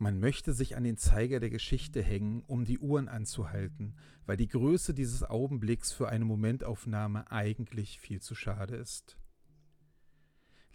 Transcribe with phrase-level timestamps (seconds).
[0.00, 4.46] Man möchte sich an den Zeiger der Geschichte hängen, um die Uhren anzuhalten, weil die
[4.46, 9.18] Größe dieses Augenblicks für eine Momentaufnahme eigentlich viel zu schade ist.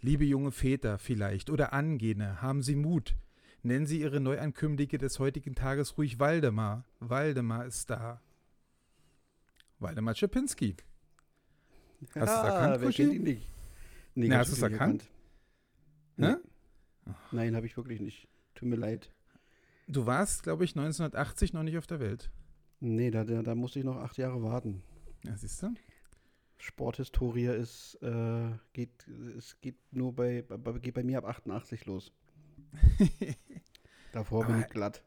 [0.00, 3.16] Liebe junge Väter vielleicht oder Angehende, haben Sie Mut.
[3.62, 6.84] Nennen Sie Ihre Neuankömmlinge des heutigen Tages ruhig Waldemar.
[7.00, 8.20] Waldemar ist da.
[9.78, 10.76] Waldemar Czepinski.
[12.14, 13.48] Hast du es erkannt, wer kennt ihn nicht?
[14.14, 15.08] Nee, Na, hast du es erkannt?
[16.18, 16.44] erkannt.
[17.06, 17.14] Nee.
[17.32, 18.28] Nein, habe ich wirklich nicht.
[18.54, 19.13] Tut mir leid.
[19.86, 22.30] Du warst, glaube ich, 1980 noch nicht auf der Welt.
[22.80, 24.82] Nee, da, da, da musste ich noch acht Jahre warten.
[25.24, 25.74] Ja, siehst du?
[26.58, 29.06] Sporthistorie ist, äh, geht,
[29.36, 32.12] es geht nur bei, bei, geht bei mir ab 88 los.
[34.12, 35.02] Davor bin ich glatt.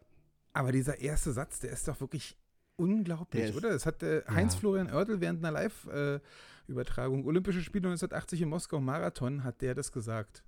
[0.53, 2.37] Aber dieser erste Satz, der ist doch wirklich
[2.75, 3.69] unglaublich, ist, oder?
[3.69, 9.43] Das hat äh, Heinz-Florian Oertel während einer Live-Übertragung äh, Olympische Spiele 1980 in Moskau Marathon
[9.43, 10.43] hat der das gesagt.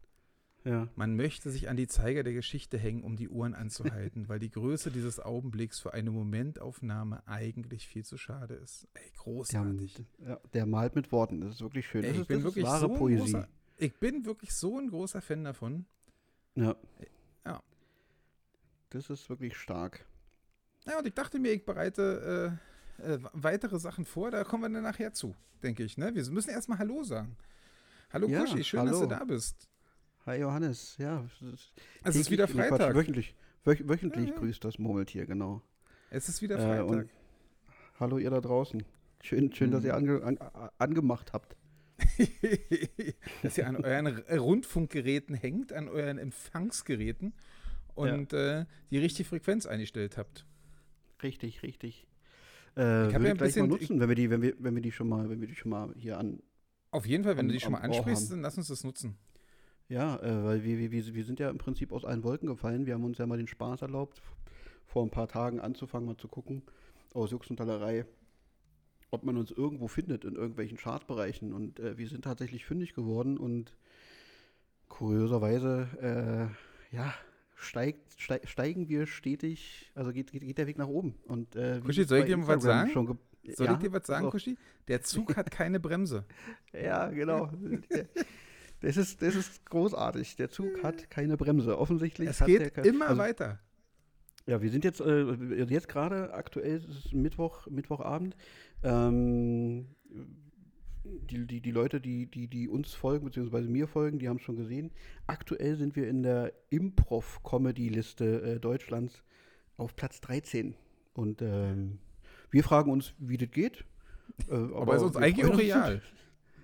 [0.66, 0.90] Ja.
[0.96, 4.50] Man möchte sich an die Zeiger der Geschichte hängen, um die Uhren anzuhalten, weil die
[4.50, 8.88] Größe dieses Augenblicks für eine Momentaufnahme eigentlich viel zu schade ist.
[8.94, 10.04] Ey, großartig.
[10.20, 12.04] Ja, der malt mit Worten, das ist wirklich schön.
[12.04, 13.32] Ey, das ich ist, bin wirklich wahre so Poesie.
[13.32, 15.86] Großer, ich bin wirklich so ein großer Fan davon.
[16.56, 16.76] Ja.
[17.46, 17.64] Ja.
[18.90, 20.06] Das ist wirklich stark.
[20.86, 22.60] Ja, und ich dachte mir, ich bereite
[23.00, 25.98] äh, äh, weitere Sachen vor, da kommen wir dann nachher zu, denke ich.
[25.98, 26.14] Ne?
[26.16, 27.38] Wir müssen erstmal Hallo sagen.
[28.12, 28.92] Hallo ja, Kuschi, schön, hallo.
[28.92, 29.70] dass du da bist.
[30.26, 31.26] Hi Johannes, ja.
[32.04, 32.94] Es ist wieder Freitag.
[32.94, 34.40] wöchentlich wöch, wöchentlich ja, ja.
[34.40, 35.62] grüßt das Murmeltier, genau.
[36.10, 37.06] Es ist wieder Freitag.
[37.06, 37.10] Äh,
[38.00, 38.84] hallo ihr da draußen.
[39.22, 39.74] Schön, schön mhm.
[39.74, 40.38] dass ihr ange, an,
[40.78, 41.56] angemacht habt.
[43.44, 47.34] dass ihr an euren Rundfunkgeräten hängt, an euren Empfangsgeräten
[47.96, 48.62] und ja.
[48.62, 50.46] äh, die richtige Frequenz eingestellt habt.
[51.24, 52.08] Richtig, richtig.
[52.78, 54.82] Äh, ich habe ja ein bisschen mal nutzen, wenn wir die, wenn wir, wenn wir
[54.82, 56.42] die schon mal, wenn wir die schon mal hier an.
[56.92, 59.18] Auf jeden Fall, wenn an, du die schon mal ansprichst, dann lass uns das nutzen.
[59.90, 62.86] Ja, äh, weil wir, wir, wir sind ja im Prinzip aus allen Wolken gefallen.
[62.86, 64.22] Wir haben uns ja mal den Spaß erlaubt,
[64.86, 66.62] vor ein paar Tagen anzufangen, mal zu gucken,
[67.14, 68.06] aus Jux und Tallerei,
[69.10, 71.54] ob man uns irgendwo findet in irgendwelchen Chartbereichen.
[71.54, 73.76] Und äh, wir sind tatsächlich fündig geworden und
[74.90, 76.52] kurioserweise,
[76.92, 77.14] äh, ja,
[77.56, 81.16] steigt, steig, steigen wir stetig, also geht, geht, geht der Weg nach oben.
[81.26, 82.94] Und, äh, Kuschi, soll ich dir was sagen?
[82.94, 84.56] Soll ja, ich dir was sagen, Kuschi?
[84.88, 86.26] Der Zug hat keine Bremse.
[86.74, 87.50] Ja, genau.
[88.82, 90.36] Das ist, das ist großartig.
[90.38, 91.78] Der Zug hat keine Bremse.
[91.78, 92.30] Offensichtlich.
[92.30, 93.60] Es geht der, immer also, weiter.
[94.46, 95.34] Ja, wir sind jetzt, äh,
[95.66, 98.36] jetzt gerade aktuell, es ist Mittwoch, Mittwochabend.
[98.84, 99.88] Ähm,
[101.04, 104.44] die, die, die Leute, die, die, die uns folgen, beziehungsweise mir folgen, die haben es
[104.44, 104.92] schon gesehen.
[105.28, 109.24] Aktuell sind wir in der Improv-Comedy-Liste äh, Deutschlands
[109.78, 110.76] auf Platz 13.
[111.14, 112.00] Und ähm,
[112.52, 113.86] wir fragen uns, wie das geht.
[114.48, 116.02] Äh, aber, aber ist uns eigentlich auch real.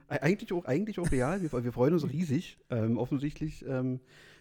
[0.08, 1.42] Eigentlich auch, eigentlich auch real.
[1.42, 2.58] Wir, wir freuen uns riesig.
[2.70, 4.00] Ähm, offensichtlich ähm,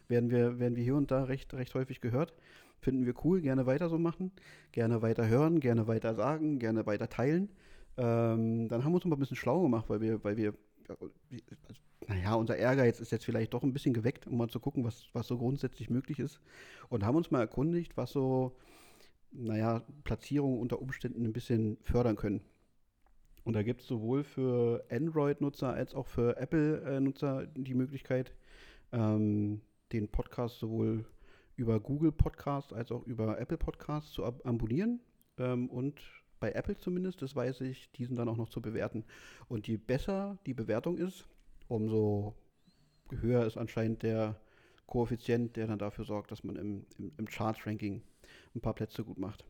[0.09, 2.35] werden, wir, werden wir hier und da recht, recht häufig gehört.
[2.81, 4.31] Finden wir cool, gerne weiter so machen,
[4.73, 7.49] gerne weiter hören, gerne weiter sagen, gerne weiter teilen.
[7.97, 10.55] Ähm, dann haben wir uns mal ein bisschen schlau gemacht, weil wir, weil wir,
[10.89, 11.11] also,
[12.09, 15.07] naja, unser Ehrgeiz ist jetzt vielleicht doch ein bisschen geweckt, um mal zu gucken, was,
[15.15, 16.41] was so grundsätzlich möglich ist.
[16.91, 18.57] Und haben uns mal erkundigt, was so,
[19.31, 22.43] naja, Platzierungen unter Umständen ein bisschen fördern können.
[23.45, 28.33] Und da gibt es sowohl für Android-Nutzer als auch für Apple-Nutzer die Möglichkeit,
[28.93, 29.61] ähm,
[29.93, 31.05] den Podcast sowohl
[31.57, 35.01] über Google Podcast als auch über Apple Podcast zu ab abonnieren
[35.39, 36.01] ähm, und
[36.41, 39.05] bei Apple zumindest, das weiß ich, diesen dann auch noch zu bewerten.
[39.49, 41.27] Und je besser die Bewertung ist,
[41.69, 42.35] umso
[43.11, 44.41] höher ist anscheinend der
[44.87, 48.03] Koeffizient, der dann dafür sorgt, dass man im, im, im Charts-Ranking
[48.55, 49.45] ein paar Plätze gut macht.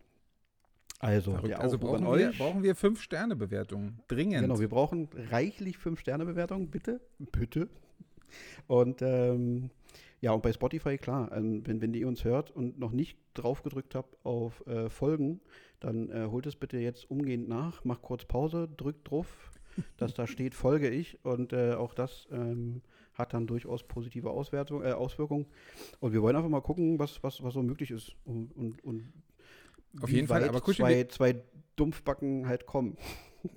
[1.05, 4.41] Also, der also brauchen, wir, brauchen wir fünf Sterne Bewertungen dringend.
[4.41, 7.69] Genau, wir brauchen reichlich fünf Sterne Bewertungen, bitte, bitte.
[8.69, 9.69] Und ähm,
[10.23, 13.63] ja, und bei Spotify, klar, ähm, wenn, wenn ihr uns hört und noch nicht drauf
[13.63, 15.43] gedrückt habt auf äh, Folgen,
[15.79, 19.51] dann äh, holt es bitte jetzt umgehend nach, macht kurz Pause, drückt drauf,
[19.99, 21.23] dass da steht, folge ich.
[21.23, 22.81] Und äh, auch das ähm,
[23.13, 25.45] hat dann durchaus positive Auswertung, äh, Auswirkungen.
[26.01, 28.17] Und wir wollen einfach mal gucken, was, was, was so möglich ist.
[28.25, 29.13] Und, und, und
[30.01, 31.43] auf jeden Fall, aber Kuschi, zwei, zwei
[31.77, 32.97] Dumpfbacken halt kommen.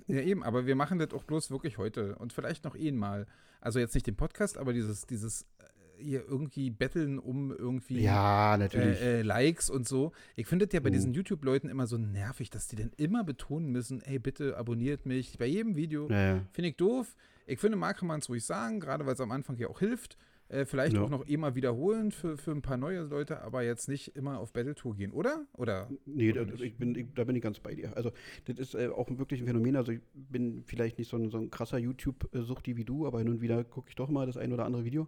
[0.06, 3.26] Ja, eben, aber wir machen das auch bloß wirklich heute und vielleicht noch eh mal.
[3.62, 8.58] Also jetzt nicht den Podcast, aber dieses, dieses äh, hier irgendwie betteln um irgendwie ja,
[8.58, 9.00] natürlich.
[9.00, 10.12] Äh, äh, Likes und so.
[10.36, 10.92] Ich finde es ja bei uh.
[10.92, 15.38] diesen YouTube-Leuten immer so nervig, dass die dann immer betonen müssen, ey, bitte abonniert mich
[15.38, 16.10] bei jedem Video.
[16.10, 16.44] Ja, ja.
[16.52, 17.16] Finde ich doof.
[17.46, 20.18] Ich finde, mag man es ruhig sagen, gerade weil es am Anfang ja auch hilft.
[20.48, 21.02] Äh, vielleicht ja.
[21.02, 24.52] auch noch immer wiederholen für, für ein paar neue Leute, aber jetzt nicht immer auf
[24.52, 25.46] Battle-Tour gehen, oder?
[25.52, 25.90] Oder?
[26.06, 27.94] Nee, oder da, ich bin, ich, da bin ich ganz bei dir.
[27.96, 28.12] Also,
[28.46, 29.76] das ist äh, auch wirklich ein Phänomen.
[29.76, 33.28] Also, ich bin vielleicht nicht so ein, so ein krasser YouTube-Suchti wie du, aber hin
[33.28, 35.06] und wieder gucke ich doch mal das ein oder andere Video.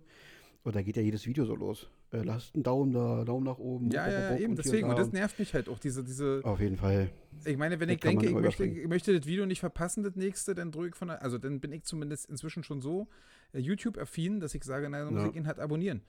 [0.63, 1.89] Und da geht ja jedes Video so los.
[2.13, 3.91] Äh, lasst einen Daumen da, Daumen nach oben.
[3.91, 4.89] Ja, ja, eben, deswegen.
[4.89, 6.43] Und, und das nervt mich halt auch, diese, diese.
[6.45, 7.11] Auf jeden Fall.
[7.47, 10.17] Ich meine, wenn das ich denke, ich möchte, ich möchte, das Video nicht verpassen, das
[10.17, 13.09] nächste, dann drücke ich von der, also dann bin ich zumindest inzwischen schon so
[13.53, 15.31] äh, YouTube-affin, dass ich sage, nein, dann muss ja.
[15.31, 16.03] ich ihn halt abonnieren.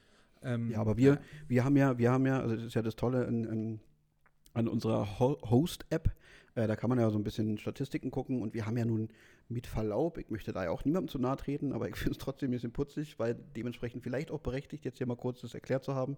[0.44, 1.22] Ähm, ja, aber wir, ja.
[1.48, 3.80] wir haben ja, wir haben ja, also das ist ja das Tolle in, in,
[4.54, 6.12] an unserer Host-App,
[6.56, 9.10] äh, da kann man ja so ein bisschen Statistiken gucken und wir haben ja nun
[9.48, 12.18] mit Verlaub, ich möchte da ja auch niemandem zu nahe treten, aber ich finde es
[12.18, 15.84] trotzdem ein bisschen putzig, weil dementsprechend vielleicht auch berechtigt, jetzt hier mal kurz das erklärt
[15.84, 16.18] zu haben.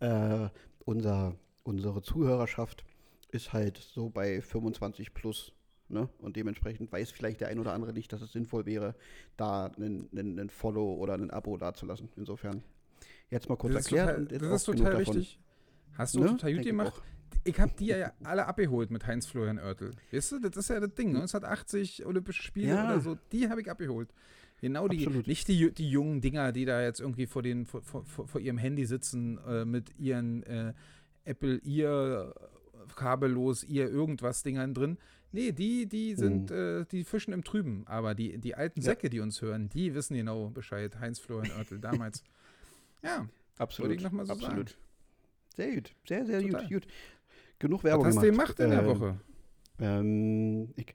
[0.00, 0.48] Äh,
[0.84, 2.84] unser, unsere Zuhörerschaft
[3.30, 5.52] ist halt so bei 25 plus.
[5.88, 6.08] Ne?
[6.18, 8.94] Und dementsprechend weiß vielleicht der ein oder andere nicht, dass es sinnvoll wäre,
[9.36, 12.08] da einen, einen, einen Follow oder ein Abo dazulassen.
[12.16, 12.62] Insofern
[13.28, 14.30] jetzt mal kurz das erklärt.
[14.30, 15.40] Total, das ist total richtig.
[15.94, 16.26] Hast du ne?
[16.28, 17.02] total gut gemacht
[17.44, 19.92] ich habe die ja alle abgeholt mit Heinz-Florian Oertel.
[20.12, 21.08] Weißt du, das ist ja das Ding.
[21.08, 22.84] 1980 Olympische Spiele ja.
[22.84, 24.12] oder so, die habe ich abgeholt.
[24.60, 25.26] Genau die, Absolut.
[25.26, 28.58] nicht die, die jungen Dinger, die da jetzt irgendwie vor, den, vor, vor, vor ihrem
[28.58, 30.74] Handy sitzen äh, mit ihren äh,
[31.24, 32.34] Apple ihr
[32.94, 34.98] kabellos ihr irgendwas Dingern drin.
[35.32, 36.56] Nee, die, die sind, mhm.
[36.56, 37.86] äh, die fischen im Trüben.
[37.86, 39.10] Aber die, die alten Säcke, ja.
[39.10, 40.98] die uns hören, die wissen genau Bescheid.
[40.98, 42.24] Heinz-Florian Oertel damals.
[43.02, 43.92] ja, absolut.
[43.92, 44.70] ich nochmal so absolut.
[44.70, 44.80] Sagen.
[45.56, 46.62] Sehr gut, sehr, sehr Total.
[46.62, 46.86] gut, gut.
[47.60, 48.50] Genug Werbung Was hast gemacht.
[48.50, 49.20] du gemacht in der ähm, Woche?
[49.78, 50.94] Ähm, ich,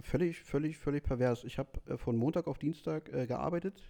[0.00, 1.44] völlig, völlig, völlig pervers.
[1.44, 3.82] Ich habe äh, von Montag auf Dienstag äh, gearbeitet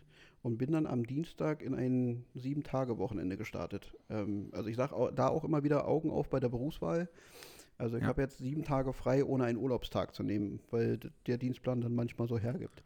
[0.42, 3.94] und bin dann am Dienstag in ein Sieben-Tage-Wochenende gestartet.
[4.08, 7.10] Ähm, also ich sage da auch immer wieder Augen auf bei der Berufswahl.
[7.76, 8.08] Also ich ja.
[8.08, 12.26] habe jetzt sieben Tage frei, ohne einen Urlaubstag zu nehmen, weil der Dienstplan dann manchmal
[12.26, 12.84] so hergibt.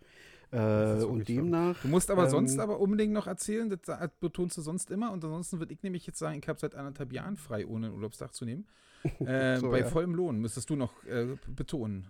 [0.51, 1.81] Äh, und demnach.
[1.83, 5.13] Du musst aber ähm, sonst aber unbedingt noch erzählen, das betonst du sonst immer.
[5.13, 7.97] Und ansonsten würde ich nämlich jetzt sagen, ich habe seit anderthalb Jahren frei, ohne einen
[7.97, 8.67] Urlaubstag zu nehmen.
[9.21, 9.87] Äh, so, bei ja.
[9.87, 12.09] vollem Lohn müsstest du noch äh, betonen.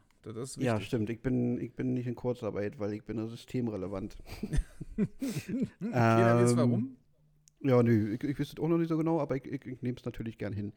[0.56, 1.10] ja, stimmt.
[1.10, 4.16] Ich bin, ich bin nicht in Kurzarbeit, weil ich bin systemrelevant.
[4.96, 5.14] okay,
[5.90, 6.96] dann ähm, warum?
[7.60, 9.96] Ja, nö, ich, ich wüsste auch noch nicht so genau, aber ich, ich, ich nehme
[9.96, 10.72] es natürlich gern hin.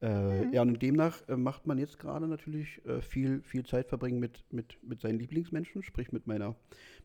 [0.00, 0.52] Äh, mhm.
[0.52, 4.44] Ja, und demnach äh, macht man jetzt gerade natürlich äh, viel, viel Zeit verbringen mit,
[4.50, 6.56] mit, mit seinen Lieblingsmenschen, sprich mit meiner,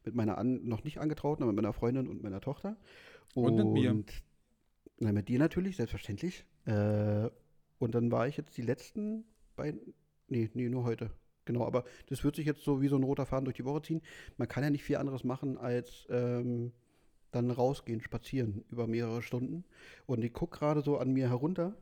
[0.06, 2.78] mit meiner an, noch nicht angetrauten, aber mit meiner Freundin und meiner Tochter.
[3.34, 4.04] Und, und mit mir.
[5.00, 6.46] Na, mit dir natürlich, selbstverständlich.
[6.66, 7.30] Äh,
[7.80, 9.26] und dann war ich jetzt die letzten
[9.56, 9.94] beiden,
[10.28, 11.12] nee, nee, nur heute.
[11.46, 13.82] Genau, aber das wird sich jetzt so wie so ein roter Faden durch die Woche
[13.82, 14.02] ziehen.
[14.38, 16.74] Man kann ja nicht viel anderes machen, als ähm,
[17.32, 19.64] dann rausgehen, spazieren über mehrere Stunden.
[20.06, 21.76] Und ich gucke gerade so an mir herunter.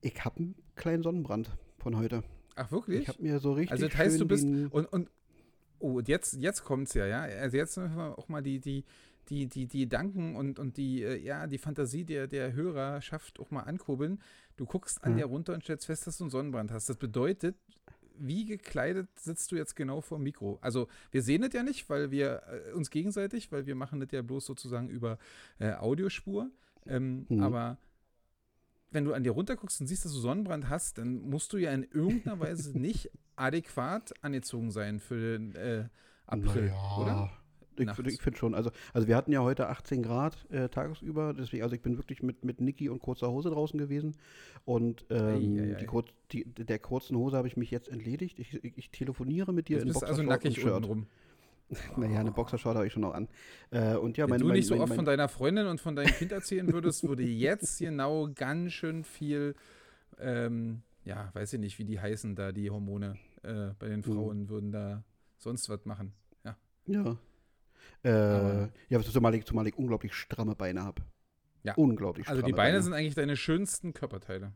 [0.00, 2.22] Ich habe einen kleinen Sonnenbrand von heute.
[2.56, 3.02] Ach, wirklich?
[3.02, 3.72] Ich habe mir so richtig.
[3.72, 4.44] Also, das heißt, du bist.
[4.44, 5.10] Und, und,
[5.78, 7.22] oh, und jetzt, jetzt kommt es ja, ja.
[7.22, 8.84] Also, jetzt müssen wir auch mal die, die,
[9.28, 13.50] die, die, die Gedanken und, und die, äh, ja, die Fantasie der, der Hörerschaft auch
[13.50, 14.20] mal ankurbeln.
[14.56, 15.16] Du guckst an mhm.
[15.16, 16.88] dir runter und stellst fest, dass du einen Sonnenbrand hast.
[16.88, 17.56] Das bedeutet,
[18.18, 20.58] wie gekleidet sitzt du jetzt genau vor dem Mikro?
[20.60, 24.10] Also wir sehen das ja nicht, weil wir äh, uns gegenseitig, weil wir machen das
[24.12, 25.18] ja bloß sozusagen über
[25.58, 26.50] äh, Audiospur.
[26.86, 27.42] Ähm, mhm.
[27.42, 27.78] Aber
[28.90, 31.72] wenn du an dir runterguckst und siehst, dass du Sonnenbrand hast, dann musst du ja
[31.72, 35.88] in irgendeiner Weise nicht adäquat angezogen sein für den äh,
[36.26, 36.96] April, naja.
[36.96, 37.43] oder?
[37.78, 38.54] Ich, ich finde schon.
[38.54, 42.22] Also, also wir hatten ja heute 18 Grad äh, tagsüber, deswegen, also ich bin wirklich
[42.22, 44.16] mit, mit Niki und kurzer Hose draußen gewesen.
[44.64, 45.74] Und ähm, ei, ei.
[45.80, 48.38] Die, Kur die, der kurzen Hose habe ich mich jetzt entledigt.
[48.38, 51.06] Ich, ich, ich telefoniere mit dir jetzt in bist also nackig rum.
[51.96, 53.28] Naja, eine Boxershort habe ich schon noch an.
[53.70, 55.80] Äh, und ja, Wenn meine, du nicht mein, so oft mein, von deiner Freundin und
[55.80, 59.54] von deinem Kind erzählen würdest, würde jetzt genau ganz schön viel,
[60.18, 64.04] ähm, ja, weiß ich nicht, wie die heißen da, die Hormone äh, bei den mhm.
[64.04, 64.48] Frauen, mhm.
[64.48, 65.04] würden da
[65.38, 66.12] sonst was machen.
[66.44, 66.56] Ja.
[66.86, 67.16] Ja.
[68.04, 71.02] Äh, ja, zumal ich, zumal ich unglaublich stramme Beine habe.
[71.62, 71.74] Ja.
[71.74, 74.52] Unglaublich Also die Beine, Beine, sind eigentlich deine schönsten Körperteile.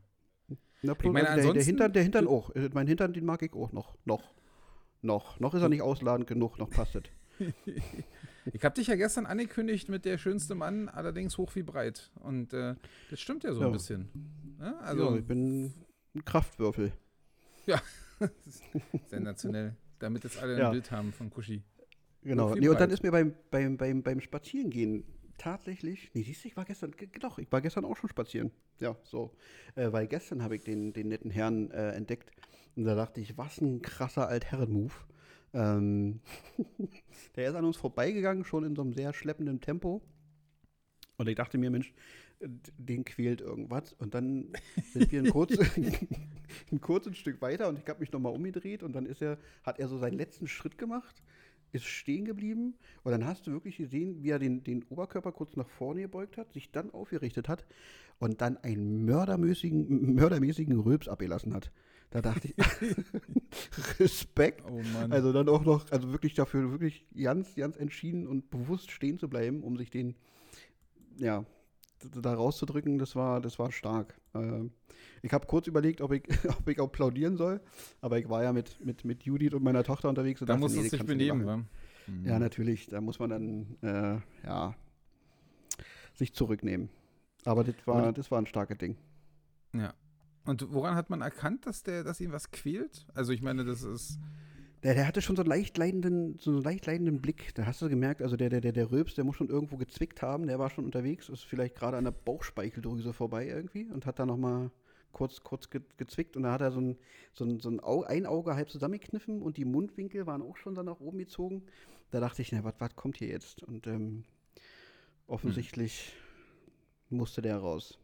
[0.81, 2.55] Na, ich meine, der, der, Hintern, der Hintern auch.
[2.55, 3.97] Äh, mein Hintern, den mag ich auch noch.
[4.05, 4.33] Noch.
[5.01, 5.39] Noch.
[5.39, 7.03] Noch ist er nicht ausladend genug, noch passt es.
[8.53, 12.11] ich habe dich ja gestern angekündigt mit der schönste Mann, allerdings hoch wie breit.
[12.21, 12.75] Und äh,
[13.09, 13.67] das stimmt ja so ja.
[13.67, 14.09] ein bisschen.
[14.59, 15.73] Ja, also, ja, ich bin
[16.15, 16.91] ein Kraftwürfel.
[17.65, 17.81] Ja,
[19.07, 19.75] sensationell.
[19.99, 21.61] Damit jetzt alle ein Bild haben von Kushi.
[22.23, 22.53] Genau.
[22.55, 25.03] Nee, und dann ist mir beim, beim, beim, beim Spazierengehen
[25.37, 28.51] tatsächlich, nee, siehst du, ich war gestern, doch, ich war gestern auch schon spazieren.
[28.79, 29.35] Ja, so.
[29.75, 32.31] Äh, weil gestern habe ich den, den netten Herrn äh, entdeckt
[32.75, 34.93] und da dachte ich, was ein krasser Altherren-Move.
[35.53, 36.19] Ähm,
[37.35, 40.01] der ist an uns vorbeigegangen, schon in so einem sehr schleppenden Tempo.
[41.17, 41.93] Und ich dachte mir, Mensch,
[42.39, 43.93] den quält irgendwas.
[43.93, 44.53] Und dann
[44.93, 45.57] sind wir ein, kurz,
[46.71, 49.79] ein kurzes Stück weiter und ich habe mich nochmal umgedreht und dann ist er, hat
[49.79, 51.23] er so seinen letzten Schritt gemacht
[51.71, 55.55] ist stehen geblieben und dann hast du wirklich gesehen, wie er den, den Oberkörper kurz
[55.55, 57.65] nach vorne gebeugt hat, sich dann aufgerichtet hat
[58.19, 61.71] und dann einen mördermäßigen, mördermäßigen Rülps abgelassen hat.
[62.11, 62.55] Da dachte ich,
[63.99, 64.63] Respekt.
[64.67, 69.19] Oh also dann auch noch, also wirklich dafür wirklich ganz, ganz entschieden und bewusst stehen
[69.19, 70.15] zu bleiben, um sich den,
[71.17, 71.45] ja,
[72.21, 74.19] da rauszudrücken, das war, das war stark.
[74.33, 74.69] Äh,
[75.21, 76.23] ich habe kurz überlegt, ob ich,
[76.59, 77.61] ob ich applaudieren soll,
[78.01, 80.41] aber ich war ja mit, mit, mit Judith und meiner Tochter unterwegs.
[80.45, 81.67] da muss es sich benehmen?
[82.07, 82.25] Mhm.
[82.25, 82.87] Ja, natürlich.
[82.87, 84.75] Da muss man dann, äh, ja,
[86.13, 86.89] sich zurücknehmen.
[87.45, 88.97] Aber das war, das war ein starkes Ding.
[89.73, 89.93] Ja.
[90.45, 93.05] Und woran hat man erkannt, dass der, dass ihn was quält?
[93.13, 94.19] Also ich meine, das ist.
[94.83, 97.53] Der, der hatte schon so einen leicht leidenden, so einen leicht leidenden Blick.
[97.55, 100.21] Da hast du gemerkt, also der, der, der, der Röps, der muss schon irgendwo gezwickt
[100.21, 104.19] haben, der war schon unterwegs, ist vielleicht gerade an der Bauchspeicheldrüse vorbei irgendwie und hat
[104.19, 104.71] da nochmal
[105.11, 106.97] kurz, kurz ge gezwickt und da hat er so ein,
[107.33, 110.75] so ein, so ein, Au ein Auge halb zusammengekniffen und die Mundwinkel waren auch schon
[110.75, 111.63] dann nach oben gezogen.
[112.11, 113.63] Da dachte ich, na, was kommt hier jetzt?
[113.63, 114.23] Und ähm,
[115.27, 116.13] offensichtlich
[117.09, 117.17] hm.
[117.17, 117.99] musste der raus.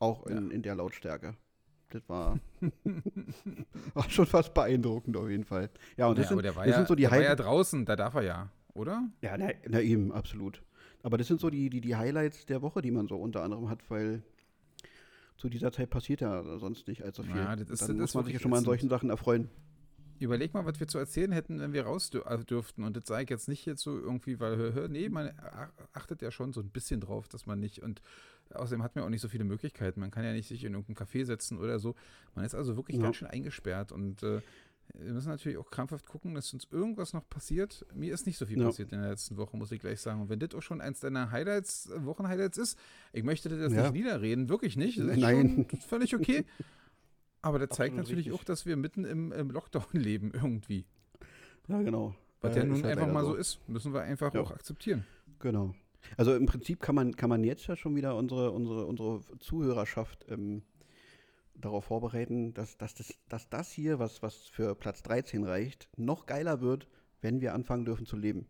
[0.00, 0.54] Auch in, ja.
[0.54, 1.36] in der Lautstärke.
[1.94, 2.40] Das war,
[3.94, 5.70] war schon fast beeindruckend auf jeden Fall.
[5.96, 7.94] Ja, und das, ja, sind, das ja, sind so die der war ja draußen, da
[7.94, 9.08] darf er ja, oder?
[9.22, 10.60] Ja, na, na, eben, absolut.
[11.04, 13.70] Aber das sind so die, die, die Highlights der Woche, die man so unter anderem
[13.70, 14.24] hat, weil
[15.36, 17.36] zu dieser Zeit passiert ja sonst nicht allzu viel.
[17.36, 19.48] Ja, das ist, dann das muss man sich ja schon mal an solchen Sachen erfreuen.
[20.18, 22.82] Überleg mal, was wir zu erzählen hätten, wenn wir raus äh, dürften.
[22.82, 25.30] Und das sage ich jetzt nicht jetzt so irgendwie, weil, hör, hör, nee, man
[25.92, 28.02] achtet ja schon so ein bisschen drauf, dass man nicht, und
[28.52, 30.00] außerdem hat man auch nicht so viele Möglichkeiten.
[30.00, 31.94] Man kann ja nicht sich in irgendein Café setzen oder so.
[32.34, 33.02] Man ist also wirklich ja.
[33.02, 34.40] ganz schön eingesperrt und äh,
[34.92, 37.84] wir müssen natürlich auch krampfhaft gucken, dass uns irgendwas noch passiert.
[37.94, 38.66] Mir ist nicht so viel ja.
[38.66, 40.20] passiert in der letzten Woche, muss ich gleich sagen.
[40.20, 42.78] Und wenn das auch schon eins deiner Highlights, Wochenhighlights ist,
[43.12, 43.82] ich möchte das ja.
[43.82, 44.98] nicht niederreden, wirklich nicht.
[44.98, 45.66] Das ist Nein.
[45.88, 46.44] völlig okay.
[47.42, 48.40] Aber das zeigt natürlich richtig.
[48.40, 50.86] auch, dass wir mitten im, im, Lockdown leben, irgendwie.
[51.68, 52.14] Ja, genau.
[52.40, 54.40] Was ja, ja nun halt einfach mal so ist, müssen wir einfach ja.
[54.40, 55.04] auch akzeptieren.
[55.40, 55.74] Genau.
[56.16, 60.26] Also im Prinzip kann man, kann man jetzt ja schon wieder unsere, unsere, unsere Zuhörerschaft
[60.28, 60.62] ähm,
[61.54, 66.26] darauf vorbereiten, dass, dass, das, dass das hier, was, was für Platz 13 reicht, noch
[66.26, 66.88] geiler wird,
[67.20, 68.46] wenn wir anfangen dürfen zu leben.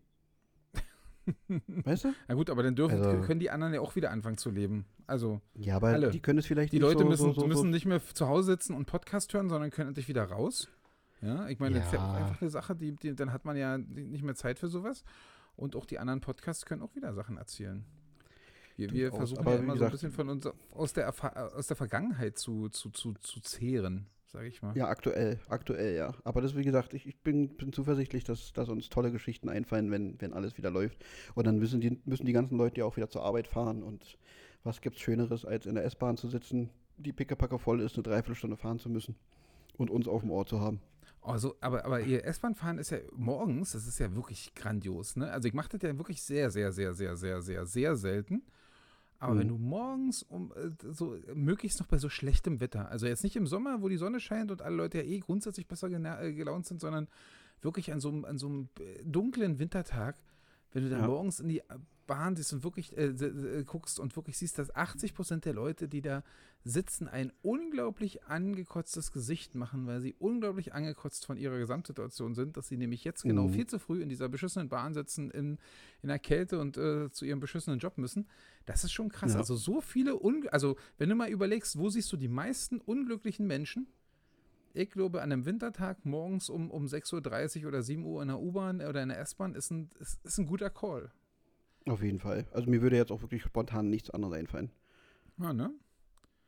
[1.69, 2.15] weißt du?
[2.29, 4.85] Na gut, aber dann dürfen, also, können die anderen ja auch wieder anfangen zu leben.
[5.07, 6.11] Also ja, aber alle.
[6.11, 8.27] die können es vielleicht die nicht Leute so, müssen, so, so, müssen nicht mehr zu
[8.29, 10.69] Hause sitzen und Podcast hören, sondern können endlich wieder raus.
[11.21, 11.81] Ja, ich meine, ja.
[11.81, 14.35] das ist ja auch einfach eine Sache, die, die, dann hat man ja nicht mehr
[14.35, 15.05] Zeit für sowas.
[15.57, 17.85] Und auch die anderen Podcasts können auch wieder Sachen erzählen.
[18.77, 21.13] Wir, wir versuchen ja immer gesagt, so ein bisschen von uns aus der,
[21.57, 24.77] aus der Vergangenheit zu, zu, zu, zu zehren, sage ich mal.
[24.77, 26.13] Ja, aktuell, aktuell, ja.
[26.25, 29.93] Aber das, wie gesagt, ich, ich bin, bin zuversichtlich, dass, dass uns tolle Geschichten einfallen,
[29.93, 31.05] wenn, wenn alles wieder läuft.
[31.37, 33.85] Und dann müssen die, müssen die ganzen Leute ja auch wieder zur Arbeit fahren.
[33.85, 34.19] Und
[34.65, 38.57] was gibt's Schöneres, als in der S-Bahn zu sitzen, die pickepacke voll ist, eine Dreiviertelstunde
[38.57, 39.15] fahren zu müssen
[39.77, 40.81] und uns auf dem Ohr zu haben.
[41.25, 45.31] Also, aber, aber ihr S-Bahn fahren ist ja morgens, das ist ja wirklich grandios, ne?
[45.31, 48.43] Also ich mache das ja wirklich sehr, sehr, sehr, sehr, sehr, sehr, sehr selten.
[49.19, 49.39] Aber mhm.
[49.39, 53.37] wenn du morgens um äh, so möglichst noch bei so schlechtem Wetter, also jetzt nicht
[53.37, 56.67] im Sommer, wo die Sonne scheint und alle Leute ja eh grundsätzlich besser äh, gelaunt
[56.67, 57.09] sind, sondern
[57.63, 60.17] wirklich an so, an so einem äh, dunklen Wintertag,
[60.73, 61.07] wenn du dann ja.
[61.07, 61.63] morgens in die
[62.07, 65.89] Bahn siehst und wirklich äh, äh, guckst und wirklich siehst, dass 80 Prozent der Leute,
[65.89, 66.23] die da
[66.65, 72.69] sitzen, ein unglaublich angekotztes Gesicht machen, weil sie unglaublich angekotzt von ihrer Gesamtsituation sind, dass
[72.69, 73.53] sie nämlich jetzt genau mhm.
[73.53, 75.59] viel zu früh in dieser beschissenen Bahn sitzen, in,
[76.03, 78.27] in der Kälte und äh, zu ihrem beschissenen Job müssen.
[78.65, 79.35] Das ist schon krass.
[79.35, 79.41] Ja.
[79.41, 83.47] Also so viele, Un also wenn du mal überlegst, wo siehst du die meisten unglücklichen
[83.47, 83.87] Menschen?
[84.73, 88.41] Ich glaube, an einem Wintertag morgens um, um 6.30 Uhr oder 7 Uhr in der
[88.41, 91.13] U-Bahn oder in der S-Bahn ist ein, ist, ist ein guter Call.
[91.87, 92.47] Auf jeden Fall.
[92.53, 94.71] Also mir würde jetzt auch wirklich spontan nichts anderes einfallen.
[95.39, 95.71] Ja, ne?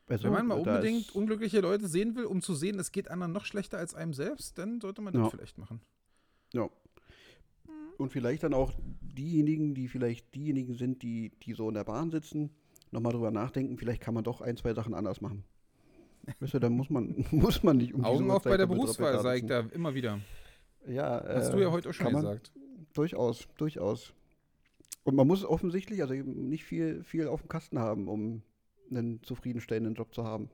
[0.08, 3.32] Also, Wenn man mal unbedingt unglückliche Leute sehen will, um zu sehen, es geht anderen
[3.32, 5.30] noch schlechter als einem selbst, dann sollte man das ja.
[5.30, 5.80] vielleicht machen.
[6.52, 6.70] Ja.
[7.98, 12.10] Und vielleicht dann auch diejenigen, die vielleicht diejenigen sind, die, die so in der Bahn
[12.10, 12.50] sitzen,
[12.92, 15.44] nochmal drüber nachdenken, vielleicht kann man doch ein, zwei Sachen anders machen.
[16.40, 19.40] Weißt du, da muss man, muss man nicht um Augen auf bei der Berufswahl, sage
[19.40, 20.20] ich da immer wieder.
[20.86, 22.52] Ja, Hast äh, du ja heute auch schon gesagt.
[22.92, 24.14] Durchaus, durchaus.
[25.06, 28.42] Und man muss offensichtlich also nicht viel, viel auf dem Kasten haben, um
[28.90, 30.50] einen zufriedenstellenden Job zu haben.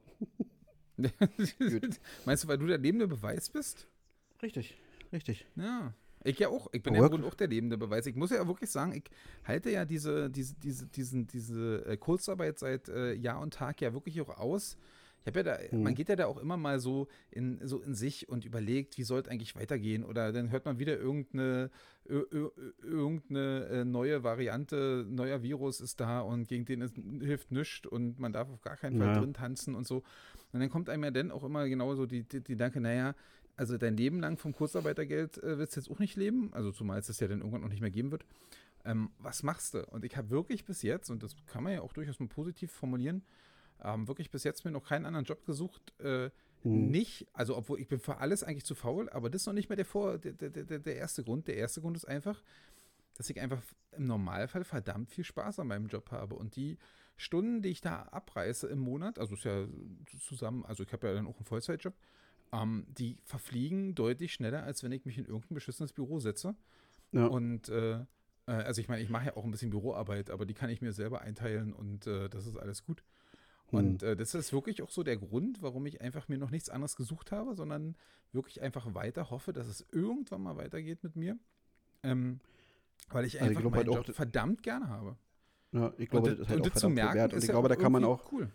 [2.27, 3.89] Meinst du, weil du der lebende Beweis bist?
[4.43, 4.77] Richtig,
[5.11, 5.47] richtig.
[5.57, 5.95] Ja.
[6.23, 6.69] Ich ja auch.
[6.73, 7.13] Ich bin Work.
[7.13, 8.05] ja wohl auch der lebende Beweis.
[8.05, 9.05] Ich muss ja wirklich sagen, ich
[9.45, 13.95] halte ja diese, diese, diese, diesen, diese äh, Kurzarbeit seit äh, Jahr und Tag ja
[13.95, 14.77] wirklich auch aus.
[15.25, 15.85] Ich habe ja da, mhm.
[15.85, 19.05] man geht ja da auch immer mal so in, so in sich und überlegt, wie
[19.05, 20.05] soll es eigentlich weitergehen?
[20.05, 21.71] Oder dann hört man wieder irgendeine,
[22.05, 28.19] irgendeine äh, neue Variante, neuer Virus ist da und gegen den ist, hilft nichts und
[28.19, 29.21] man darf auf gar keinen Fall ja.
[29.21, 30.03] drin tanzen und so.
[30.53, 33.15] Und dann kommt einem ja dann auch immer genauso die, die, die Danke, naja,
[33.57, 36.99] also dein Leben lang vom Kurzarbeitergeld äh, willst du jetzt auch nicht leben, also zumal
[36.99, 38.25] es das ja dann irgendwann noch nicht mehr geben wird.
[38.85, 39.87] Ähm, was machst du?
[39.87, 42.73] Und ich habe wirklich bis jetzt, und das kann man ja auch durchaus mal positiv
[42.73, 43.23] formulieren,
[43.83, 45.93] ähm, wirklich bis jetzt mir noch keinen anderen Job gesucht.
[46.01, 46.31] Äh,
[46.63, 46.91] hm.
[46.91, 49.69] Nicht, also obwohl ich bin für alles eigentlich zu faul, aber das ist noch nicht
[49.69, 51.49] mehr der, Vor, der, der, der, der erste Grund.
[51.49, 52.43] Der erste Grund ist einfach,
[53.15, 53.63] dass ich einfach
[53.93, 56.35] im Normalfall verdammt viel Spaß an meinem Job habe.
[56.37, 56.79] Und die
[57.17, 59.67] Stunden, die ich da abreiße im Monat, also ist ja
[60.27, 61.95] zusammen, also ich habe ja dann auch einen Vollzeitjob,
[62.53, 66.55] ähm, die verfliegen deutlich schneller, als wenn ich mich in irgendein beschissenes Büro setze.
[67.13, 67.27] Ja.
[67.27, 68.05] Und äh, äh
[68.47, 70.93] also ich meine, ich mache ja auch ein bisschen Büroarbeit, aber die kann ich mir
[70.93, 73.03] selber einteilen und äh, das ist alles gut.
[73.73, 74.09] Und hm.
[74.09, 76.95] äh, das ist wirklich auch so der Grund, warum ich einfach mir noch nichts anderes
[76.95, 77.97] gesucht habe, sondern
[78.33, 81.39] wirklich einfach weiter hoffe, dass es irgendwann mal weitergeht mit mir.
[82.03, 82.41] Ähm,
[83.11, 85.17] weil ich einfach also ich meinen Job verdammt gerne habe.
[85.73, 87.33] Ja, ich glaube, und, das ist halt und auch zu merken, wert.
[87.33, 88.31] Und ich glaube, da kann man auch.
[88.31, 88.51] Cool.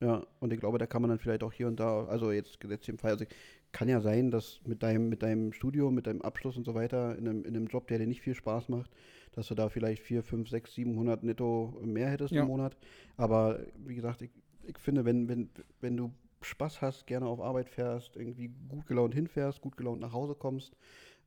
[0.00, 2.58] Ja, und ich glaube, da kann man dann vielleicht auch hier und da, also jetzt
[2.60, 3.24] gesetzt im Fall, also
[3.72, 7.16] kann ja sein, dass mit deinem, mit deinem Studium, mit deinem Abschluss und so weiter,
[7.16, 8.90] in einem, in einem Job, der dir nicht viel Spaß macht,
[9.32, 12.42] dass du da vielleicht 4, 5, 6, 700 netto mehr hättest ja.
[12.42, 12.76] im Monat.
[13.16, 14.30] Aber wie gesagt, ich,
[14.64, 15.50] ich finde, wenn, wenn,
[15.80, 16.12] wenn du
[16.42, 20.76] Spaß hast, gerne auf Arbeit fährst, irgendwie gut gelaunt hinfährst, gut gelaunt nach Hause kommst,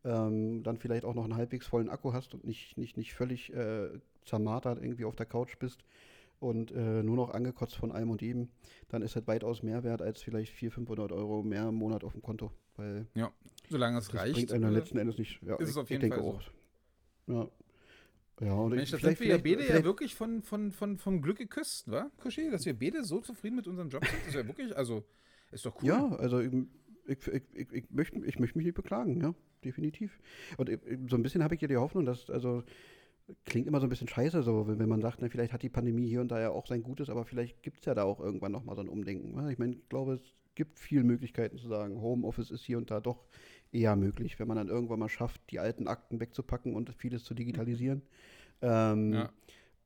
[0.04, 3.54] ähm, dann vielleicht auch noch einen halbwegs vollen Akku hast und nicht, nicht, nicht völlig
[3.54, 3.90] äh,
[4.24, 5.84] zermartert irgendwie auf der Couch bist
[6.40, 8.50] und äh, nur noch angekotzt von allem und jedem,
[8.90, 12.14] dann ist das weitaus mehr wert als vielleicht 400, 500 Euro mehr im Monat auf
[12.14, 12.52] dem Konto.
[12.76, 13.32] Weil ja,
[13.70, 14.34] solange es das reicht.
[14.34, 15.42] bringt einem äh, letzten Endes nicht.
[15.42, 16.40] Ja, ist es auf jeden Fall so.
[17.28, 17.48] Ja.
[18.42, 21.38] Ja, und Mensch, das sind wir ja beide ja wirklich von, von, von, vom Glück
[21.38, 22.50] geküsst, wa, Kushi?
[22.52, 25.06] Dass wir beide so zufrieden mit unserem Job sind, das ist ja wirklich, also,
[25.52, 25.88] ist doch cool.
[25.88, 26.52] Ja, also ich,
[27.08, 30.20] ich, ich, ich, möchte, ich möchte mich nicht beklagen, ja, definitiv.
[30.58, 30.70] Und
[31.10, 32.64] so ein bisschen habe ich ja die Hoffnung, dass, also,
[33.46, 36.08] klingt immer so ein bisschen scheiße, so, wenn, man sagt, na, vielleicht hat die Pandemie
[36.08, 38.52] hier und da ja auch sein Gutes, aber vielleicht gibt es ja da auch irgendwann
[38.52, 39.36] nochmal so ein Umdenken.
[39.36, 39.50] Ja?
[39.50, 40.22] Ich meine, ich glaube, es
[40.54, 43.26] gibt viele Möglichkeiten zu sagen, Homeoffice ist hier und da doch
[43.72, 47.34] eher möglich, wenn man dann irgendwann mal schafft, die alten Akten wegzupacken und vieles zu
[47.34, 48.04] digitalisieren.
[48.62, 49.30] Ähm, ja.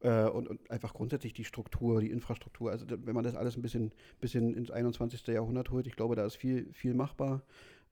[0.02, 2.72] Äh, und, und, einfach grundsätzlich die Struktur, die Infrastruktur.
[2.72, 5.26] Also wenn man das alles ein bisschen, bisschen ins 21.
[5.28, 7.44] Jahrhundert holt, ich glaube, da ist viel, viel machbar.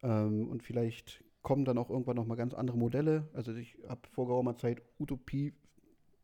[0.04, 3.26] Ähm, und vielleicht kommen dann auch irgendwann nochmal ganz andere Modelle.
[3.32, 5.54] Also ich habe vor geraumer Zeit Utopie,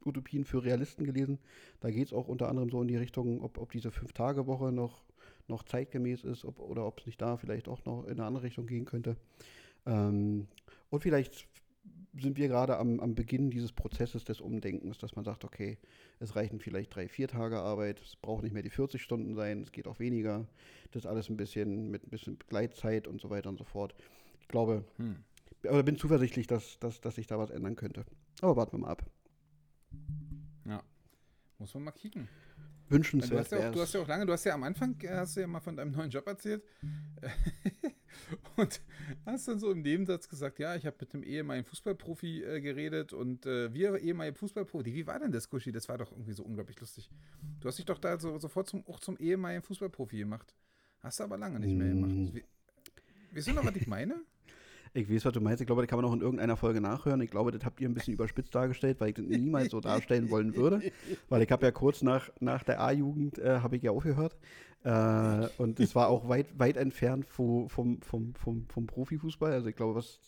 [0.03, 1.39] Utopien für Realisten gelesen.
[1.79, 5.01] Da geht es auch unter anderem so in die Richtung, ob, ob diese Fünf-Tage-Woche noch,
[5.47, 8.43] noch zeitgemäß ist ob, oder ob es nicht da vielleicht auch noch in eine andere
[8.43, 9.15] Richtung gehen könnte.
[9.85, 10.47] Ähm,
[10.89, 11.47] und vielleicht
[12.19, 15.77] sind wir gerade am, am Beginn dieses Prozesses des Umdenkens, dass man sagt, okay,
[16.19, 19.62] es reichen vielleicht drei, vier Tage Arbeit, es braucht nicht mehr die 40 Stunden sein,
[19.62, 20.49] es geht auch weniger.
[20.91, 23.95] Das alles ein bisschen mit ein bisschen Gleitzeit und so weiter und so fort.
[24.43, 25.23] Ich glaube, hm.
[25.63, 28.06] oder bin zuversichtlich, dass, dass, dass sich da was ändern könnte.
[28.41, 29.03] Aber warten wir mal ab.
[30.65, 30.84] Ja,
[31.58, 32.29] muss man mal kicken
[32.93, 34.95] wünschenswert du hast, ja auch, du hast ja auch lange, du hast ja am Anfang,
[35.01, 36.63] äh, hast du ja mal von deinem neuen Job erzählt
[38.56, 38.82] und
[39.25, 43.13] hast dann so im Nebensatz gesagt, ja, ich habe mit einem ehemaligen Fußballprofi äh, geredet
[43.13, 45.71] und äh, wir ehemalige Fußballprofi, wie war denn das, Kuschi?
[45.71, 47.10] Das war doch irgendwie so unglaublich lustig.
[47.60, 50.53] Du hast dich doch da so, sofort zum, auch zum ehemaligen Fußballprofi gemacht.
[50.99, 52.13] Hast du aber lange nicht mehr gemacht.
[52.13, 52.36] Mm.
[52.36, 52.45] Wie,
[53.34, 54.21] weißt du noch, was ich meine?
[54.95, 55.60] Ich weiß, was du meinst.
[55.60, 57.19] Ich glaube, das kann man auch in irgendeiner Folge nachhören.
[57.21, 60.29] Ich glaube, das habt ihr ein bisschen überspitzt dargestellt, weil ich das niemals so darstellen
[60.29, 60.82] wollen würde.
[61.29, 64.38] Weil ich habe ja kurz nach, nach der A-Jugend äh, habe ich ja aufgehört.
[64.84, 69.51] Äh, und es war auch weit, weit entfernt vom, vom, vom, vom, vom Profifußball.
[69.51, 70.19] Also ich glaube, was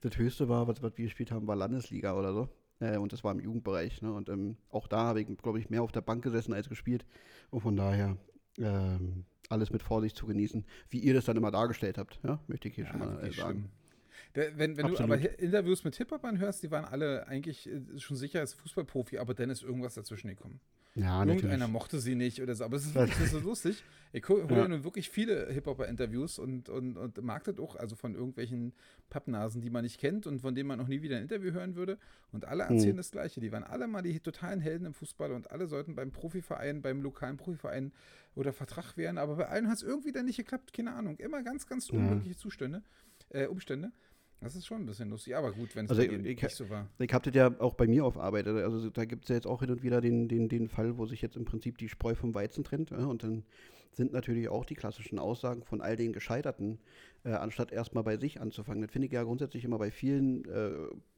[0.00, 2.48] das Höchste war, was, was wir gespielt haben, war Landesliga oder so.
[2.80, 4.00] Äh, und das war im Jugendbereich.
[4.00, 4.14] Ne?
[4.14, 7.04] Und ähm, auch da habe ich, glaube ich, mehr auf der Bank gesessen als gespielt.
[7.50, 8.16] Und von daher
[8.58, 12.18] ähm, alles mit Vorsicht zu genießen, wie ihr das dann immer dargestellt habt.
[12.22, 12.40] Ja?
[12.46, 13.70] Möchte ich hier ja, schon mal äh, sagen.
[14.34, 18.16] Der, wenn wenn du aber Interviews mit Hip-Hopern hörst, die waren alle eigentlich äh, schon
[18.16, 20.60] sicher als Fußballprofi, aber dann ist irgendwas dazwischen gekommen.
[20.94, 21.72] Ja, Irgendeiner natürlich.
[21.72, 23.84] mochte sie nicht oder so, aber es ist wirklich so lustig.
[24.12, 24.66] Ich höre ja.
[24.66, 28.72] nun wirklich viele Hip-Hopper-Interviews und, und, und mag das auch, also von irgendwelchen
[29.08, 31.76] Pappnasen, die man nicht kennt und von denen man noch nie wieder ein Interview hören
[31.76, 31.96] würde.
[32.32, 32.72] Und alle mhm.
[32.72, 32.98] erzählen mhm.
[32.98, 33.40] das Gleiche.
[33.40, 37.02] Die waren alle mal die totalen Helden im Fußball und alle sollten beim Profiverein, beim
[37.02, 37.92] lokalen Profiverein
[38.34, 41.18] oder Vertrag werden, aber bei allen hat es irgendwie dann nicht geklappt, keine Ahnung.
[41.18, 42.40] Immer ganz, ganz unglückliche ja.
[42.40, 42.82] Zustände,
[43.28, 43.92] äh, Umstände.
[44.40, 46.88] Das ist schon ein bisschen lustig, aber gut, wenn es also nicht so war.
[46.98, 48.46] Ich habe das ja auch bei mir auf Arbeit.
[48.46, 51.04] Also da gibt es ja jetzt auch hin und wieder den, den, den Fall, wo
[51.04, 52.90] sich jetzt im Prinzip die Spreu vom Weizen trennt.
[52.90, 53.44] Ja, und dann
[53.92, 56.78] sind natürlich auch die klassischen Aussagen von all den Gescheiterten,
[57.24, 58.80] äh, anstatt erstmal bei sich anzufangen.
[58.82, 60.72] Das finde ich ja grundsätzlich immer bei vielen äh,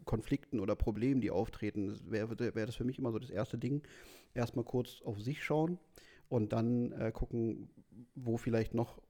[0.04, 3.82] Konflikten oder Problemen, die auftreten, wäre wär das für mich immer so das erste Ding.
[4.34, 5.78] Erstmal kurz auf sich schauen
[6.28, 7.68] und dann äh, gucken,
[8.14, 9.00] wo vielleicht noch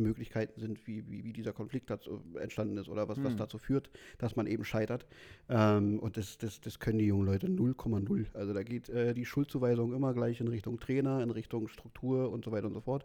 [0.00, 3.24] Möglichkeiten sind, wie, wie, wie dieser Konflikt dazu entstanden ist oder was, hm.
[3.24, 5.06] was dazu führt, dass man eben scheitert.
[5.48, 8.26] Ähm, und das, das, das können die jungen Leute 0,0.
[8.34, 12.44] Also da geht äh, die Schuldzuweisung immer gleich in Richtung Trainer, in Richtung Struktur und
[12.44, 13.04] so weiter und so fort.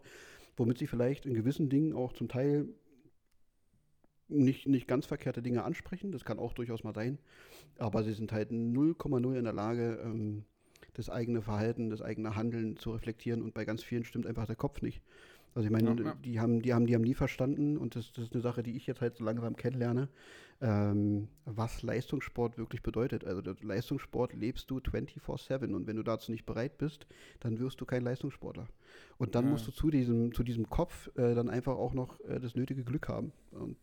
[0.56, 2.68] Womit sie vielleicht in gewissen Dingen auch zum Teil
[4.28, 6.12] nicht, nicht ganz verkehrte Dinge ansprechen.
[6.12, 7.18] Das kann auch durchaus mal sein.
[7.78, 10.44] Aber sie sind halt 0,0 in der Lage, ähm,
[10.94, 14.56] das eigene Verhalten, das eigene Handeln zu reflektieren und bei ganz vielen stimmt einfach der
[14.56, 15.02] Kopf nicht.
[15.54, 18.24] Also ich meine, ja, die, haben, die, haben, die haben nie verstanden, und das, das,
[18.26, 20.08] ist eine Sache, die ich jetzt halt so langsam kennenlerne,
[20.60, 23.24] ähm, was Leistungssport wirklich bedeutet.
[23.24, 27.06] Also Leistungssport lebst du 24-7 und wenn du dazu nicht bereit bist,
[27.40, 28.68] dann wirst du kein Leistungssportler.
[29.18, 29.50] Und dann ja.
[29.50, 32.84] musst du zu diesem, zu diesem Kopf äh, dann einfach auch noch äh, das nötige
[32.84, 33.32] Glück haben.
[33.50, 33.76] Und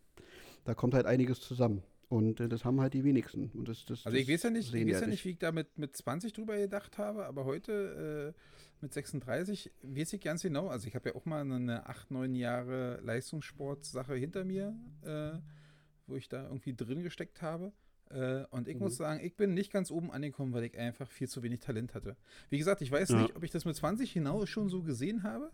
[0.65, 1.83] da kommt halt einiges zusammen.
[2.09, 3.51] Und äh, das haben halt die wenigsten.
[3.53, 5.51] Und das, das, also ich weiß ja nicht, ich weiß ja nicht, wie ich da
[5.51, 8.39] mit, mit 20 drüber gedacht habe, aber heute äh,
[8.81, 10.67] mit 36 weiß ich ganz genau.
[10.67, 15.39] Also ich habe ja auch mal eine 8, 9 Jahre Leistungssport-Sache hinter mir, äh,
[16.07, 17.73] wo ich da irgendwie drin gesteckt habe.
[18.09, 18.83] Äh, und ich mhm.
[18.83, 21.93] muss sagen, ich bin nicht ganz oben angekommen, weil ich einfach viel zu wenig Talent
[21.93, 22.15] hatte.
[22.49, 23.21] Wie gesagt, ich weiß ja.
[23.21, 25.51] nicht, ob ich das mit 20 hinaus schon so gesehen habe.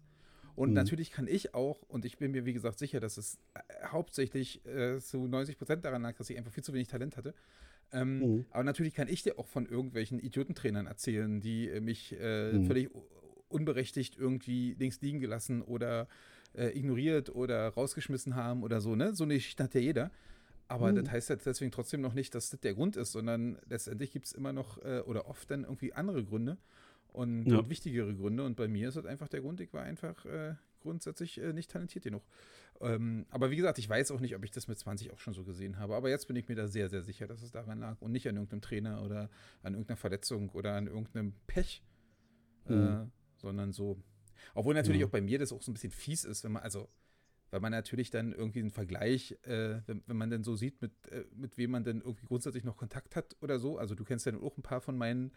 [0.56, 0.76] Und mhm.
[0.76, 4.64] natürlich kann ich auch, und ich bin mir wie gesagt sicher, dass es äh, hauptsächlich
[4.66, 7.34] äh, zu 90 Prozent daran lag, dass ich einfach viel zu wenig Talent hatte.
[7.92, 8.46] Ähm, mhm.
[8.52, 12.66] Aber natürlich kann ich dir auch von irgendwelchen Idiotentrainern erzählen, die äh, mich äh, mhm.
[12.66, 12.90] völlig
[13.50, 16.08] unberechtigt irgendwie links liegen gelassen oder
[16.56, 18.96] äh, ignoriert oder rausgeschmissen haben oder so.
[18.96, 19.14] Ne?
[19.14, 20.12] So eine Geschichte hat ja jeder.
[20.68, 20.96] Aber mhm.
[20.98, 24.26] das heißt ja deswegen trotzdem noch nicht, dass das der Grund ist, sondern letztendlich gibt
[24.26, 26.58] es immer noch äh, oder oft dann irgendwie andere Gründe
[27.12, 27.60] und, ja.
[27.60, 28.44] und, wichtigere Gründe.
[28.44, 31.72] Und bei mir ist das einfach der Grund, ich war einfach äh, grundsätzlich äh, nicht
[31.72, 32.24] talentiert genug.
[32.80, 35.34] Ähm, aber wie gesagt, ich weiß auch nicht, ob ich das mit 20 auch schon
[35.34, 35.96] so gesehen habe.
[35.96, 38.28] Aber jetzt bin ich mir da sehr, sehr sicher, dass es daran lag und nicht
[38.28, 39.30] an irgendeinem Trainer oder
[39.64, 41.84] an irgendeiner Verletzung oder an irgendeinem Pech,
[42.68, 43.12] äh, mhm.
[43.38, 43.98] sondern so.
[44.54, 45.08] Obwohl natürlich ja.
[45.08, 46.90] auch bei mir das auch so ein bisschen fies ist, wenn man, also
[47.54, 50.92] weil man natürlich dann irgendwie einen Vergleich, äh, wenn, wenn, man dann so sieht, mit,
[51.12, 53.78] äh, mit wem man dann irgendwie grundsätzlich noch Kontakt hat oder so.
[53.78, 55.32] Also du kennst ja auch ein paar von meinen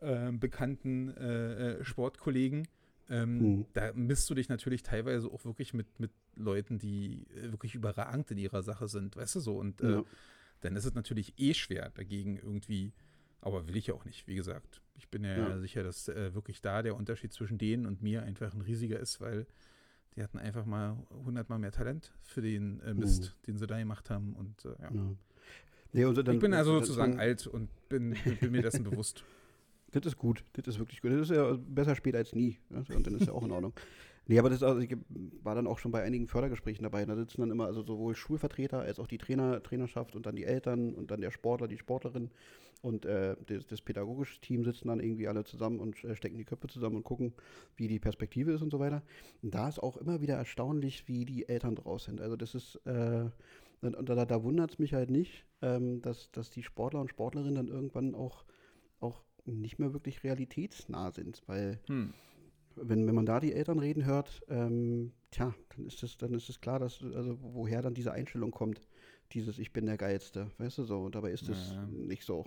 [0.00, 2.66] äh, bekannten äh, äh, Sportkollegen.
[3.10, 3.66] Ähm, mhm.
[3.72, 8.30] Da misst du dich natürlich teilweise auch wirklich mit, mit Leuten, die äh, wirklich überragend
[8.30, 9.58] in ihrer Sache sind, weißt du so.
[9.58, 10.04] Und ja.
[10.60, 12.92] dann ist es natürlich eh schwer dagegen irgendwie,
[13.40, 14.80] aber will ich ja auch nicht, wie gesagt.
[14.96, 15.58] Ich bin ja, ja.
[15.58, 19.46] sicher, dass wirklich da der Unterschied zwischen denen und mir einfach ein riesiger ist, weil
[20.16, 23.46] die hatten einfach mal hundertmal mehr Talent für den äh, Mist, uh.
[23.46, 24.34] den sie da gemacht haben.
[24.34, 24.90] Und äh, ja.
[24.92, 25.16] ja.
[25.92, 29.24] Nee, also dann, ich bin also sozusagen alt und bin, bin mir dessen bewusst.
[29.92, 31.12] Das ist gut, das ist wirklich gut.
[31.12, 32.58] Das ist ja besser spät als nie.
[32.70, 33.72] Und dann ist ja auch in Ordnung.
[34.26, 34.96] Nee, aber das also, ich
[35.42, 37.04] war dann auch schon bei einigen Fördergesprächen dabei.
[37.04, 40.44] Da sitzen dann immer also sowohl Schulvertreter als auch die Trainer, Trainerschaft und dann die
[40.44, 42.30] Eltern und dann der Sportler, die Sportlerin
[42.82, 46.44] und äh, das, das, pädagogische Team sitzen dann irgendwie alle zusammen und äh, stecken die
[46.44, 47.34] Köpfe zusammen und gucken,
[47.76, 49.02] wie die Perspektive ist und so weiter.
[49.42, 52.20] Und da ist auch immer wieder erstaunlich, wie die Eltern draus sind.
[52.20, 53.28] Also das ist, äh,
[53.82, 57.54] und da, da wundert es mich halt nicht, ähm, dass, dass die Sportler und Sportlerinnen
[57.54, 58.44] dann irgendwann auch,
[59.00, 62.12] auch nicht mehr wirklich realitätsnah sind, weil hm
[62.76, 66.48] wenn, wenn man da die Eltern reden hört, ähm, tja, dann ist es dann ist
[66.48, 68.80] es klar, dass also woher dann diese Einstellung kommt,
[69.32, 71.02] dieses Ich bin der Geilste, weißt du so.
[71.02, 72.46] Und dabei ist es ja, nicht so.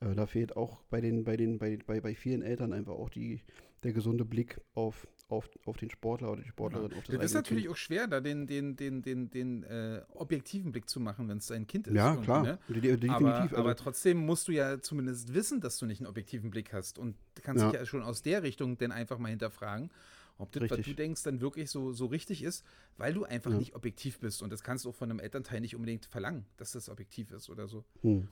[0.00, 3.10] Äh, da fehlt auch bei den bei den bei, bei, bei vielen Eltern einfach auch
[3.10, 3.42] die
[3.82, 6.90] der gesunde Blick auf auf, auf den Sportler oder die Sportlerin.
[6.90, 6.98] Ja.
[6.98, 7.74] Auf das, das ist natürlich kind.
[7.74, 11.46] auch schwer, da den, den, den, den, den äh, objektiven Blick zu machen, wenn es
[11.46, 11.94] dein Kind ist.
[11.94, 12.42] Ja, klar.
[12.42, 12.58] Ne?
[12.68, 13.10] Definitiv.
[13.10, 13.56] Aber, also.
[13.56, 17.16] aber, trotzdem musst du ja zumindest wissen, dass du nicht einen objektiven Blick hast und
[17.42, 17.70] kannst ja.
[17.70, 19.90] dich ja schon aus der Richtung denn einfach mal hinterfragen,
[20.38, 20.78] ob das, richtig.
[20.78, 22.64] was du denkst, dann wirklich so, so richtig ist,
[22.98, 23.58] weil du einfach ja.
[23.58, 24.42] nicht objektiv bist.
[24.42, 27.48] Und das kannst du auch von einem Elternteil nicht unbedingt verlangen, dass das objektiv ist
[27.48, 27.84] oder so.
[28.02, 28.28] Hm.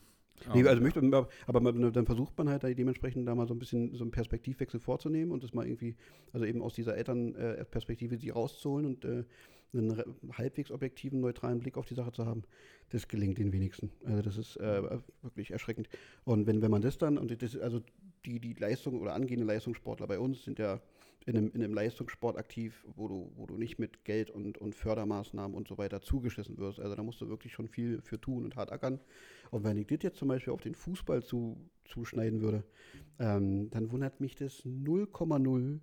[0.54, 3.94] Nee, also möchte, aber man, dann versucht man halt dementsprechend da mal so ein bisschen
[3.94, 5.96] so einen Perspektivwechsel vorzunehmen und das mal irgendwie,
[6.32, 9.24] also eben aus dieser Elternperspektive sie rauszuholen und äh,
[9.72, 12.42] einen halbwegs objektiven, neutralen Blick auf die Sache zu haben,
[12.90, 13.90] das gelingt den wenigsten.
[14.04, 14.82] Also das ist äh,
[15.22, 15.88] wirklich erschreckend.
[16.24, 17.80] Und wenn, wenn man das dann, und das, also
[18.24, 20.80] die, die Leistung oder angehende Leistungssportler bei uns sind ja
[21.26, 24.74] in einem, in einem Leistungssport aktiv, wo du, wo du nicht mit Geld und, und
[24.74, 26.80] Fördermaßnahmen und so weiter zugeschissen wirst.
[26.80, 29.00] Also da musst du wirklich schon viel für tun und hart ackern.
[29.50, 32.64] Und wenn ich das jetzt zum Beispiel auf den Fußball zu, zuschneiden würde,
[33.18, 35.80] ähm, dann wundert mich das 0,0,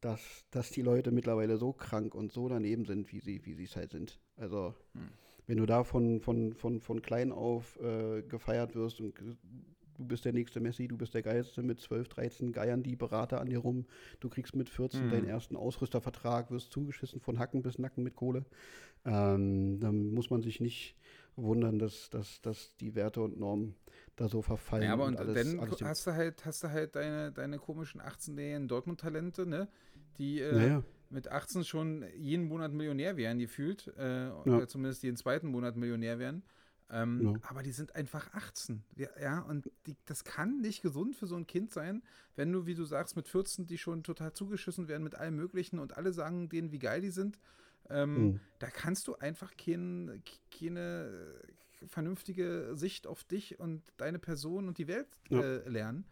[0.00, 3.76] dass, dass die Leute mittlerweile so krank und so daneben sind, wie sie wie es
[3.76, 4.20] halt sind.
[4.36, 5.08] Also hm.
[5.46, 9.14] wenn du da von, von, von, von klein auf äh, gefeiert wirst und
[10.00, 13.40] du bist der nächste Messi, du bist der Geilste mit 12, 13 Geiern die Berater
[13.40, 13.84] an dir rum.
[14.20, 15.10] Du kriegst mit 14 mhm.
[15.10, 18.44] deinen ersten Ausrüstervertrag, wirst zugeschissen von Hacken bis Nacken mit Kohle.
[19.04, 20.96] Ähm, dann muss man sich nicht
[21.36, 23.74] wundern, dass, dass, dass die Werte und Normen
[24.16, 24.82] da so verfallen.
[24.82, 27.58] Ja, aber und, und alles, dann alles hast du halt, hast du halt deine, deine
[27.58, 29.68] komischen 18-jährigen Dortmund-Talente, ne?
[30.18, 30.82] Die äh, naja.
[31.08, 33.92] mit 18 schon jeden Monat Millionär wären, gefühlt.
[33.96, 34.34] Äh, ja.
[34.42, 36.42] Oder zumindest jeden zweiten Monat Millionär wären.
[36.92, 37.34] Ähm, ja.
[37.48, 38.82] Aber die sind einfach 18.
[38.96, 42.02] Ja, ja und die, das kann nicht gesund für so ein Kind sein,
[42.36, 45.78] wenn du, wie du sagst, mit 14 die schon total zugeschissen werden mit allem Möglichen
[45.78, 47.38] und alle sagen denen, wie geil die sind.
[47.90, 48.40] Ähm, mhm.
[48.58, 50.22] Da kannst du einfach kein,
[50.56, 51.34] keine
[51.86, 55.40] vernünftige Sicht auf dich und deine Person und die Welt ja.
[55.40, 56.04] äh, lernen.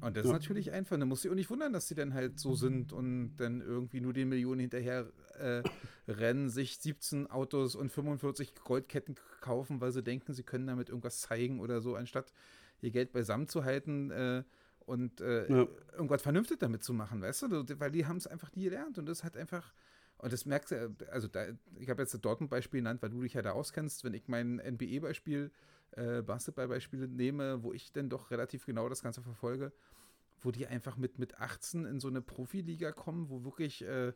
[0.00, 0.30] Und das ja.
[0.30, 0.98] ist natürlich einfach.
[0.98, 4.00] Da muss ich auch nicht wundern, dass sie dann halt so sind und dann irgendwie
[4.00, 5.62] nur den Millionen hinterher äh,
[6.08, 11.20] rennen, sich 17 Autos und 45 Goldketten kaufen, weil sie denken, sie können damit irgendwas
[11.20, 12.32] zeigen oder so, anstatt
[12.80, 14.42] ihr Geld beisammen zu halten äh,
[14.86, 15.68] und äh, ja.
[15.92, 17.78] irgendwas Vernünftiges damit zu machen, weißt du?
[17.78, 19.72] Weil die haben es einfach nie gelernt und das hat einfach.
[20.20, 21.46] Und das merkst du, also da,
[21.78, 24.04] ich habe jetzt das Dortmund-Beispiel genannt, weil du dich ja da auskennst.
[24.04, 25.50] Wenn ich mein NBA-Beispiel,
[25.92, 29.72] äh, Basketball-Beispiel nehme, wo ich dann doch relativ genau das Ganze verfolge,
[30.40, 34.12] wo die einfach mit, mit 18 in so eine Profiliga kommen, wo wirklich äh,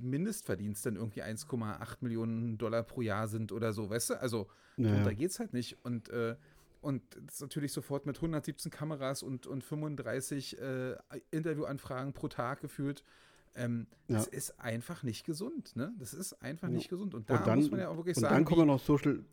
[0.00, 4.20] Mindestverdienst dann irgendwie 1,8 Millionen Dollar pro Jahr sind oder so, weißt du?
[4.20, 5.04] Also naja.
[5.04, 5.78] da geht es halt nicht.
[5.84, 6.34] Und, äh,
[6.80, 10.96] und das ist natürlich sofort mit 117 Kameras und, und 35 äh,
[11.30, 13.04] Interviewanfragen pro Tag gefühlt.
[13.54, 14.16] Ähm, ja.
[14.16, 15.92] Das ist einfach nicht gesund, ne?
[15.98, 17.14] Das ist einfach nicht gesund.
[17.14, 18.34] Und da und dann, muss man ja auch wirklich und sagen.
[18.34, 19.24] Dann kommen noch Social,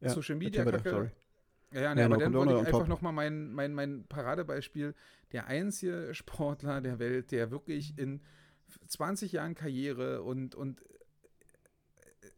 [0.00, 0.64] ja, Social Media.
[0.64, 1.12] Kacke,
[1.72, 4.94] ja, ja, nee, ja aber dann wollte ich einfach nochmal mein, mein, mein Paradebeispiel.
[5.32, 8.20] Der einzige Sportler der Welt, der wirklich in
[8.88, 10.82] 20 Jahren Karriere und, und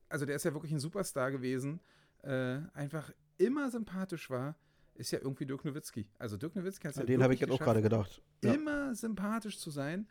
[0.09, 1.81] also der ist ja wirklich ein Superstar gewesen,
[2.23, 4.57] äh, einfach immer sympathisch war,
[4.95, 6.09] ist ja irgendwie Dirk Nowitzki.
[6.19, 8.23] Also Dirk Nowitzki hat ja, Den habe ich jetzt auch gerade gedacht.
[8.43, 8.55] Ja.
[8.55, 10.09] Immer sympathisch zu sein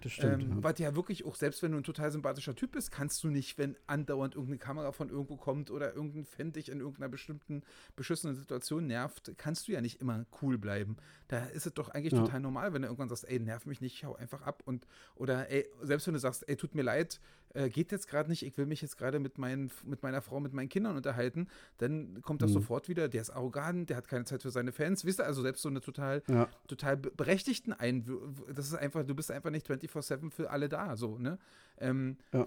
[0.00, 0.42] das stimmt.
[0.42, 0.62] Ähm, ja.
[0.62, 3.58] Weil ja wirklich auch, selbst wenn du ein total sympathischer Typ bist, kannst du nicht,
[3.58, 7.62] wenn andauernd irgendeine Kamera von irgendwo kommt oder irgendein Fan dich in irgendeiner bestimmten
[7.96, 10.96] beschissenen Situation nervt, kannst du ja nicht immer cool bleiben.
[11.28, 12.20] Da ist es doch eigentlich ja.
[12.20, 15.50] total normal, wenn du irgendwann sagst, ey, nerv mich nicht, hau einfach ab und oder
[15.50, 17.20] ey, selbst wenn du sagst, ey, tut mir leid,
[17.54, 20.52] äh, geht jetzt gerade nicht, ich will mich jetzt gerade mit, mit meiner Frau, mit
[20.52, 22.54] meinen Kindern unterhalten, dann kommt das mhm.
[22.54, 25.42] sofort wieder, der ist arrogant, der hat keine Zeit für seine Fans, wisst ihr, also
[25.42, 26.48] selbst so eine total, ja.
[26.68, 31.18] total berechtigten Einwürfe, das ist einfach, du bist einfach nicht 24-7 für alle da, so,
[31.18, 31.38] ne?
[31.78, 32.46] Ähm, ja.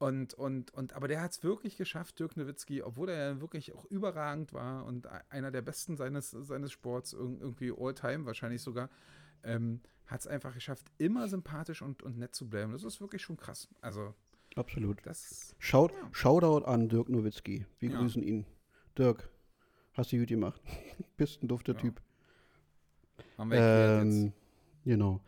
[0.00, 3.84] Und, und, und, aber der hat es wirklich geschafft, Dirk Nowitzki, obwohl er wirklich auch
[3.84, 8.88] überragend war und einer der besten seines, seines Sports, irgendwie all-time wahrscheinlich sogar,
[9.42, 12.72] ähm, hat es einfach geschafft, immer sympathisch und, und nett zu bleiben.
[12.72, 13.68] Das ist wirklich schon krass.
[13.82, 14.14] Also,
[14.56, 15.04] Absolut.
[15.04, 16.08] Das, Shout, ja.
[16.12, 17.66] Shoutout an Dirk Nowitzki.
[17.78, 17.98] Wir ja.
[17.98, 18.46] grüßen ihn.
[18.96, 19.28] Dirk,
[19.92, 20.62] hast du gut gemacht.
[21.18, 21.78] Bist ein dufter ja.
[21.78, 22.00] Typ.
[23.36, 24.34] Haben wir ähm, jetzt.
[24.84, 25.20] Genau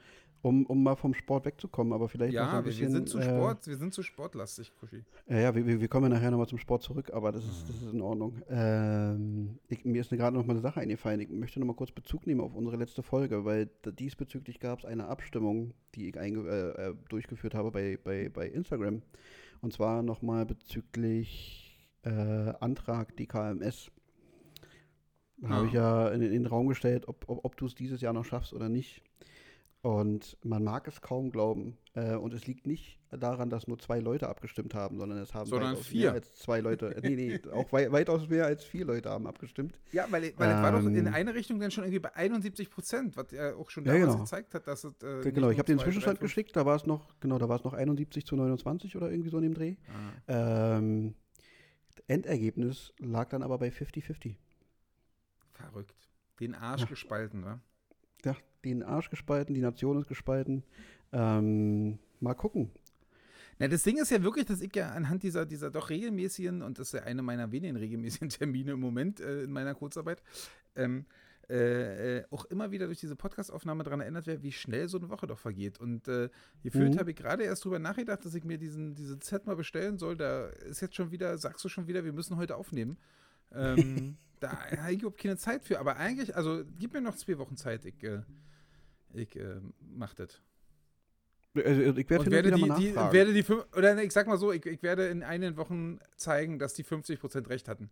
[0.42, 2.88] um, um mal vom Sport wegzukommen, aber vielleicht ja, noch ein bisschen.
[2.88, 5.04] Wir sind zu äh, Sport, wir sind zu sportlastig, Kuschi.
[5.28, 7.76] Ja, ja, wir, wir kommen ja nachher nochmal zum Sport zurück, aber das ist, das
[7.76, 8.42] ist in Ordnung.
[8.50, 11.20] Ähm, ich, mir ist gerade noch mal eine Sache eingefallen.
[11.20, 14.84] Ich möchte noch mal kurz Bezug nehmen auf unsere letzte Folge, weil diesbezüglich gab es
[14.84, 19.02] eine Abstimmung, die ich äh, äh, durchgeführt habe bei, bei, bei Instagram.
[19.60, 22.10] Und zwar nochmal bezüglich äh,
[22.60, 23.92] Antrag DKMS.
[25.42, 25.48] Ah.
[25.50, 28.12] Habe ich ja in, in, den Raum gestellt, ob, ob, ob du es dieses Jahr
[28.12, 29.02] noch schaffst oder nicht.
[29.82, 31.76] Und man mag es kaum glauben.
[31.94, 35.50] Äh, und es liegt nicht daran, dass nur zwei Leute abgestimmt haben, sondern es haben
[35.50, 36.02] sondern weitaus vier.
[36.02, 36.96] mehr als zwei Leute.
[37.02, 39.76] nee, nee, auch wei weitaus mehr als vier Leute haben abgestimmt.
[39.90, 42.14] Ja, weil, weil ähm, es war doch in ähm, eine Richtung dann schon irgendwie bei
[42.14, 44.20] 71 Prozent, was ja auch schon damals ja, genau.
[44.20, 44.94] gezeigt hat, dass es.
[45.02, 47.64] Äh, genau, ich habe den Zwischenstand geschickt, da war es noch, genau, da war es
[47.64, 49.74] noch 71 zu 29 oder irgendwie so in dem Dreh.
[50.28, 50.76] Ah.
[50.78, 51.14] Ähm,
[52.06, 54.36] Endergebnis lag dann aber bei 50-50.
[55.52, 56.08] Verrückt.
[56.38, 56.86] Den Arsch ja.
[56.86, 57.60] gespalten, ne?
[58.24, 60.62] Ja, den Arsch gespalten, die Nation ist gespalten.
[61.12, 62.70] Ähm, mal gucken.
[63.58, 66.78] Na, das Ding ist ja wirklich, dass ich ja anhand dieser, dieser doch regelmäßigen, und
[66.78, 70.22] das ist ja eine meiner wenigen regelmäßigen Termine im Moment äh, in meiner Kurzarbeit,
[70.74, 71.06] ähm,
[71.48, 75.10] äh, äh, auch immer wieder durch diese Podcastaufnahme daran erinnert werde, wie schnell so eine
[75.10, 75.78] Woche doch vergeht.
[75.78, 76.30] Und äh,
[76.62, 76.98] gefühlt mhm.
[76.98, 80.16] habe ich gerade erst drüber nachgedacht, dass ich mir diesen, diese Set mal bestellen soll.
[80.16, 82.96] Da ist jetzt schon wieder, sagst du schon wieder, wir müssen heute aufnehmen.
[83.52, 85.78] Ähm, da habe ich überhaupt keine Zeit für.
[85.78, 87.84] Aber eigentlich, also gib mir noch zwei Wochen Zeit.
[87.84, 88.22] Ich, äh,
[89.14, 89.60] ich äh,
[89.94, 90.40] mach das.
[91.54, 93.44] Also, ich werde, werde die, die, werde die,
[93.76, 97.48] oder ich sag mal so, ich, ich werde in einigen Wochen zeigen, dass die 50%
[97.50, 97.90] recht hatten.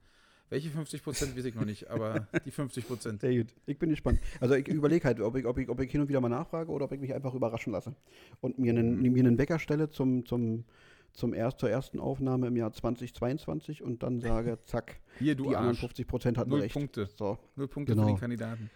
[0.49, 3.21] Welche 50 Prozent weiß ich noch nicht, aber die 50 Prozent.
[3.21, 3.55] Sehr gut.
[3.67, 4.19] Ich bin gespannt.
[4.41, 6.73] Also ich überlege halt, ob ich, ob, ich, ob ich hin und wieder mal nachfrage
[6.73, 7.95] oder ob ich mich einfach überraschen lasse.
[8.41, 9.13] Und mir einen, mhm.
[9.13, 10.65] mir einen Wecker stelle zum, zum,
[11.13, 15.57] zum erst, zur ersten Aufnahme im Jahr 2022 und dann sage, zack, Hier, du die
[15.57, 16.75] anderen 50 Prozent hatten Null recht.
[16.75, 17.09] Punkte.
[17.17, 17.39] So.
[17.57, 18.07] Null Punkte genau.
[18.09, 18.71] für die Kandidaten.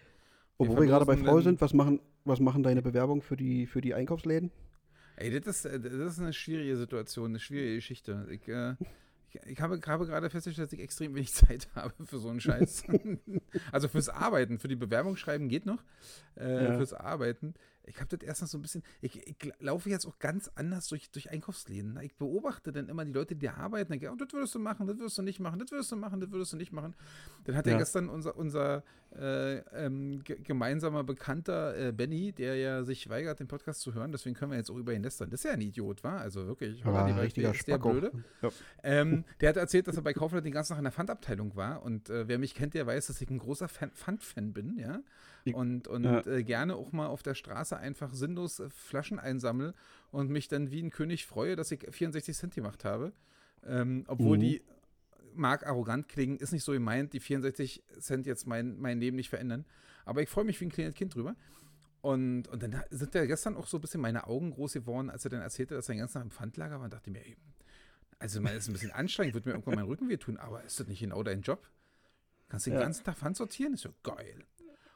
[0.56, 3.66] Wir Obwohl wir gerade bei Frau sind, was machen, was machen deine Bewerbungen für die,
[3.66, 4.50] für die Einkaufsläden?
[5.16, 8.26] Ey, das ist, das ist eine schwierige Situation, eine schwierige Geschichte.
[8.30, 8.74] Ich, äh,
[9.46, 12.84] ich habe, habe gerade festgestellt, dass ich extrem wenig Zeit habe für so einen Scheiß.
[13.72, 15.82] also fürs Arbeiten, für die Bewerbung schreiben geht noch.
[16.36, 16.76] Äh, ja.
[16.76, 17.54] Fürs Arbeiten
[17.86, 20.88] ich habe das erst noch so ein bisschen, ich, ich, laufe jetzt auch ganz anders
[20.88, 21.98] durch, durch Einkaufsläden.
[22.02, 24.98] Ich beobachte dann immer die Leute, die arbeiten, denke, oh, das würdest du machen, das
[24.98, 26.94] würdest du nicht machen, das würdest du machen, das würdest du nicht machen.
[27.44, 28.84] Dann hat ja, ja gestern unser, unser
[29.18, 34.34] äh, ähm, gemeinsamer Bekannter äh, Benny, der ja sich weigert, den Podcast zu hören, deswegen
[34.34, 35.30] können wir jetzt auch über ihn lästern.
[35.30, 38.12] Das ist ja ein Idiot, war Also wirklich, ja, die richtiger ist der blöde.
[38.42, 38.50] Ja.
[38.82, 41.82] Ähm, der hat erzählt, dass er bei Kaufland den ganzen Tag in der Pfandabteilung war
[41.82, 45.00] und äh, wer mich kennt, der weiß, dass ich ein großer Pfand-Fan bin, ja.
[45.52, 46.26] und, und ja.
[46.26, 49.74] äh, gerne auch mal auf der Straße einfach sinnlos äh, Flaschen einsammle
[50.10, 53.12] und mich dann wie ein König freue, dass ich 64 Cent gemacht habe.
[53.66, 54.42] Ähm, obwohl mhm.
[54.42, 54.62] die
[55.36, 59.30] mag arrogant klingen, ist nicht so gemeint, die 64 Cent jetzt mein, mein Leben nicht
[59.30, 59.64] verändern.
[60.04, 61.36] Aber ich freue mich wie ein kleines Kind drüber.
[62.00, 65.24] Und, und dann sind ja gestern auch so ein bisschen meine Augen groß geworden, als
[65.24, 67.36] er dann erzählte, dass er den ganzen Tag im Pfandlager war und dachte mir, ey,
[68.18, 70.86] also man ist ein bisschen anstrengend, wird mir irgendwann mein Rücken wehtun, aber ist das
[70.86, 71.66] nicht genau dein Job?
[72.48, 72.84] Kannst du den ja.
[72.84, 73.74] ganzen Tag Pfand sortieren?
[73.74, 74.44] Ist ja geil.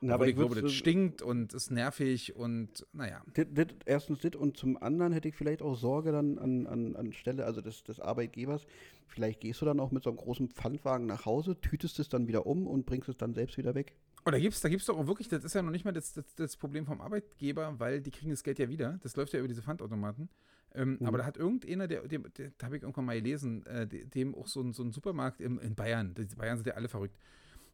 [0.00, 3.22] Na, aber ich glaube, das stinkt und ist nervig und naja.
[3.36, 6.94] Dit, dit, erstens das und zum anderen hätte ich vielleicht auch Sorge dann an, an,
[6.94, 8.64] an Stelle also des, des Arbeitgebers.
[9.08, 12.28] Vielleicht gehst du dann auch mit so einem großen Pfandwagen nach Hause, tütest es dann
[12.28, 13.96] wieder um und bringst es dann selbst wieder weg.
[14.24, 15.92] Oh, da gibt es da gibt's doch auch wirklich, das ist ja noch nicht mal
[15.92, 18.98] das, das, das, Problem vom Arbeitgeber, weil die kriegen das Geld ja wieder.
[19.02, 20.28] Das läuft ja über diese Pfandautomaten.
[20.74, 21.06] Ähm, mhm.
[21.06, 24.34] Aber da hat irgendeiner, der, der, der, der habe ich irgendwann mal gelesen, äh, dem
[24.34, 27.18] auch so ein, so ein Supermarkt im, in Bayern, die Bayern sind ja alle verrückt,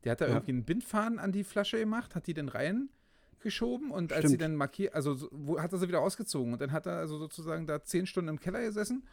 [0.05, 0.35] der hat da ja.
[0.35, 4.55] irgendwie einen Bindfaden an die Flasche gemacht, hat die dann reingeschoben und als sie dann
[4.57, 7.83] markiert, also wo, hat er sie wieder ausgezogen und dann hat er also sozusagen da
[7.83, 9.05] zehn Stunden im Keller gesessen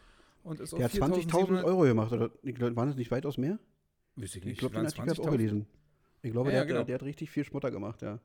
[0.43, 2.31] und ist Der hat 20.000 Euro gemacht, oder
[2.75, 3.59] waren es nicht weitaus mehr?
[4.15, 4.53] Weiß ich nicht.
[4.53, 5.67] Ich glaube, den Artikel habe ich auch gelesen.
[6.21, 6.83] Ich glaube, ja, der, ja, genau.
[6.83, 8.19] der, hat richtig viel Schmutter gemacht, ja.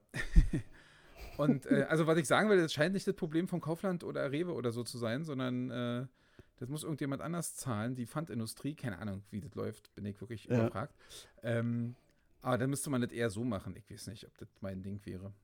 [1.38, 4.30] und äh, also was ich sagen will, das scheint nicht das Problem von Kaufland oder
[4.32, 6.06] Rewe oder so zu sein, sondern äh,
[6.58, 7.94] das muss irgendjemand anders zahlen.
[7.94, 10.58] Die Pfandindustrie, keine Ahnung, wie das läuft, bin ich wirklich ja.
[10.58, 10.94] überfragt.
[11.42, 11.94] Ähm,
[12.46, 13.74] aber dann müsste man das eher so machen.
[13.76, 15.34] Ich weiß nicht, ob das mein Ding wäre.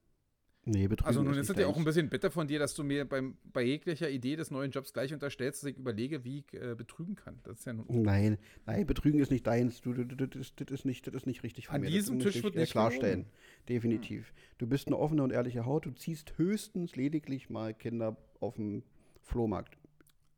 [0.64, 2.84] Nee, betrügen Also nun ist es ja auch ein bisschen bitter von dir, dass du
[2.84, 6.54] mir beim, bei jeglicher Idee des neuen Jobs gleich unterstellst, dass ich überlege, wie ich
[6.54, 7.40] äh, betrügen kann.
[7.42, 9.80] Das ist ja nun nein, nein, betrügen ist nicht deins.
[9.80, 11.90] Du, du, du, das, das, ist nicht, das ist nicht richtig von An mir.
[11.90, 13.22] diesem Tisch wird nicht klarstellen.
[13.22, 13.66] Gelogen.
[13.68, 14.28] Definitiv.
[14.28, 14.34] Hm.
[14.58, 15.86] Du bist eine offene und ehrliche Haut.
[15.86, 18.84] Du ziehst höchstens lediglich mal Kinder auf dem
[19.22, 19.76] Flohmarkt.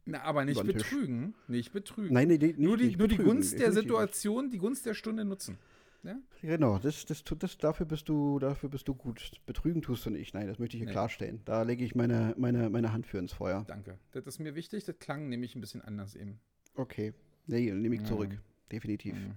[0.07, 1.35] Na, aber nicht betrügen.
[1.47, 2.15] Nicht betrügen.
[2.15, 5.27] Nein, nee, nee, nur die, nicht nur die Gunst der Situation, die Gunst der Stunde
[5.27, 5.59] nutzen.
[6.05, 6.19] Ja?
[6.43, 9.33] Genau, das, das, das, dafür, bist du, dafür bist du gut.
[9.47, 10.35] Betrügen tust du nicht.
[10.35, 10.93] Nein, das möchte ich hier nee.
[10.93, 11.41] klarstellen.
[11.45, 13.65] Da lege ich meine, meine, meine Hand für ins Feuer.
[13.67, 13.99] Danke.
[14.13, 14.85] Das ist mir wichtig.
[14.85, 16.39] Das klang nämlich ein bisschen anders eben.
[16.75, 17.15] Okay.
[17.47, 18.07] Nee, nehme ich ja.
[18.07, 18.39] zurück.
[18.71, 19.15] Definitiv.
[19.15, 19.35] Ja.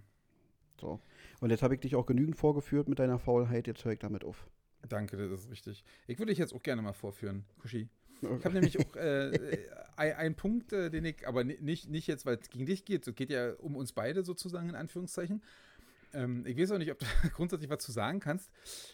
[0.79, 0.99] So.
[1.39, 3.67] Und jetzt habe ich dich auch genügend vorgeführt mit deiner Faulheit.
[3.67, 4.47] Jetzt höre ich damit auf.
[4.87, 5.83] Danke, das ist richtig.
[6.05, 7.89] Ich würde dich jetzt auch gerne mal vorführen, Kushi.
[8.21, 12.37] Ich habe nämlich auch äh, einen Punkt, äh, den ich, aber nicht, nicht jetzt, weil
[12.37, 15.43] es gegen dich geht, es geht ja um uns beide sozusagen in Anführungszeichen,
[16.13, 18.51] ähm, ich weiß auch nicht, ob du grundsätzlich was zu sagen kannst.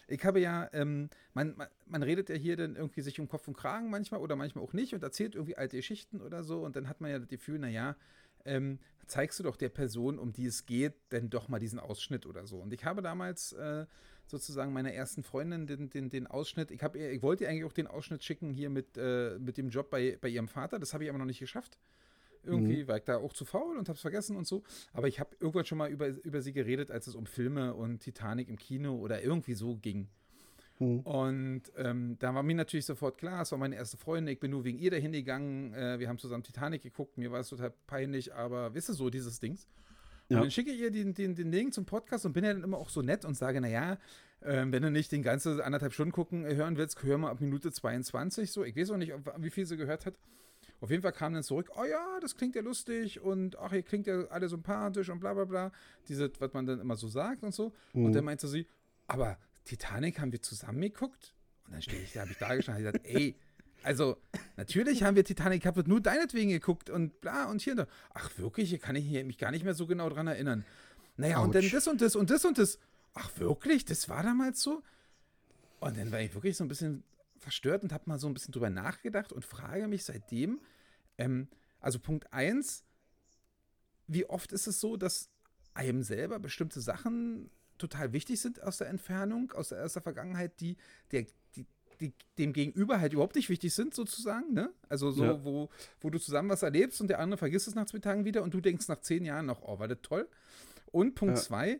[0.08, 3.48] Ich habe ja, ähm, man, man, man, redet ja hier dann irgendwie sich um Kopf
[3.48, 6.76] und Kragen manchmal oder manchmal auch nicht und erzählt irgendwie alte Geschichten oder so und
[6.76, 7.96] dann hat man ja das Gefühl, naja,
[8.44, 12.26] ähm, zeigst du doch der Person, um die es geht, denn doch mal diesen Ausschnitt
[12.26, 12.58] oder so.
[12.58, 13.86] Und ich habe damals äh,
[14.26, 17.72] sozusagen meiner ersten Freundin den, den, den Ausschnitt, ich, hab, ich wollte ihr eigentlich auch
[17.72, 21.04] den Ausschnitt schicken hier mit, äh, mit dem Job bei, bei ihrem Vater, das habe
[21.04, 21.78] ich aber noch nicht geschafft.
[22.44, 22.88] Irgendwie mhm.
[22.88, 24.62] war ich da auch zu faul und hab's vergessen und so.
[24.92, 28.00] Aber ich habe irgendwann schon mal über, über sie geredet, als es um Filme und
[28.00, 30.08] Titanic im Kino oder irgendwie so ging.
[30.78, 31.00] Mhm.
[31.00, 34.50] Und ähm, da war mir natürlich sofort klar, es war meine erste Freundin, ich bin
[34.50, 35.72] nur wegen ihr dahin gegangen.
[35.74, 39.10] Äh, wir haben zusammen Titanic geguckt, mir war es total peinlich, aber wisst ihr so,
[39.10, 39.68] dieses Dings.
[40.28, 40.40] Und ja.
[40.40, 42.78] dann schicke ich ihr den, den, den Link zum Podcast und bin ja dann immer
[42.78, 43.98] auch so nett und sage, naja,
[44.40, 47.40] äh, wenn du nicht den ganzen anderthalb Stunden gucken äh, hören willst, hör mal ab
[47.40, 48.64] Minute 22 so.
[48.64, 50.14] Ich weiß auch nicht, wie viel sie gehört hat.
[50.84, 53.82] Auf jeden Fall kam dann zurück, oh ja, das klingt ja lustig und ach, ihr
[53.82, 55.72] klingt ja alle sympathisch und bla bla bla.
[56.08, 57.72] Diese, was man dann immer so sagt und so.
[57.94, 58.04] Mhm.
[58.04, 58.66] Und dann meinte sie,
[59.06, 61.32] aber Titanic haben wir zusammen geguckt?
[61.64, 63.34] Und dann stehe ich, da habe ich da gestanden und gesagt, ey,
[63.82, 64.18] also,
[64.58, 67.86] natürlich haben wir Titanic gehabt, nur deinetwegen geguckt und bla und hier und da.
[68.12, 68.68] Ach, wirklich?
[68.68, 70.66] Hier kann ich mich gar nicht mehr so genau dran erinnern.
[71.16, 71.44] Naja, Ouch.
[71.44, 72.78] und dann das und das und das und das.
[73.14, 73.86] Ach, wirklich?
[73.86, 74.82] Das war damals so?
[75.80, 77.04] Und dann war ich wirklich so ein bisschen
[77.38, 80.60] verstört und habe mal so ein bisschen drüber nachgedacht und frage mich seitdem,
[81.18, 81.48] ähm,
[81.80, 82.84] also Punkt 1,
[84.06, 85.28] wie oft ist es so, dass
[85.74, 90.60] einem selber bestimmte Sachen total wichtig sind aus der Entfernung, aus der, aus der Vergangenheit,
[90.60, 90.76] die,
[91.10, 91.66] der, die,
[92.00, 94.72] die dem Gegenüber halt überhaupt nicht wichtig sind, sozusagen, ne?
[94.88, 95.44] Also so, ja.
[95.44, 98.42] wo, wo du zusammen was erlebst und der andere vergisst es nach zwei Tagen wieder
[98.42, 100.28] und du denkst nach zehn Jahren noch, oh, war das toll.
[100.92, 101.76] Und Punkt 2, ja.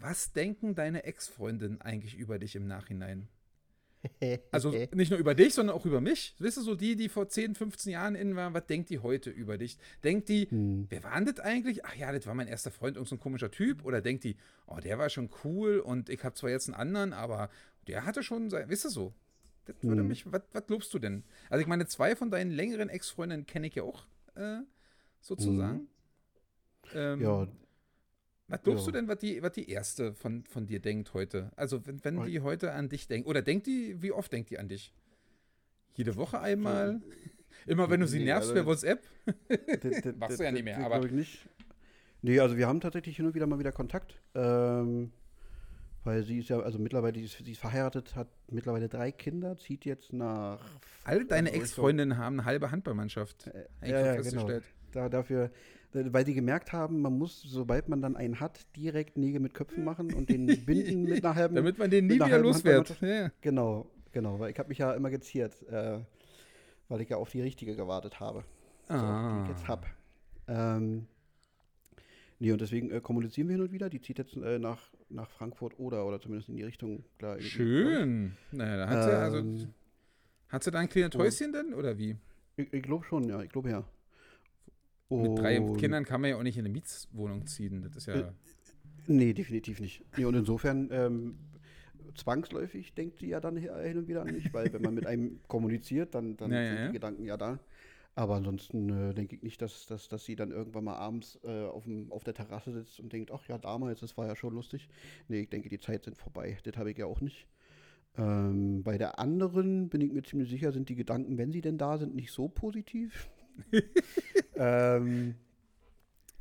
[0.00, 3.28] was denken deine Ex-Freundinnen eigentlich über dich im Nachhinein?
[4.50, 6.34] Also nicht nur über dich, sondern auch über mich.
[6.38, 9.30] Weißt du, so die, die vor 10, 15 Jahren innen waren, was denkt die heute
[9.30, 9.78] über dich?
[10.04, 10.86] Denkt die, hm.
[10.88, 11.84] wer war denn das eigentlich?
[11.84, 13.84] Ach ja, das war mein erster Freund, irgendein so komischer Typ.
[13.84, 17.12] Oder denkt die, oh, der war schon cool und ich habe zwar jetzt einen anderen,
[17.12, 17.50] aber
[17.86, 19.14] der hatte schon sein, weißt du so.
[19.66, 20.08] Das würde hm.
[20.08, 21.24] mich, was, glaubst du denn?
[21.50, 24.06] Also ich meine, zwei von deinen längeren Ex-Freundinnen kenne ich ja auch,
[24.36, 24.58] äh,
[25.20, 25.78] sozusagen.
[25.78, 25.88] Hm.
[26.94, 27.48] Ähm, ja,
[28.48, 28.92] was glaubst ja.
[28.92, 31.50] du denn, was die, was die erste von, von dir denkt heute?
[31.56, 34.58] Also, wenn, wenn die heute an dich denkt, oder denkt die, wie oft denkt die
[34.58, 34.92] an dich?
[35.94, 37.00] Jede Woche einmal?
[37.66, 39.02] Immer wenn du sie nee, nervst also, per WhatsApp?
[40.18, 41.04] Machst du ja nicht mehr, aber.
[41.04, 41.48] Ich nicht.
[42.22, 44.20] Nee, also wir haben tatsächlich hin und wieder mal wieder Kontakt.
[44.34, 45.12] Ähm,
[46.04, 49.56] Weil sie ist ja, also mittlerweile, sie ist, sie ist verheiratet, hat mittlerweile drei Kinder,
[49.56, 50.60] zieht jetzt nach.
[51.04, 53.48] Alle deine also Ex-Freundinnen haben eine halbe Handballmannschaft.
[53.48, 54.50] Äh, Eigentlich ja, ja, genau.
[54.92, 55.48] Da, dafür, äh,
[56.12, 59.84] weil die gemerkt haben, man muss, sobald man dann einen hat, direkt Nägel mit Köpfen
[59.84, 61.54] machen und den binden mit einer halben.
[61.56, 63.00] Damit man den nie wieder halben los wird.
[63.00, 63.30] Ja.
[63.40, 65.98] Genau, genau, weil ich habe mich ja immer geziert, äh,
[66.88, 68.44] weil ich ja auf die richtige gewartet habe.
[68.88, 69.42] So, die Ah.
[69.44, 69.86] ich jetzt hab.
[70.48, 71.06] Ähm,
[72.38, 73.88] nee, und deswegen äh, kommunizieren wir hin und wieder.
[73.90, 77.04] Die zieht jetzt äh, nach, nach Frankfurt oder oder zumindest in die Richtung.
[77.18, 78.36] Klar, Schön.
[78.52, 79.74] Naja, da hat sie, also, Ähm,
[80.48, 82.16] hat sie da ein kleines und- Häuschen denn, oder wie?
[82.56, 83.84] Ich, ich glaube schon, ja, ich glaube ja.
[85.08, 87.82] Mit drei Und- Kindern kann man ja auch nicht in eine Mietswohnung ziehen.
[87.82, 88.14] Das ist ja.
[88.16, 88.32] Äh,
[89.08, 90.04] Nee, definitiv nicht.
[90.16, 91.38] Nee, und insofern ähm,
[92.16, 95.06] zwangsläufig denkt sie ja dann hi- hin und wieder an mich, weil wenn man mit
[95.06, 96.86] einem kommuniziert, dann, dann Ja, sind ja.
[96.88, 97.60] die Gedanken ja da.
[98.16, 101.66] Aber ansonsten äh, denke ich nicht, dass, dass, dass sie dann irgendwann mal abends äh,
[101.66, 104.54] auf, dem, auf der Terrasse sitzt und denkt, ach ja, damals, das war ja schon
[104.54, 104.88] lustig.
[105.28, 106.56] Nee, ich denke, die Zeit sind vorbei.
[106.64, 107.46] Das habe ich ja auch nicht.
[108.16, 111.76] Ähm, bei der anderen bin ich mir ziemlich sicher, sind die Gedanken, wenn sie denn
[111.76, 113.28] da sind, nicht so positiv.
[114.56, 115.34] ähm,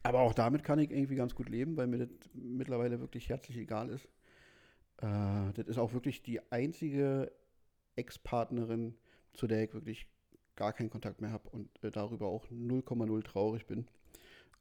[0.03, 3.57] aber auch damit kann ich irgendwie ganz gut leben, weil mir das mittlerweile wirklich herzlich
[3.57, 4.05] egal ist.
[4.97, 7.31] Äh, das ist auch wirklich die einzige
[7.95, 8.95] Ex-Partnerin,
[9.33, 10.07] zu der ich wirklich
[10.55, 13.87] gar keinen Kontakt mehr habe und äh, darüber auch 0,0 traurig bin.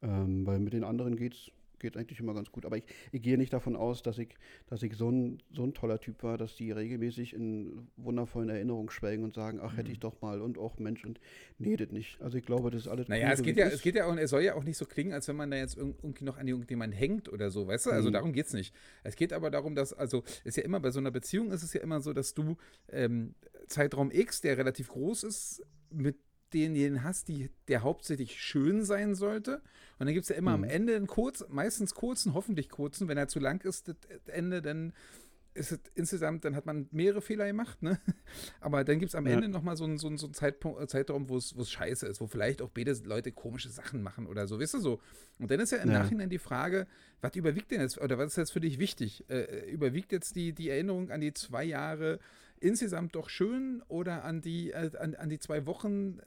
[0.01, 2.65] Ähm, weil mit den anderen geht's geht eigentlich immer ganz gut.
[2.65, 4.35] Aber ich, ich gehe nicht davon aus, dass ich,
[4.67, 8.89] dass ich so ein, so ein toller Typ war, dass die regelmäßig in wundervollen Erinnerungen
[8.89, 11.19] schwelgen und sagen, ach, hätte ich doch mal und auch Mensch und
[11.57, 12.21] nee, das nicht.
[12.21, 13.75] Also ich glaube, das ist alles Naja, es geht ja, ist.
[13.75, 15.57] es geht ja auch, es soll ja auch nicht so klingen, als wenn man da
[15.57, 17.91] jetzt irg- irgendwie noch an irgendjemand hängt oder so, weißt du?
[17.91, 18.13] Also Mhm.
[18.13, 18.73] darum geht es nicht.
[19.03, 21.73] Es geht aber darum, dass, also ist ja immer bei so einer Beziehung ist es
[21.73, 22.57] ja immer so, dass du
[22.89, 23.35] ähm,
[23.67, 26.17] Zeitraum X, der relativ groß ist, mit
[26.55, 29.61] denjenigen hast, die, der hauptsächlich schön sein sollte.
[29.99, 30.69] Und dann gibt es ja immer am Mhm.
[30.69, 33.95] Ende einen kurz, meistens kurzen, hoffentlich kurzen, wenn er zu lang ist, das
[34.27, 34.93] Ende, dann
[35.53, 37.97] ist es insgesamt, dann hat man mehrere Fehler gemacht, ne?
[38.59, 39.35] Aber dann gibt es am Ja.
[39.35, 41.71] Ende nochmal so einen so einen- so einen Zeitpunkt, äh, Zeitraum, wo es wo es
[41.71, 44.99] scheiße ist, wo vielleicht auch beide Leute komische Sachen machen oder so, weißt du so.
[45.39, 45.99] Und dann ist ja im Ja.
[45.99, 46.87] Nachhinein die Frage,
[47.21, 49.23] was überwiegt denn jetzt, oder was ist jetzt für dich wichtig?
[49.29, 52.19] Äh, überwiegt jetzt die, die Erinnerung an die zwei Jahre
[52.59, 56.19] insgesamt doch schön oder an die, äh, an, an die zwei Wochen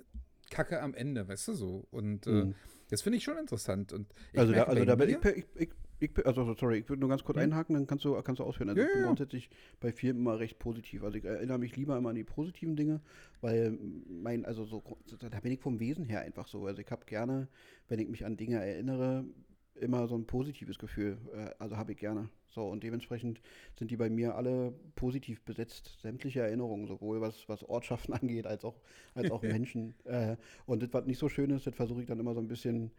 [0.51, 1.87] Kacke am Ende, weißt du so?
[1.91, 2.55] Und äh, Mhm.
[2.91, 3.93] das finde ich schon interessant.
[3.93, 5.71] Und Also da, also da bin ich, ich, ich,
[6.01, 7.45] ich, also sorry, ich würde nur ganz kurz Hm?
[7.45, 8.69] einhaken, dann kannst du, kannst du ausführen.
[8.71, 9.07] Also Ja, ich bin ja.
[9.07, 11.03] grundsätzlich bei vielen immer recht positiv.
[11.03, 13.01] Also ich erinnere mich lieber immer an die positiven Dinge,
[13.41, 13.79] weil
[14.09, 14.83] mein, also so,
[15.19, 16.67] da bin ich vom Wesen her einfach so.
[16.67, 17.49] Also ich habe gerne,
[17.89, 19.25] wenn ich mich an Dinge erinnere,
[19.81, 21.19] immer so ein positives Gefühl.
[21.33, 22.29] Äh, Also habe ich gerne.
[22.49, 23.41] So, und dementsprechend
[23.79, 25.99] sind die bei mir alle positiv besetzt.
[26.01, 28.81] Sämtliche Erinnerungen, sowohl was, was Ortschaften angeht, als auch,
[29.15, 29.95] als auch Menschen.
[30.05, 32.49] Äh, und das, was nicht so schön ist, das versuche ich dann immer so ein
[32.49, 32.93] bisschen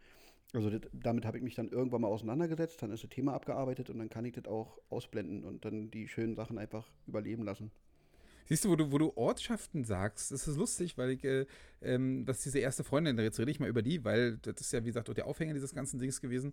[0.52, 3.90] also das, damit habe ich mich dann irgendwann mal auseinandergesetzt, dann ist das Thema abgearbeitet
[3.90, 7.70] und dann kann ich das auch ausblenden und dann die schönen Sachen einfach überleben lassen.
[8.50, 11.46] Siehst du, wo du, wo du Ortschaften sagst, das ist lustig, weil ich, äh,
[11.82, 14.82] ähm, was diese erste Freundin, jetzt rede ich mal über die, weil das ist ja,
[14.82, 16.52] wie gesagt, auch der Aufhänger dieses ganzen Dings gewesen.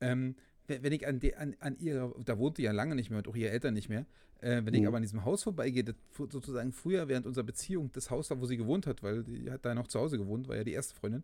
[0.00, 0.34] Ähm,
[0.66, 3.36] wenn ich an, de, an, an ihrer, da wohnte ja lange nicht mehr und auch
[3.36, 4.04] ihre Eltern nicht mehr,
[4.40, 4.88] äh, wenn ich Mhm.
[4.88, 8.46] aber an diesem Haus vorbeigehe, das sozusagen früher während unserer Beziehung das Haus war, wo
[8.46, 10.96] sie gewohnt hat, weil die hat da noch zu Hause gewohnt, war ja die erste
[10.96, 11.22] Freundin,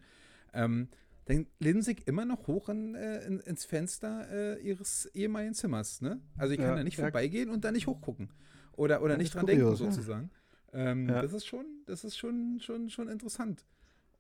[0.53, 0.87] ähm,
[1.27, 6.01] dann linse ich immer noch hoch in, äh, in, ins Fenster äh, ihres ehemaligen Zimmers.
[6.01, 6.21] Ne?
[6.37, 7.05] Also ich kann Ja, da nicht ja.
[7.05, 8.31] vorbeigehen und da nicht hochgucken.
[8.73, 9.91] Oder, oder nicht dran kurios, denken, ja.
[9.93, 10.31] sozusagen.
[10.73, 11.23] Ähm, Ja.
[11.23, 13.65] Das ist schon, das ist schon, schon, schon interessant.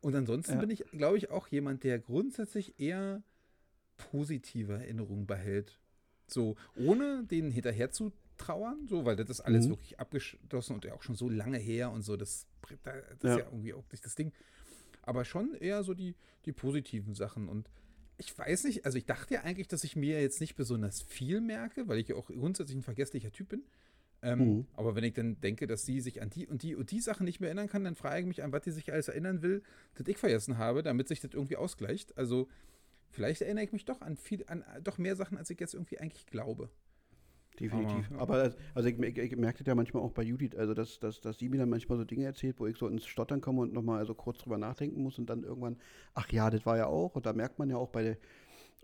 [0.01, 3.23] Und ansonsten bin ich, glaube ich, auch jemand, der grundsätzlich eher
[3.97, 5.81] positive Erinnerungen behält.
[6.27, 9.71] So, ohne denen hinterher zu trauern, so, weil das ist alles Mhm.
[9.71, 12.47] wirklich abgeschlossen und ja auch schon so lange her und so, das,
[12.83, 14.33] das ist ja irgendwie auch nicht das Ding.
[15.07, 17.49] Aber schon eher so die, die positiven Sachen.
[17.49, 17.71] Und
[18.17, 21.41] ich weiß nicht, also ich dachte ja eigentlich, dass ich mir jetzt nicht besonders viel
[21.41, 23.65] merke, weil ich ja auch grundsätzlich ein vergesslicher Typ bin.
[24.23, 24.67] Ähm, Mhm.
[24.73, 27.25] Aber wenn ich dann denke, dass sie sich an die und die und die Sachen
[27.25, 29.63] nicht mehr erinnern kann, dann frage ich mich, an was die sich alles erinnern will,
[29.97, 32.17] das ich vergessen habe, damit sich das irgendwie ausgleicht.
[32.17, 32.49] Also
[33.11, 35.99] vielleicht erinnere ich mich doch an viel, an doch mehr Sachen, als ich jetzt irgendwie
[35.99, 36.71] eigentlich glaube.
[37.61, 38.11] Definitiv.
[38.13, 38.23] Aber.
[38.23, 41.21] Aber also- ich, ich, ich merke das ja manchmal auch bei Judith, also dass, dass,
[41.21, 43.73] dass sie mir dann manchmal so Dinge erzählt, wo ich so ins Stottern komme und
[43.73, 45.77] nochmal also kurz drüber nachdenken muss und dann irgendwann,
[46.15, 47.15] ach ja, das war ja auch.
[47.15, 48.17] Und da merkt man ja auch bei der,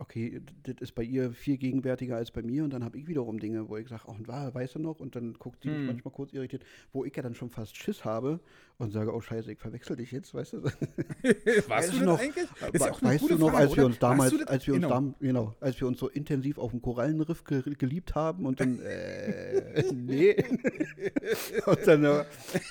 [0.00, 3.38] okay, das ist bei ihr viel gegenwärtiger als bei mir und dann habe ich wiederum
[3.38, 4.98] Dinge, wo ich sage, und war, weißt du noch?
[4.98, 5.86] Und dann guckt sie mich Hm.
[5.86, 8.40] manchmal kurz irritiert, wo ich ja dann schon fast Schiss habe
[8.78, 10.62] und sage, oh scheiße, ich verwechsel dich jetzt, weißt du?
[10.64, 12.48] Warst Weißt du noch- eigentlich?
[12.72, 14.82] Ist ja auch eine weißt du noch, Frage, als wir uns damals, als wir uns
[14.82, 14.94] genau.
[14.94, 18.80] dam, genau, als wir uns so intensiv auf dem Korallenriff ge geliebt haben und dann,
[18.80, 20.34] äh, nee.
[21.66, 22.24] und dann, äh,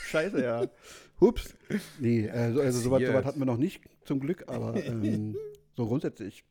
[0.07, 0.67] scheiße, ja.
[1.21, 1.53] Hups.
[1.99, 5.35] Nee, also, also sowas, sowas hatten wir noch nicht, zum Glück, aber ähm,
[5.75, 6.43] so grundsätzlich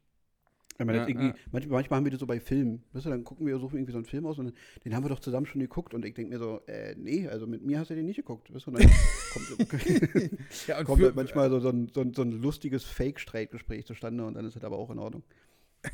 [0.80, 1.34] Ich meine, ja, irgendwie, ja.
[1.50, 2.84] Manchmal, haben wir das so bei Filmen.
[2.92, 4.54] Weißt du, dann gucken wir, suchen irgendwie so einen Film aus und
[4.84, 5.92] den haben wir doch zusammen schon geguckt.
[5.92, 8.54] Und ich denke mir so, äh, nee, also mit mir hast du den nicht geguckt.
[8.54, 8.88] Weißt du, dann
[9.32, 9.72] kommt,
[10.68, 14.34] ja, kommt für, manchmal so, so, ein, so, ein, so ein lustiges Fake-Streitgespräch zustande und
[14.34, 15.24] dann ist das aber auch in Ordnung.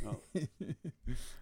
[0.02, 0.16] Ja.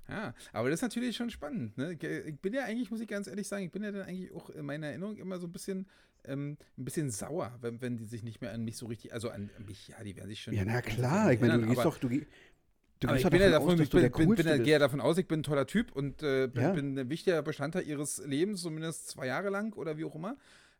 [0.08, 0.34] ja.
[0.52, 1.76] aber das ist natürlich schon spannend.
[1.78, 1.92] Ne?
[1.92, 4.50] Ich bin ja eigentlich, muss ich ganz ehrlich sagen, ich bin ja dann eigentlich auch
[4.50, 5.86] in meiner Erinnerung immer so ein bisschen,
[6.24, 9.30] ähm, ein bisschen sauer, wenn, wenn die sich nicht mehr an mich so richtig, also
[9.30, 10.54] an mich, ja, die werden sich schon.
[10.54, 12.08] Ja, na klar, ich meine, du gehst doch, du,
[13.02, 15.26] Du aber ich bin ja davon, aus, ich bin, bin, bin, gehe davon aus, ich
[15.26, 16.70] bin ein toller Typ und äh, bin, ja.
[16.70, 20.36] bin, ein wichtiger Bestandteil ihres Lebens, zumindest zwei Jahre lang oder wie auch immer.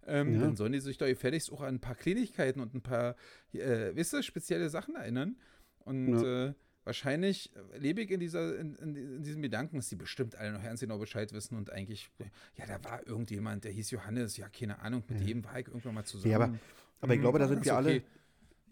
[0.07, 0.41] Ähm, ja.
[0.43, 3.17] Dann sollen die sich doch gefälligst auch an ein paar Kleinigkeiten und ein paar,
[3.53, 5.37] äh, wisst ihr, spezielle Sachen erinnern.
[5.81, 6.47] Und ja.
[6.47, 6.55] äh,
[6.85, 10.63] wahrscheinlich lebe ich in, dieser, in, in, in, diesem Gedanken, dass die bestimmt alle noch
[10.63, 12.09] ganz genau Bescheid wissen und eigentlich,
[12.57, 15.95] ja, da war irgendjemand, der hieß Johannes, ja, keine Ahnung, mit dem war ich irgendwann
[15.95, 16.31] mal zusammen.
[16.31, 16.59] Ja, aber,
[17.01, 17.77] aber ich glaube, da sind wir okay.
[17.77, 18.03] alle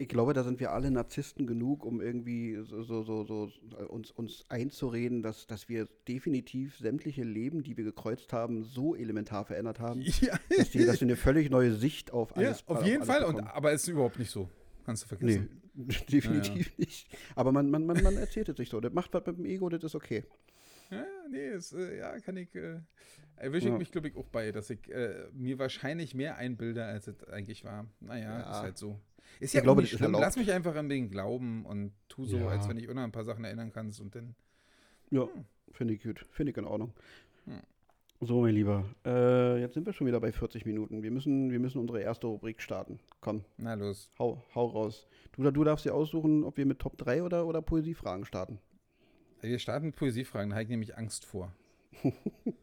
[0.01, 3.51] ich glaube, da sind wir alle Narzissten genug, um irgendwie so, so, so, so
[3.87, 9.45] uns, uns einzureden, dass, dass wir definitiv sämtliche Leben, die wir gekreuzt haben, so elementar
[9.45, 10.39] verändert haben, ja.
[10.57, 13.41] dass, die, dass wir eine völlig neue Sicht auf alles Ja, auf jeden Fall, und,
[13.41, 14.49] aber es ist überhaupt nicht so.
[14.85, 15.61] Kannst du vergessen.
[15.75, 16.85] Nee, definitiv ja, ja.
[16.85, 17.07] nicht.
[17.35, 18.81] Aber man, man, man, man erzählt es sich so.
[18.81, 20.23] Das macht was mit dem Ego, das ist okay.
[20.89, 22.79] Ja, nee, ist, äh, ja, kann ich, äh,
[23.35, 27.07] erwische ich mich, glaube ich, auch bei, dass ich äh, mir wahrscheinlich mehr einbilde, als
[27.07, 27.85] es eigentlich war.
[28.01, 28.51] Naja, ja.
[28.51, 28.99] ist halt so.
[29.39, 30.11] Ist ja ich glaube, nicht schlimm.
[30.13, 32.47] Lass mich einfach an den glauben und tu so, ja.
[32.47, 34.35] als wenn ich immer ein paar Sachen erinnern kannst und dann.
[35.09, 35.45] Ja, hm.
[35.71, 36.25] finde ich gut.
[36.31, 36.93] Finde ich in Ordnung.
[37.45, 37.61] Hm.
[38.23, 38.85] So, mein Lieber.
[39.03, 41.01] Äh, jetzt sind wir schon wieder bei 40 Minuten.
[41.01, 42.99] Wir müssen, wir müssen unsere erste Rubrik starten.
[43.19, 43.43] Komm.
[43.57, 44.11] Na los.
[44.19, 45.07] Hau, hau raus.
[45.31, 48.59] Du, du darfst dir aussuchen, ob wir mit Top 3 oder, oder Poesiefragen starten.
[49.41, 51.51] Wir starten mit Poesiefragen, da habe ich nämlich Angst vor.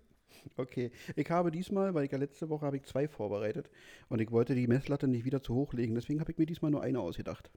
[0.57, 3.70] Okay, ich habe diesmal, weil ich ja letzte Woche habe ich zwei vorbereitet
[4.09, 6.70] und ich wollte die Messlatte nicht wieder zu hoch legen, deswegen habe ich mir diesmal
[6.70, 7.51] nur eine ausgedacht.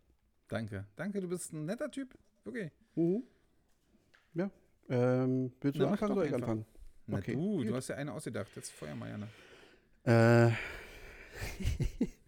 [0.47, 2.13] Danke, danke, du bist ein netter Typ.
[2.45, 2.71] Okay.
[2.95, 3.23] Mhm.
[4.33, 4.51] Ja.
[4.89, 6.65] Ähm, willst du Na, anfangen oder soll ich anfangen?
[7.07, 7.33] Na okay.
[7.33, 9.27] du, du hast ja eine ausgedacht, jetzt feuer mal, Jana.
[10.49, 10.51] Äh.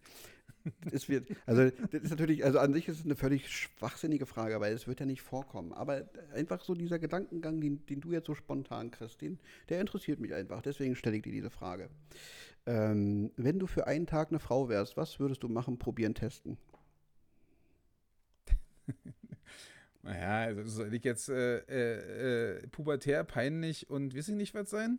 [0.90, 4.60] das wird, also das ist natürlich, also an sich ist es eine völlig schwachsinnige Frage,
[4.60, 5.72] weil es wird ja nicht vorkommen.
[5.72, 9.38] Aber einfach so dieser Gedankengang, den, den du jetzt so spontan kriegst, den,
[9.68, 10.62] der interessiert mich einfach.
[10.62, 11.90] Deswegen stelle ich dir diese Frage.
[12.66, 16.56] Ähm, wenn du für einen Tag eine Frau wärst, was würdest du machen, probieren, testen?
[20.02, 24.70] naja, also soll ich jetzt äh, äh, äh, pubertär, peinlich und weiß ich nicht was
[24.70, 24.98] sein?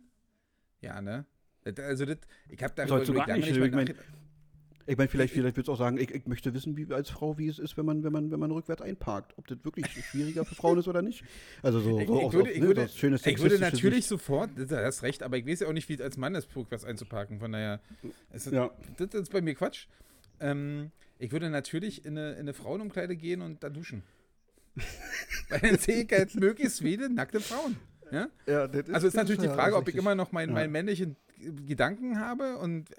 [0.80, 1.26] Ja, ne?
[1.64, 3.96] Also das, ich habe darüber Sollst du gar nicht, nicht
[4.86, 7.38] ich meine, vielleicht, vielleicht würdest du auch sagen, ich, ich, möchte wissen, wie als Frau,
[7.38, 9.34] wie es ist, wenn man, wenn man, wenn man rückwärts einparkt.
[9.36, 11.24] Ob das wirklich schwieriger für Frauen ist oder nicht.
[11.62, 14.68] Also so, ich, so ich, würde, ich, ne, würde, schönes ich würde natürlich sofort, du
[14.70, 17.40] hast recht, aber ich weiß ja auch nicht, wie es als Mann ist, rückwärts einzuparken.
[17.40, 17.80] Von daher,
[18.32, 18.70] ist, ja.
[18.96, 19.86] das ist bei mir Quatsch.
[20.38, 24.02] Ähm, ich würde natürlich in eine, in eine Frauenumkleide gehen und da duschen.
[25.48, 27.76] Weil dann sehe ich halt möglichst viele nackte Frauen.
[28.12, 28.28] Ja?
[28.46, 30.54] ja ist, also ist natürlich die Frage, ob ich immer noch meinen, ja.
[30.54, 31.16] meinen männlichen
[31.66, 32.90] Gedanken habe und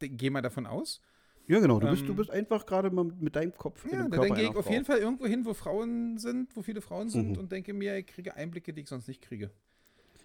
[0.00, 1.00] äh, gehe mal davon aus.
[1.48, 1.80] Ja, genau.
[1.80, 3.84] Du, bist, du ähm, bist einfach gerade mal mit deinem Kopf.
[3.90, 7.08] Ja, dann gehe ich auf jeden Fall irgendwo hin, wo Frauen sind, wo viele Frauen
[7.08, 7.38] sind mhm.
[7.38, 9.50] und denke mir, ich kriege Einblicke, die ich sonst nicht kriege.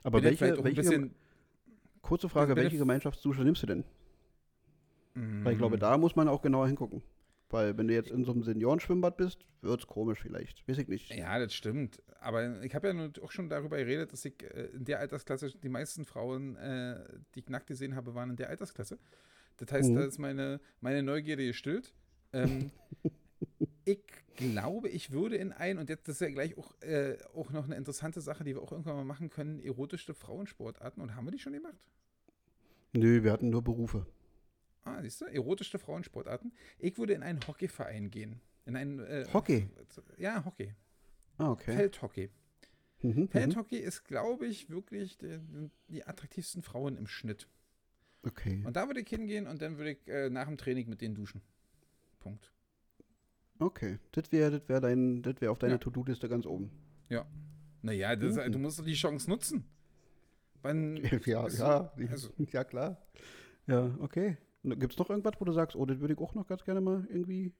[0.04, 1.16] Aber bin welche, welche bisschen,
[2.02, 3.84] kurze Frage, welche Gemeinschaftsdusche nimmst du denn?
[5.16, 5.44] Mhm.
[5.44, 7.02] Weil ich glaube, da muss man auch genauer hingucken.
[7.50, 10.68] Weil wenn du jetzt in so einem Seniorenschwimmbad bist, wird es komisch vielleicht.
[10.68, 11.14] Weiß ich nicht.
[11.14, 12.02] Ja, das stimmt.
[12.20, 15.70] Aber ich habe ja auch schon darüber geredet, dass ich äh, in der Altersklasse, die
[15.70, 17.00] meisten Frauen, äh,
[17.36, 19.00] die ich nackt gesehen habe, waren in der Altersklasse.
[19.58, 19.96] Das heißt, mhm.
[19.96, 21.94] da ist meine, meine Neugierde gestillt.
[22.34, 22.72] Ähm,
[23.86, 24.00] ich
[24.36, 27.66] glaube, ich würde in ein, und jetzt das ist ja gleich auch, äh, auch noch
[27.66, 31.02] eine interessante Sache, die wir auch irgendwann mal machen können, erotische Frauensportarten.
[31.02, 31.90] Und haben wir die schon gemacht?
[32.94, 34.06] Nö, wir hatten nur Berufe.
[34.84, 36.54] Ah, siehst du, erotische Frauensportarten.
[36.80, 38.40] Ich würde in einen Hockeyverein gehen.
[38.66, 39.70] In einen äh, Hockey?
[40.18, 40.74] Ja, Hockey.
[41.38, 41.76] Ah, okay.
[41.76, 42.30] Feldhockey.
[43.02, 43.28] Mhm, mhm.
[43.30, 45.40] Feldhockey ist, glaube ich, wirklich die,
[45.88, 47.48] die attraktivsten Frauen im Schnitt.
[48.28, 48.64] Okay.
[48.66, 51.16] Und da würde ich hingehen und dann würde ich äh, nach dem Training mit denen
[51.16, 51.42] duschen.
[52.20, 52.52] Punkt.
[53.60, 54.00] Okay.
[54.12, 55.78] Das wäre das wär dein, das wär auf deiner ja.
[55.80, 56.72] To-Do-Liste ganz oben.
[57.10, 57.26] Ja.
[57.82, 58.52] Naja, das, mhm.
[58.52, 59.64] du musst doch die Chance nutzen.
[60.62, 62.30] Wann, ja, also, ja, also.
[62.52, 63.02] ja, klar.
[63.68, 64.38] Ja, okay.
[64.64, 66.82] Gibt es noch irgendwas, wo du sagst, oh, das würde ich auch noch ganz gerne
[66.82, 67.54] mal irgendwie,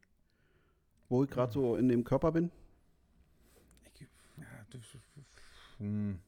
[1.10, 2.52] wo ich gerade so in dem Körper bin?
[3.94, 4.02] Ich,
[4.38, 4.82] ja, das,
[5.78, 6.20] hm.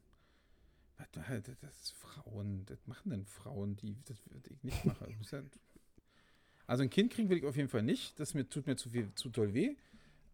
[1.12, 5.18] Das ist Frauen, das machen denn Frauen, die das würde ich nicht machen.
[6.68, 8.20] also ein Kind kriegen will ich auf jeden Fall nicht.
[8.20, 9.76] Das mir, tut mir zu viel, zu toll weh.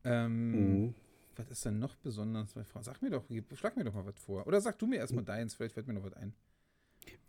[0.03, 0.95] Ähm, mhm.
[1.38, 2.84] Was ist denn noch besonders bei Frauen?
[2.84, 4.45] Sag mir doch, schlag mir doch mal was vor.
[4.47, 6.34] Oder sag du mir erstmal deins, vielleicht fällt mir noch was ein.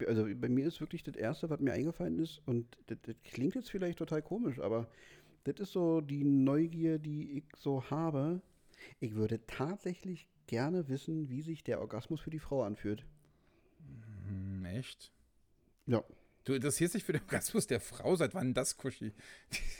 [0.07, 3.55] Also bei mir ist wirklich das Erste, was mir eingefallen ist, und das, das klingt
[3.55, 4.89] jetzt vielleicht total komisch, aber
[5.45, 8.41] das ist so die Neugier, die ich so habe.
[9.01, 13.05] Ich würde tatsächlich gerne wissen, wie sich der Orgasmus für die Frau anfühlt.
[14.27, 15.13] Hm, echt?
[15.87, 16.03] Ja.
[16.45, 18.15] Du interessierst dich für den Orgasmus der Frau?
[18.15, 19.13] Seit wann das, Kuschi?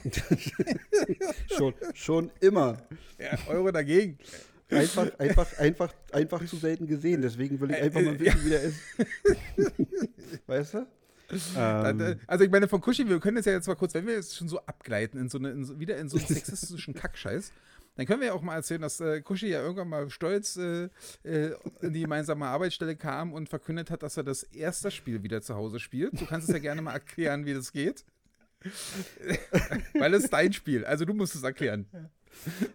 [1.57, 2.89] schon, schon immer.
[3.19, 4.19] Ja, Euro dagegen.
[4.69, 7.23] Einfach, einfach, einfach, einfach zu selten gesehen.
[7.23, 8.81] Deswegen will ich einfach mal wissen, wie der ist.
[10.49, 10.87] weißt du?
[11.57, 12.21] Ähm.
[12.27, 14.37] Also ich meine, von Kuschi, wir können das ja jetzt mal kurz, wenn wir jetzt
[14.37, 17.53] schon so abgleiten, in so eine, in so, wieder in so einen sexistischen Kackscheiß,
[17.97, 20.89] dann können wir ja auch mal erzählen, dass äh, Kuschi ja irgendwann mal stolz äh,
[21.25, 25.43] äh, in die gemeinsame Arbeitsstelle kam und verkündet hat, dass er das erste Spiel wieder
[25.43, 26.21] zu Hause spielt.
[26.21, 28.05] Du kannst es ja gerne mal erklären, wie das geht.
[29.95, 31.87] Weil es ist dein Spiel, also du musst es erklären.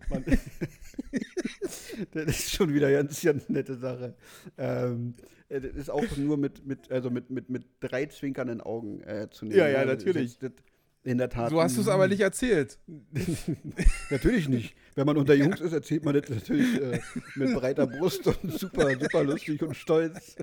[0.10, 0.24] Man,
[2.14, 4.16] das ist schon wieder eine ganz, ganz nette Sache.
[4.58, 5.16] Ähm,
[5.50, 9.46] das ist auch nur mit, mit, also mit, mit, mit drei zwinkernden Augen äh, zu
[9.46, 9.58] nehmen.
[9.58, 10.38] Ja, ja, natürlich.
[10.40, 10.64] Das, das,
[11.04, 11.50] in der Tat.
[11.50, 12.78] So hast du es aber nicht erzählt.
[14.10, 14.76] natürlich nicht.
[14.96, 17.00] Wenn man unter Jungs ist, erzählt man das natürlich äh,
[17.36, 20.36] mit breiter Brust und super, super lustig und stolz.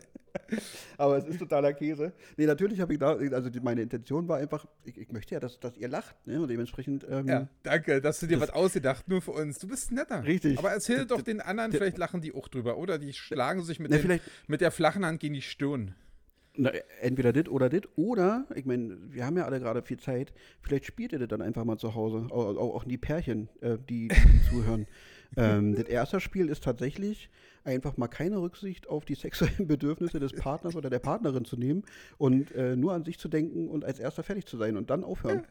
[0.96, 2.12] Aber es ist totaler Käse.
[2.36, 5.40] Nee, natürlich habe ich da, also die, meine Intention war einfach, ich, ich, möchte ja,
[5.40, 6.40] dass, dass ihr lacht, ne?
[6.40, 7.06] Und dementsprechend.
[7.08, 9.58] Ähm, ja, danke, dass du dir was ausgedacht, nur für uns.
[9.58, 10.24] Du bist netter.
[10.24, 10.58] Richtig.
[10.58, 12.98] Aber erzähl doch den anderen, vielleicht lachen die auch drüber, oder?
[12.98, 15.94] Die schlagen sich mit, den, mit der flachen Hand gegen die Stirn.
[16.60, 17.82] Na, entweder das oder das.
[17.94, 20.32] Oder, ich meine, wir haben ja alle gerade viel Zeit.
[20.60, 22.26] Vielleicht spielt ihr das dann einfach mal zu Hause.
[22.30, 24.86] Auch, auch die Pärchen, äh, die, die zuhören.
[25.36, 27.30] ähm, das erste Spiel ist tatsächlich
[27.62, 31.84] einfach mal keine Rücksicht auf die sexuellen Bedürfnisse des Partners oder der Partnerin zu nehmen
[32.16, 35.04] und äh, nur an sich zu denken und als erster fertig zu sein und dann
[35.04, 35.42] aufhören.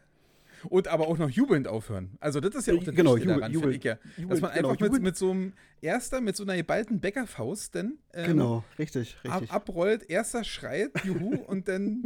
[0.64, 2.16] Und aber auch noch jubelnd aufhören.
[2.20, 3.98] Also das ist ja auch das genau, Wichtige daran, jubel, ich ja.
[4.16, 7.74] Jubel, Dass man genau, einfach mit, mit, so einem Erster, mit so einer geballten Bäckerfaust
[7.74, 9.50] dann ähm, genau, richtig, richtig.
[9.50, 12.04] Ab, abrollt, Erster schreit, juhu, und dann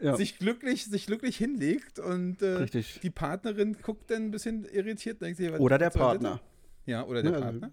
[0.00, 0.16] ja.
[0.16, 2.66] sich, glücklich, sich glücklich hinlegt und äh,
[3.02, 5.20] die Partnerin guckt dann ein bisschen irritiert.
[5.22, 6.40] Denkt sich, oder der Partner.
[6.86, 7.70] Ja, oder der ja, also, Partner.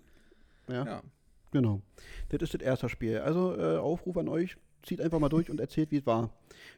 [0.68, 0.86] Ja.
[0.86, 1.04] ja.
[1.52, 1.82] Genau.
[2.30, 3.20] Das ist das erste Spiel.
[3.20, 6.34] Also äh, Aufruf an euch, zieht einfach mal durch und erzählt, wie es war.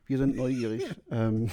[0.08, 0.84] Wir sind neugierig.
[1.12, 1.50] ähm,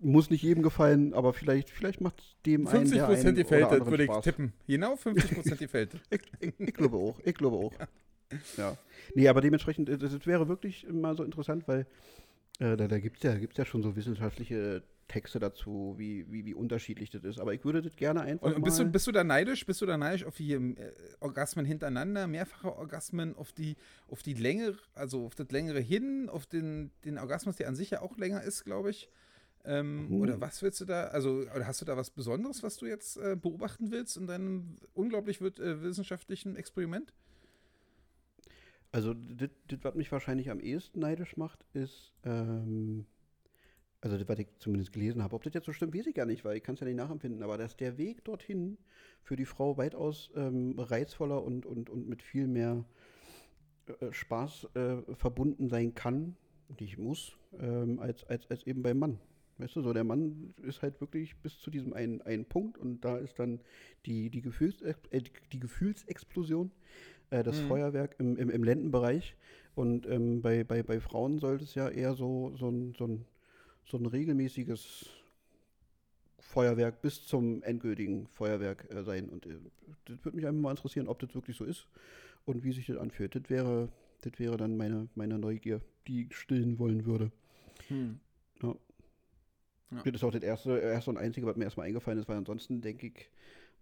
[0.00, 3.86] muss nicht jedem gefallen, aber vielleicht, vielleicht macht es dem 50 einen, 50% gefällt, das
[3.86, 4.24] würde ich Spaß.
[4.24, 4.52] tippen.
[4.66, 5.90] Genau 50% gefällt.
[6.10, 7.72] ich, ich, ich, glaube auch, ich glaube auch.
[7.78, 8.38] Ja.
[8.56, 8.78] ja.
[9.14, 11.86] Nee, aber dementsprechend, das, das wäre wirklich mal so interessant, weil
[12.60, 16.44] äh, da, da gibt es ja, gibt's ja schon so wissenschaftliche Texte dazu, wie, wie,
[16.44, 17.40] wie unterschiedlich das ist.
[17.40, 18.54] Aber ich würde das gerne einfach.
[18.54, 19.64] Und bist, du, bist du da neidisch?
[19.64, 20.74] Bist du da neidisch auf die äh,
[21.20, 23.76] Orgasmen hintereinander, mehrfache Orgasmen, auf die,
[24.08, 27.90] auf die Länge, also auf das längere hin, auf den, den Orgasmus, der an sich
[27.90, 29.08] ja auch länger ist, glaube ich.
[29.68, 30.22] Ähm, mhm.
[30.22, 33.36] Oder was willst du da, also hast du da was Besonderes, was du jetzt äh,
[33.36, 37.12] beobachten willst in deinem unglaublich äh, wissenschaftlichen Experiment?
[38.92, 39.50] Also, das,
[39.82, 43.04] was mich wahrscheinlich am ehesten neidisch macht, ist, ähm,
[44.00, 46.24] also das, was ich zumindest gelesen habe, ob das jetzt so stimmt, weiß ich gar
[46.24, 48.78] nicht, weil ich kann es ja nicht nachempfinden, aber dass der Weg dorthin
[49.22, 52.86] für die Frau weitaus ähm, reizvoller und, und, und mit viel mehr
[54.00, 56.36] äh, Spaß äh, verbunden sein kann,
[56.80, 59.20] nicht muss, ähm, als, als, als eben beim Mann.
[59.58, 63.04] Weißt du, so der Mann ist halt wirklich bis zu diesem einen, einen Punkt und
[63.04, 63.60] da ist dann
[64.06, 64.94] die, die, Gefühls, äh,
[65.52, 66.70] die Gefühlsexplosion,
[67.30, 67.68] äh, das mhm.
[67.68, 69.36] Feuerwerk im, im, im Lendenbereich.
[69.74, 73.24] Und ähm, bei, bei, bei Frauen sollte es ja eher so, so, ein, so, ein,
[73.84, 75.06] so ein regelmäßiges
[76.40, 79.28] Feuerwerk bis zum endgültigen Feuerwerk äh, sein.
[79.28, 79.56] Und äh,
[80.06, 81.86] das würde mich einfach mal interessieren, ob das wirklich so ist
[82.44, 83.34] und wie sich das anfühlt.
[83.34, 83.88] Das wäre,
[84.22, 87.30] das wäre dann meine, meine Neugier, die ich stillen wollen würde.
[87.88, 88.18] Hm.
[88.62, 88.74] Ja.
[89.90, 90.02] Ja.
[90.02, 92.80] Das ist auch das erste, erste und einzige, was mir erstmal eingefallen ist, weil ansonsten
[92.80, 93.30] denke ich,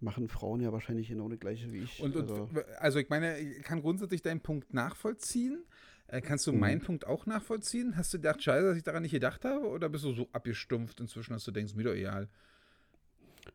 [0.01, 2.01] machen Frauen ja wahrscheinlich genau das gleiche wie ich.
[2.01, 5.65] Und, also, und, also ich meine, ich kann grundsätzlich deinen Punkt nachvollziehen.
[6.09, 6.61] Äh, kannst du mhm.
[6.61, 7.97] meinen Punkt auch nachvollziehen?
[7.97, 9.67] Hast du gedacht, scheiße, dass ich daran nicht gedacht habe?
[9.67, 12.29] Oder bist du so abgestumpft inzwischen, dass du denkst, mir doch egal?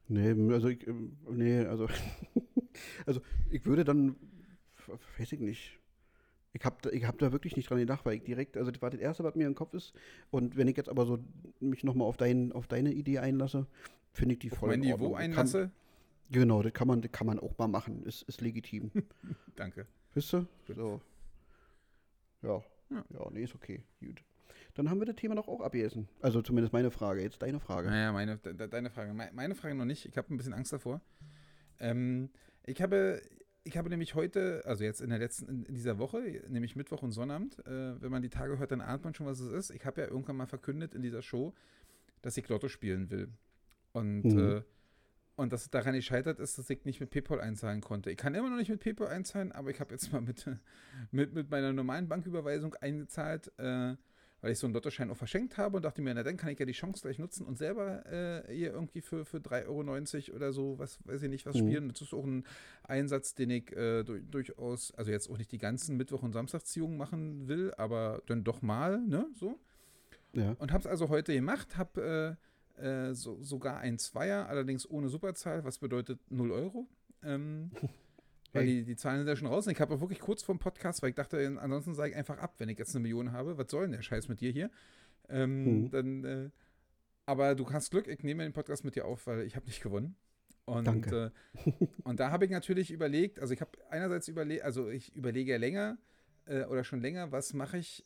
[0.08, 1.88] Nee, also ich, ähm, nee, also,
[3.06, 4.16] also ich würde dann,
[5.18, 5.80] weiß ich nicht,
[6.54, 8.90] ich habe ich hab da wirklich nicht dran gedacht, weil ich direkt, also das war
[8.90, 9.94] das Erste, was mir im Kopf ist.
[10.30, 11.20] Und wenn ich jetzt aber so
[11.60, 13.68] mich nochmal auf, dein, auf deine Idee einlasse,
[14.12, 15.60] finde ich die voll auf mein Niveau einlasse?
[15.60, 15.72] Kann,
[16.32, 18.04] genau, das kann, man, das kann man auch mal machen.
[18.04, 18.92] Ist, ist legitim.
[19.56, 19.88] Danke.
[20.14, 20.46] Wisst ihr?
[20.68, 21.02] So.
[22.42, 22.62] Ja.
[22.90, 23.04] ja.
[23.10, 23.84] Ja, nee, ist okay.
[24.02, 24.22] Gut.
[24.74, 26.08] Dann haben wir das Thema doch auch abgegessen.
[26.22, 27.22] Also zumindest meine Frage.
[27.22, 27.90] Jetzt deine Frage.
[27.90, 29.14] Naja, meine, de, deine Frage.
[29.14, 30.06] Meine Frage noch nicht.
[30.06, 31.02] Ich habe ein bisschen Angst davor.
[31.80, 32.30] Ähm,
[32.66, 33.22] ich habe
[33.64, 37.12] ich habe nämlich heute, also jetzt in der letzten, in dieser Woche, nämlich Mittwoch und
[37.12, 39.70] Sonnabend, äh, wenn man die Tage hört, dann ahnt man schon, was es ist.
[39.72, 41.54] Ich habe ja irgendwann mal verkündet in dieser Show,
[42.22, 43.30] dass ich Lotto spielen will.
[43.94, 44.40] Und, mhm.
[44.40, 44.62] äh,
[45.36, 48.10] und dass es daran gescheitert ist, dass ich nicht mit PayPal einzahlen konnte.
[48.10, 50.46] Ich kann immer noch nicht mit PayPal einzahlen, aber ich habe jetzt mal mit,
[51.12, 53.52] mit, mit meiner normalen Banküberweisung eingezahlt.
[53.60, 53.96] Äh,
[54.42, 56.60] weil ich so einen Lottoschein auch verschenkt habe und dachte mir, na dann kann ich
[56.60, 59.68] ja die Chance gleich nutzen und selber äh, hier irgendwie für, für 3,90
[60.30, 61.68] Euro oder so, was weiß ich nicht, was mhm.
[61.68, 61.90] spielen.
[61.90, 62.46] Das ist auch ein
[62.84, 66.98] Einsatz, den ich äh, durch, durchaus, also jetzt auch nicht die ganzen Mittwoch- und Samstagsziehungen
[66.98, 69.60] machen will, aber dann doch mal, ne, so.
[70.34, 70.56] Ja.
[70.60, 72.38] Und habe es also heute gemacht, habe
[72.80, 76.88] äh, äh, so, sogar ein Zweier, allerdings ohne Superzahl, was bedeutet 0 Euro.
[77.24, 77.72] Ähm,
[78.54, 79.66] Weil die, die Zahlen sind ja schon raus.
[79.66, 82.16] Und ich habe auch wirklich kurz vor dem Podcast, weil ich dachte, ansonsten sage ich
[82.18, 83.58] einfach ab, wenn ich jetzt eine Million habe.
[83.58, 84.70] Was soll denn der Scheiß mit dir hier?
[85.30, 85.90] Ähm, mhm.
[85.92, 86.50] Dann, äh,
[87.26, 89.82] aber du hast Glück, ich nehme den Podcast mit dir auf, weil ich habe nicht
[89.82, 90.16] gewonnen.
[90.66, 91.32] Und, Danke.
[91.66, 91.72] Äh,
[92.04, 95.58] und da habe ich natürlich überlegt, also ich habe einerseits überlegt, also ich überlege ja
[95.58, 95.98] länger
[96.46, 98.06] äh, oder schon länger, was mache ich,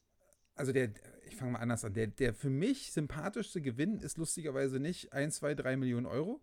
[0.56, 0.92] also der,
[1.28, 5.36] ich fange mal anders an, der, der für mich sympathischste Gewinn ist lustigerweise nicht 1,
[5.36, 6.42] 2, 3 Millionen Euro,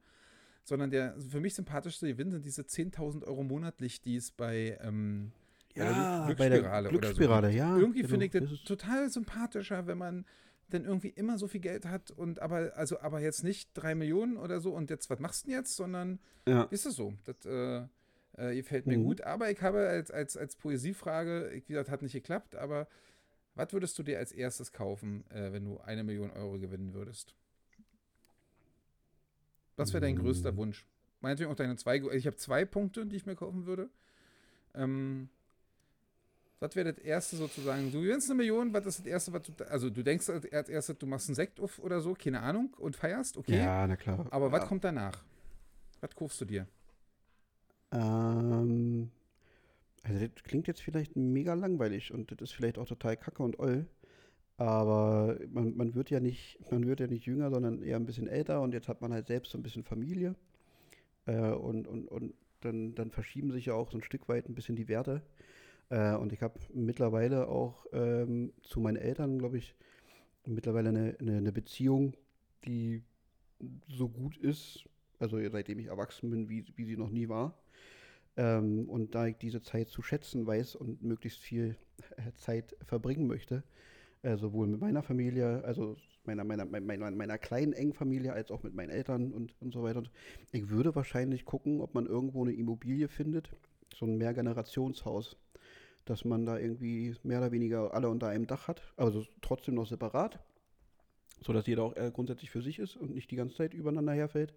[0.64, 5.32] sondern der für mich sympathischste Gewinn sind diese 10.000 Euro monatlich, die es bei, ähm,
[5.74, 7.76] ja, bei der Glücksspirale, Glücksspirale so ja.
[7.76, 10.24] Irgendwie genau, finde ich das, total sympathischer, wenn man
[10.72, 14.36] denn irgendwie immer so viel Geld hat und aber, also aber jetzt nicht drei Millionen
[14.36, 16.62] oder so und jetzt, was machst du denn jetzt, sondern ja.
[16.64, 17.14] ist es so.
[17.24, 17.82] Das äh,
[18.36, 19.04] äh, gefällt mir mhm.
[19.04, 19.20] gut.
[19.22, 22.88] Aber ich habe als, als, als Poesiefrage, wie gesagt, hat nicht geklappt, aber
[23.54, 27.34] was würdest du dir als erstes kaufen, äh, wenn du eine Million Euro gewinnen würdest?
[29.76, 30.56] Was wäre dein größter mm.
[30.56, 30.86] Wunsch?
[31.20, 31.96] Meinetwegen auch deine zwei.
[32.12, 33.88] Ich habe zwei Punkte, die ich mir kaufen würde.
[34.74, 35.28] Ähm,
[36.62, 37.90] was wäre das erste sozusagen?
[37.90, 39.52] Du gewinnst eine Million, was ist das erste, was du.
[39.68, 42.96] Also, du denkst als erstes, du machst einen Sekt auf oder so, keine Ahnung, und
[42.96, 43.58] feierst, okay.
[43.58, 44.26] Ja, na klar.
[44.30, 44.52] Aber ja.
[44.52, 45.24] was kommt danach?
[46.00, 46.66] Was kaufst du dir?
[47.90, 49.10] Ähm.
[50.04, 53.58] Also, das klingt jetzt vielleicht mega langweilig und das ist vielleicht auch total kacke und
[53.58, 53.86] oll.
[54.56, 58.28] Aber man, man wird ja nicht, man wird ja nicht jünger, sondern eher ein bisschen
[58.28, 60.34] älter und jetzt hat man halt selbst so ein bisschen Familie.
[61.26, 64.54] Äh, und und, und dann, dann verschieben sich ja auch so ein Stück weit ein
[64.54, 65.22] bisschen die Werte.
[65.88, 69.74] Äh, und ich habe mittlerweile auch ähm, zu meinen Eltern, glaube ich,
[70.46, 72.14] mittlerweile eine, eine, eine, Beziehung,
[72.64, 73.02] die
[73.88, 74.84] so gut ist,
[75.18, 77.58] also seitdem ich erwachsen bin, wie, wie sie noch nie war.
[78.36, 81.76] Ähm, und da ich diese Zeit zu schätzen weiß und möglichst viel
[82.36, 83.62] Zeit verbringen möchte,
[84.22, 88.62] äh, sowohl mit meiner Familie, also meiner, meiner, meiner, meiner kleinen engen Familie, als auch
[88.62, 90.04] mit meinen Eltern und, und so weiter.
[90.52, 93.50] Ich würde wahrscheinlich gucken, ob man irgendwo eine Immobilie findet,
[93.94, 95.36] so ein Mehrgenerationshaus,
[96.04, 99.86] dass man da irgendwie mehr oder weniger alle unter einem Dach hat, also trotzdem noch
[99.86, 100.38] separat,
[101.40, 104.54] sodass jeder auch grundsätzlich für sich ist und nicht die ganze Zeit übereinander herfällt,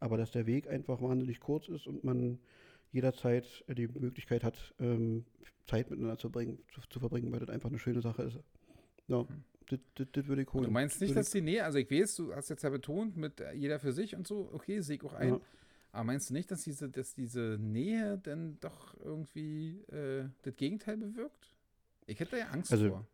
[0.00, 2.38] aber dass der Weg einfach wahnsinnig kurz ist und man
[2.90, 5.24] jederzeit die Möglichkeit hat, ähm,
[5.66, 8.38] Zeit miteinander zu, bringen, zu, zu verbringen, weil das einfach eine schöne Sache ist.
[9.08, 9.44] Ja, hm.
[9.68, 10.64] das, das, das würde ich holen.
[10.64, 13.42] Du meinst nicht, dass die Nähe, also ich weiß, du hast jetzt ja betont, mit
[13.54, 15.28] jeder für sich und so, okay, sehe ich auch ein.
[15.28, 15.40] Ja.
[15.92, 20.96] Aber meinst du nicht, dass diese, dass diese Nähe denn doch irgendwie äh, das Gegenteil
[20.96, 21.54] bewirkt?
[22.06, 23.06] Ich hätte ja Angst also, vor.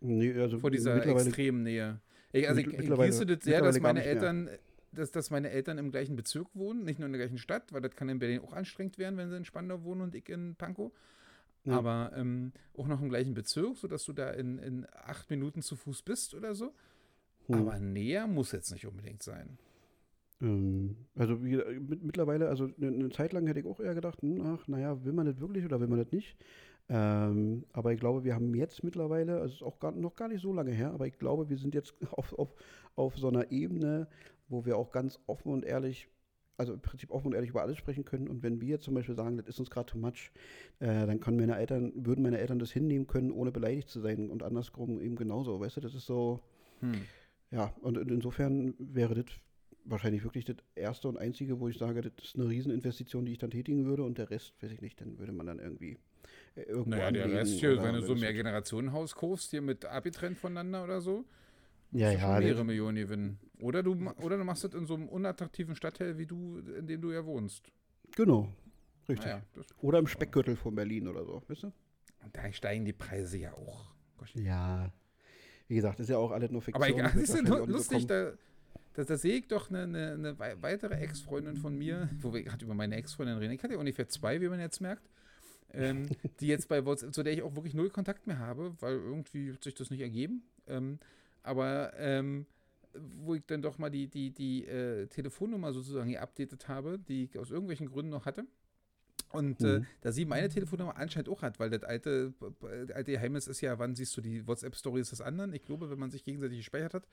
[0.00, 2.00] Nee, also vor dieser extremen Nähe.
[2.32, 4.48] Ich, also ich, ich das sehr, dass meine Eltern,
[4.92, 7.80] dass, dass meine Eltern im gleichen Bezirk wohnen, nicht nur in der gleichen Stadt, weil
[7.80, 10.54] das kann in Berlin auch anstrengend werden, wenn sie in Spandau wohnen und ich in
[10.54, 10.92] Pankow.
[11.64, 11.78] Ja.
[11.78, 15.76] Aber ähm, auch noch im gleichen Bezirk, sodass du da in, in acht Minuten zu
[15.76, 16.74] Fuß bist oder so.
[17.46, 17.54] Hm.
[17.54, 19.58] Aber näher muss jetzt nicht unbedingt sein.
[20.40, 24.20] Ähm, also wie, mit, mittlerweile, also eine, eine, Zeit lang hätte ich auch eher gedacht,
[24.22, 26.36] hm, ach, naja, will man das wirklich oder will man das nicht?
[26.88, 30.28] Ähm, aber ich glaube, wir haben jetzt mittlerweile, also es ist auch gar, noch gar
[30.28, 32.54] nicht so lange her, aber ich glaube, wir sind jetzt auf, auf,
[32.94, 34.08] auf so einer Ebene,
[34.48, 36.08] wo wir auch ganz offen und ehrlich
[36.56, 38.28] also im Prinzip offen und ehrlich über alles sprechen können.
[38.28, 40.30] Und wenn wir zum Beispiel sagen, das ist uns gerade too much,
[40.80, 44.30] äh, dann können meine Eltern, würden meine Eltern das hinnehmen können, ohne beleidigt zu sein.
[44.30, 45.60] Und andersrum eben genauso.
[45.60, 46.40] Weißt du, das ist so.
[46.80, 47.02] Hm.
[47.50, 49.26] Ja, und insofern wäre das
[49.84, 53.38] wahrscheinlich wirklich das erste und einzige, wo ich sage, das ist eine Rieseninvestition, die ich
[53.38, 54.02] dann tätigen würde.
[54.02, 55.98] Und der Rest, weiß ich nicht, dann würde man dann irgendwie.
[56.54, 60.38] Äh, irgendwo naja, der Rest hier, wenn du so mehr Generationenhaus kaufst, hier mit Abi-Trend
[60.38, 61.24] voneinander oder so.
[61.94, 62.40] Ja, ja.
[62.40, 63.38] mehrere Millionen gewinnen.
[63.60, 67.00] Oder du, oder du machst das in so einem unattraktiven Stadtteil wie du, in dem
[67.00, 67.70] du ja wohnst.
[68.16, 68.48] Genau.
[69.08, 69.26] Richtig.
[69.26, 69.42] Ja,
[69.80, 71.66] oder im Speckgürtel von Berlin oder so, weißt du?
[71.66, 73.94] Und da steigen die Preise ja auch.
[74.34, 74.90] Ja.
[75.68, 76.82] Wie gesagt, ist ja auch alles nur Fiktion.
[76.82, 78.32] Aber egal, ist ja lustig, da,
[78.94, 82.64] da, da, sehe ich doch eine, eine, eine weitere Ex-Freundin von mir, wo wir gerade
[82.64, 83.52] über meine Ex-Freundin reden.
[83.52, 85.08] Ich hatte ja ungefähr zwei, wie man jetzt merkt.
[85.72, 86.06] Ähm,
[86.40, 89.52] die jetzt bei WhatsApp, zu der ich auch wirklich null Kontakt mehr habe, weil irgendwie
[89.52, 90.42] hat sich das nicht ergeben.
[90.66, 90.98] Ähm,
[91.44, 92.46] aber ähm,
[92.94, 97.38] wo ich dann doch mal die, die, die äh, Telefonnummer sozusagen geupdatet habe, die ich
[97.38, 98.44] aus irgendwelchen Gründen noch hatte.
[99.30, 99.82] Und äh, mhm.
[99.82, 102.32] äh, da sie meine Telefonnummer anscheinend auch hat, weil das alte,
[102.94, 105.52] alte Geheimnis ist ja, wann siehst du die WhatsApp-Stories des anderen?
[105.52, 107.08] Ich glaube, wenn man sich gegenseitig gespeichert hat.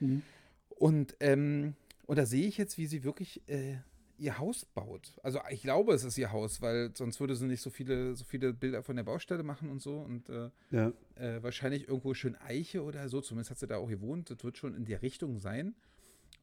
[0.00, 0.22] Mhm.
[0.70, 1.74] Und, ähm,
[2.06, 3.76] und da sehe ich jetzt, wie sie wirklich äh,
[4.22, 5.14] ihr Haus baut.
[5.22, 8.24] Also ich glaube, es ist ihr Haus, weil sonst würde sie nicht so viele, so
[8.24, 9.98] viele Bilder von der Baustelle machen und so.
[9.98, 10.92] Und äh, ja.
[11.16, 13.20] äh, wahrscheinlich irgendwo schön Eiche oder so.
[13.20, 14.30] Zumindest hat sie da auch gewohnt.
[14.30, 15.74] Das wird schon in der Richtung sein.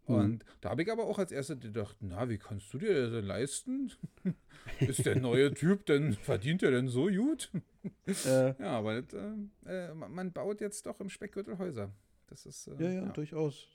[0.07, 0.15] Mhm.
[0.15, 3.11] Und da habe ich aber auch als erstes gedacht, na, wie kannst du dir das
[3.11, 3.91] denn leisten?
[4.79, 7.51] ist der neue Typ denn, verdient er denn so gut?
[8.25, 8.53] Äh.
[8.59, 9.13] Ja, aber das,
[9.65, 11.91] äh, äh man baut jetzt doch im Speckgürtel Häuser.
[12.27, 13.67] Das ist, äh, ja, ja, ja, durchaus.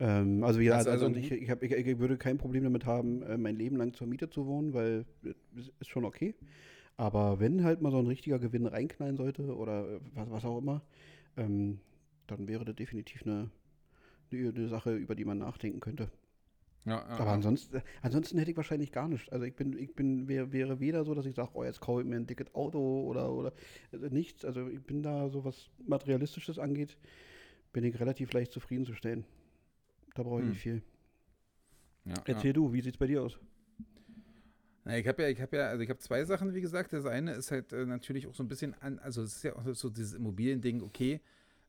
[0.00, 2.86] Ähm, also ja, also, also, also ich, ich, hab, ich, ich, würde kein Problem damit
[2.86, 6.34] haben, äh, mein Leben lang zur Miete zu wohnen, weil es ist schon okay.
[6.96, 10.58] Aber wenn halt mal so ein richtiger Gewinn reinknallen sollte oder äh, was, was auch
[10.58, 10.82] immer,
[11.36, 11.80] ähm,
[12.26, 13.50] dann wäre das definitiv eine,
[14.32, 16.10] eine, Sache, über die man nachdenken könnte.
[16.86, 19.28] Ja, ja, Aber ansonsten, ansonsten hätte ich wahrscheinlich gar nichts.
[19.28, 22.00] Also ich bin, ich bin, wäre, wäre weder so, dass ich sage, oh, jetzt kaufe
[22.00, 23.52] ich mir ein dickes Auto oder, oder
[23.92, 24.46] also nichts.
[24.46, 26.96] Also ich bin da so, was Materialistisches angeht,
[27.74, 29.26] bin ich relativ leicht zufriedenzustellen.
[30.20, 30.50] Da brauche ich hm.
[30.50, 30.82] nicht viel.
[32.04, 32.52] Ja, Erzähl ja.
[32.52, 33.38] du, wie sieht es bei dir aus?
[34.84, 36.92] Na, ich habe ja, ich habe ja, also ich habe zwei Sachen, wie gesagt.
[36.92, 39.56] Das eine ist halt äh, natürlich auch so ein bisschen an, also es ist ja
[39.56, 41.22] auch so dieses Immobiliending, okay.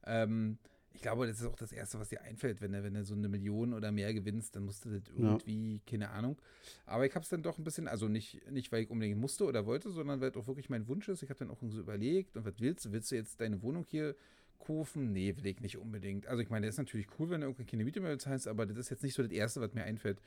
[0.05, 0.57] Ähm,
[0.91, 3.13] ich glaube, das ist auch das Erste, was dir einfällt, wenn du, wenn du so
[3.13, 5.81] eine Million oder mehr gewinnst, dann musst du das irgendwie, ja.
[5.89, 6.37] keine Ahnung.
[6.85, 9.45] Aber ich habe es dann doch ein bisschen, also nicht, nicht, weil ich unbedingt musste
[9.45, 11.23] oder wollte, sondern weil es auch wirklich mein Wunsch ist.
[11.23, 12.91] Ich habe dann auch so überlegt, und was willst du?
[12.91, 14.13] Willst du jetzt deine Wohnung hier
[14.62, 15.12] Kurven?
[15.12, 16.28] Nee, will ich nicht unbedingt.
[16.28, 18.66] Also ich meine, das ist natürlich cool, wenn du irgendwie keine Miete mehr bezahlst, aber
[18.66, 20.22] das ist jetzt nicht so das Erste, was mir einfällt.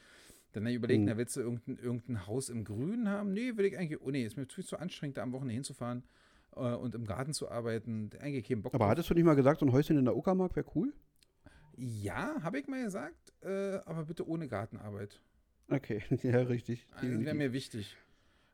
[0.53, 1.07] Dann überlegt, mhm.
[1.07, 3.33] na, willst du irgendein, irgendein Haus im Grünen haben?
[3.33, 6.05] Nee, will ich eigentlich, oh nee, ist mir viel zu anstrengend, da am Wochenende hinzufahren
[6.55, 8.11] äh, und im Garten zu arbeiten.
[8.21, 8.91] Eigentlich keinen Bock Aber drauf.
[8.91, 10.93] hattest du nicht mal gesagt, so ein Häuschen in der Uckermark wäre cool?
[11.77, 15.21] Ja, habe ich mal gesagt, äh, aber bitte ohne Gartenarbeit.
[15.69, 16.87] Okay, ja, richtig.
[16.95, 17.97] Also, das wäre mir wichtig.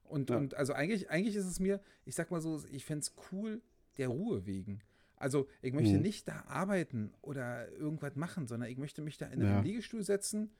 [0.04, 0.36] Und, ja.
[0.36, 3.60] und also eigentlich, eigentlich ist es mir, ich sag mal so, ich fände es cool,
[3.98, 4.80] der Ruhe wegen.
[5.20, 6.00] Also ich möchte mhm.
[6.00, 9.60] nicht da arbeiten oder irgendwas machen, sondern ich möchte mich da in einen ja.
[9.60, 10.50] Liegestuhl setzen,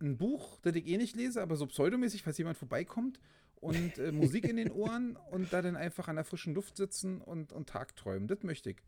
[0.00, 3.20] ein Buch, das ich eh nicht lese, aber so pseudomäßig, falls jemand vorbeikommt
[3.54, 7.20] und äh, Musik in den Ohren und da dann einfach an der frischen Luft sitzen
[7.20, 8.26] und, und tagträumen.
[8.26, 8.82] Das möchte ich.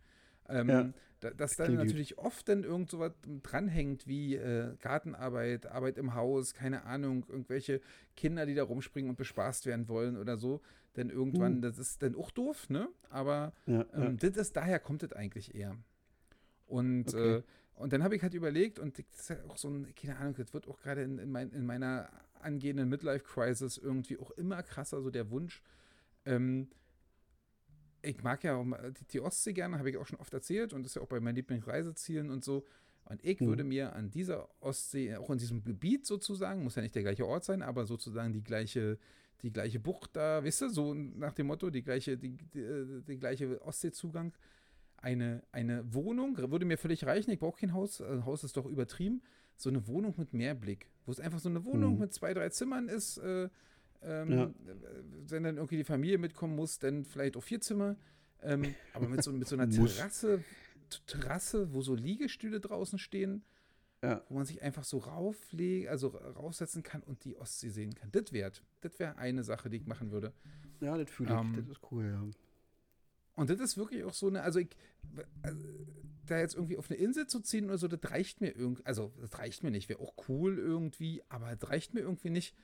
[0.48, 0.92] Ähm, ja.
[1.20, 6.14] da, dass dann natürlich oft dann irgend so was dranhängt wie äh, Gartenarbeit, Arbeit im
[6.14, 7.80] Haus, keine Ahnung, irgendwelche
[8.16, 10.60] Kinder, die da rumspringen und bespaßt werden wollen oder so.
[10.96, 11.62] Denn irgendwann, mhm.
[11.62, 12.88] das ist dann auch doof, ne?
[13.10, 14.16] Aber ja, ähm.
[14.18, 15.76] Das ist, daher kommt es eigentlich eher.
[16.66, 17.36] Und, okay.
[17.36, 17.42] äh,
[17.74, 20.34] und dann habe ich halt überlegt, und das ist ja auch so ein, keine Ahnung,
[20.36, 22.08] das wird auch gerade in, in, mein, in meiner
[22.40, 25.62] angehenden Midlife-Crisis irgendwie auch immer krasser, so der Wunsch,
[26.24, 26.68] ähm,
[28.06, 30.92] ich mag ja die, die Ostsee gerne, habe ich auch schon oft erzählt und das
[30.92, 32.64] ist ja auch bei meinen Lieblingsreisezielen und so.
[33.04, 33.46] Und ich mhm.
[33.46, 37.26] würde mir an dieser Ostsee, auch in diesem Gebiet sozusagen, muss ja nicht der gleiche
[37.26, 38.98] Ort sein, aber sozusagen die gleiche,
[39.42, 43.18] die gleiche Bucht da, wisst ihr, so nach dem Motto, die gleiche, die, die, die
[43.18, 44.32] gleiche Ostseezugang,
[44.96, 48.66] eine, eine Wohnung, würde mir völlig reichen, ich brauche kein Haus, ein Haus ist doch
[48.66, 49.22] übertrieben,
[49.56, 52.00] so eine Wohnung mit Mehrblick, wo es einfach so eine Wohnung mhm.
[52.00, 53.48] mit zwei, drei Zimmern ist, äh,
[54.06, 54.50] ähm, ja.
[55.28, 57.96] Wenn dann irgendwie die Familie mitkommen muss, dann vielleicht auch vier Zimmer.
[58.42, 60.44] Ähm, aber mit so, mit so einer Terrasse,
[61.06, 63.42] Terrasse, wo so Liegestühle draußen stehen,
[64.02, 64.22] ja.
[64.28, 68.10] wo man sich einfach so rauflegen, also raufsetzen kann und die Ostsee sehen kann.
[68.12, 70.32] Das wäre das wär eine Sache, die ich machen würde.
[70.80, 71.40] Ja, das fühle ich.
[71.40, 72.22] Ähm, das ist cool, ja.
[73.34, 74.68] Und das ist wirklich auch so eine, also ich,
[75.42, 75.58] also,
[76.26, 79.12] da jetzt irgendwie auf eine Insel zu ziehen oder so, das reicht mir irgendwie, also
[79.20, 82.54] das reicht mir nicht, wäre auch cool irgendwie, aber das reicht mir irgendwie nicht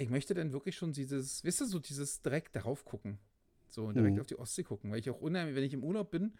[0.00, 3.18] ich möchte dann wirklich schon dieses, wisst ihr, so dieses direkt darauf gucken.
[3.68, 4.20] So direkt mhm.
[4.20, 6.32] auf die Ostsee gucken, weil ich auch unheimlich, wenn ich im Urlaub bin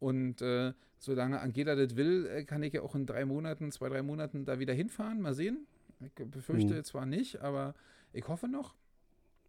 [0.00, 3.88] und äh, solange Angela das will, äh, kann ich ja auch in drei Monaten, zwei,
[3.88, 5.20] drei Monaten da wieder hinfahren.
[5.20, 5.66] Mal sehen.
[6.00, 6.84] Ich befürchte mhm.
[6.84, 7.74] zwar nicht, aber
[8.12, 8.74] ich hoffe noch.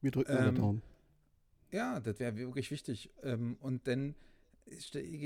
[0.02, 0.82] Wir drücken ähm, Daumen.
[1.72, 3.12] Ja, das wäre wirklich wichtig.
[3.22, 4.16] Ähm, und dann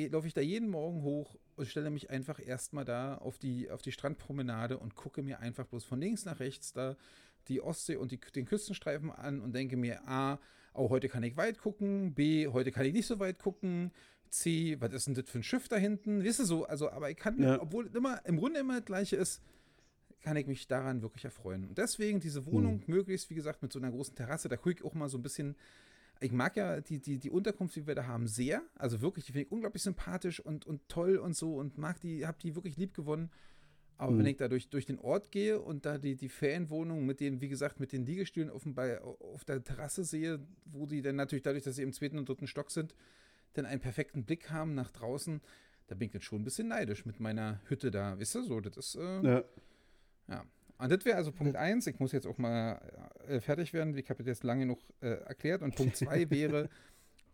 [0.10, 3.82] laufe ich da jeden Morgen hoch und stelle mich einfach erstmal da auf die, auf
[3.82, 6.96] die Strandpromenade und gucke mir einfach bloß von links nach rechts da
[7.48, 10.40] die Ostsee und die, den Küstenstreifen an und denke mir, A,
[10.74, 13.92] oh, heute kann ich weit gucken, B, heute kann ich nicht so weit gucken,
[14.30, 16.26] C, was ist denn das für ein Schiff da hinten?
[16.26, 17.62] Weißt du so, also, aber ich kann, ja.
[17.62, 19.42] obwohl immer, im Grunde immer das Gleiche ist,
[20.22, 21.66] kann ich mich daran wirklich erfreuen.
[21.66, 22.96] Und deswegen diese Wohnung hm.
[22.96, 25.22] möglichst, wie gesagt, mit so einer großen Terrasse, da gucke ich auch mal so ein
[25.22, 25.56] bisschen,
[26.20, 28.64] ich mag ja die, die, die Unterkunft, die wir da haben, sehr.
[28.76, 32.26] Also wirklich, die finde ich unglaublich sympathisch und, und toll und so und mag die,
[32.26, 33.30] habe die wirklich lieb gewonnen.
[33.98, 34.20] Aber mhm.
[34.20, 37.42] wenn ich da durch, durch den Ort gehe und da die, die Ferienwohnung mit den,
[37.42, 41.44] wie gesagt, mit den Liegestühlen auf, dem, auf der Terrasse sehe, wo die dann natürlich
[41.44, 42.96] dadurch, dass sie im zweiten und dritten Stock sind,
[43.54, 45.42] dann einen perfekten Blick haben nach draußen,
[45.88, 48.18] da bin ich jetzt schon ein bisschen neidisch mit meiner Hütte da.
[48.18, 48.96] Wisst ihr so, das ist.
[48.96, 49.44] Äh, ja.
[50.28, 50.46] ja.
[50.78, 51.88] Und das wäre also Punkt 1.
[51.88, 52.82] Ich muss jetzt auch mal
[53.28, 53.96] äh, fertig werden.
[53.98, 55.62] Ich habe jetzt lange genug äh, erklärt.
[55.62, 56.70] Und Punkt 2 wäre,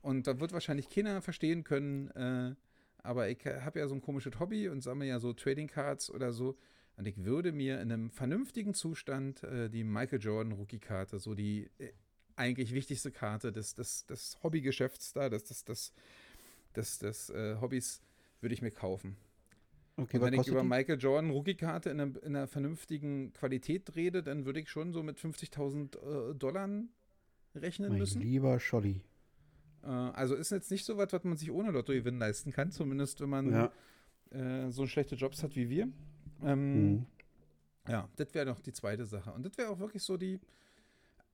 [0.01, 2.55] und da wird wahrscheinlich keiner verstehen können, äh,
[3.03, 6.31] aber ich habe ja so ein komisches Hobby und sammle ja so Trading Cards oder
[6.31, 6.57] so.
[6.97, 11.69] Und ich würde mir in einem vernünftigen Zustand äh, die Michael Jordan Rookie-Karte, so die
[11.77, 11.91] äh,
[12.35, 15.93] eigentlich wichtigste Karte des, des, des Hobbygeschäfts da, des, des, des,
[16.75, 18.01] des, des äh, Hobbys,
[18.41, 19.15] würde ich mir kaufen.
[19.95, 20.67] Okay, und wenn ich über die?
[20.67, 25.17] Michael Jordan Rookie-Karte in, in, einer vernünftigen Qualität rede, dann würde ich schon so mit
[25.17, 26.69] 50.000 äh, Dollar
[27.55, 28.21] rechnen mein müssen.
[28.21, 29.01] Lieber Scholli.
[29.83, 33.21] Äh, also ist jetzt nicht so was, was man sich ohne Lottogewinn leisten kann, zumindest
[33.21, 33.71] wenn man ja.
[34.31, 35.89] äh, so schlechte Jobs hat wie wir.
[36.43, 37.05] Ähm, mhm.
[37.87, 39.31] Ja, das wäre doch die zweite Sache.
[39.31, 40.39] Und das wäre auch wirklich so die,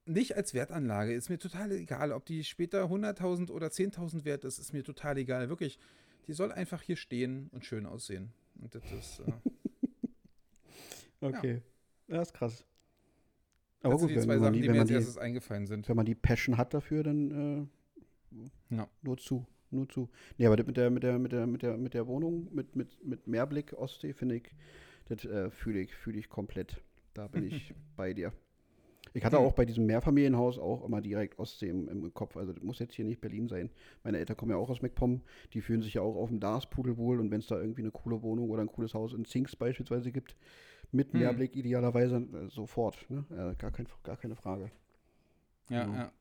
[0.06, 4.60] nicht als Wertanlage, ist mir total egal, ob die später 100.000 oder 10.000 wert ist,
[4.60, 5.50] ist mir total egal.
[5.50, 5.80] Wirklich,
[6.28, 8.32] die soll einfach hier stehen und schön aussehen.
[8.62, 9.20] Und das ist.
[9.20, 9.32] Äh,
[11.22, 11.62] okay.
[12.08, 12.18] Ja.
[12.18, 12.66] Das ist krass.
[13.82, 15.88] Aber das gut, sind die zwei Sachen, die, die mir als erstes eingefallen sind.
[15.90, 17.68] Wenn man die Passion hat dafür, dann äh,
[18.70, 18.88] ja.
[19.02, 19.46] nur zu.
[19.72, 20.10] Nur zu.
[20.38, 23.04] Nee, aber mit der, mit der, mit der, mit der, mit der Wohnung, mit, mit,
[23.04, 24.52] mit Mehrblick Ostsee, finde ich,
[25.08, 26.82] das äh, fühle ich, fühle ich komplett.
[27.14, 28.32] Da bin ich bei dir.
[29.14, 32.36] Ich hatte auch bei diesem Mehrfamilienhaus auch immer direkt Ostsee im, im, Kopf.
[32.36, 33.70] Also das muss jetzt hier nicht Berlin sein.
[34.04, 35.22] Meine Eltern kommen ja auch aus MacPom.
[35.54, 37.20] Die fühlen sich ja auch auf dem Darspudel wohl.
[37.20, 40.12] Und wenn es da irgendwie eine coole Wohnung oder ein cooles Haus in Zinks beispielsweise
[40.12, 40.36] gibt,
[40.92, 41.20] mit hm.
[41.20, 43.06] Mehrblick idealerweise äh, sofort.
[43.10, 43.26] Ne?
[43.30, 44.72] Äh, gar, kein, gar keine Frage.
[45.70, 46.12] Ja, ja.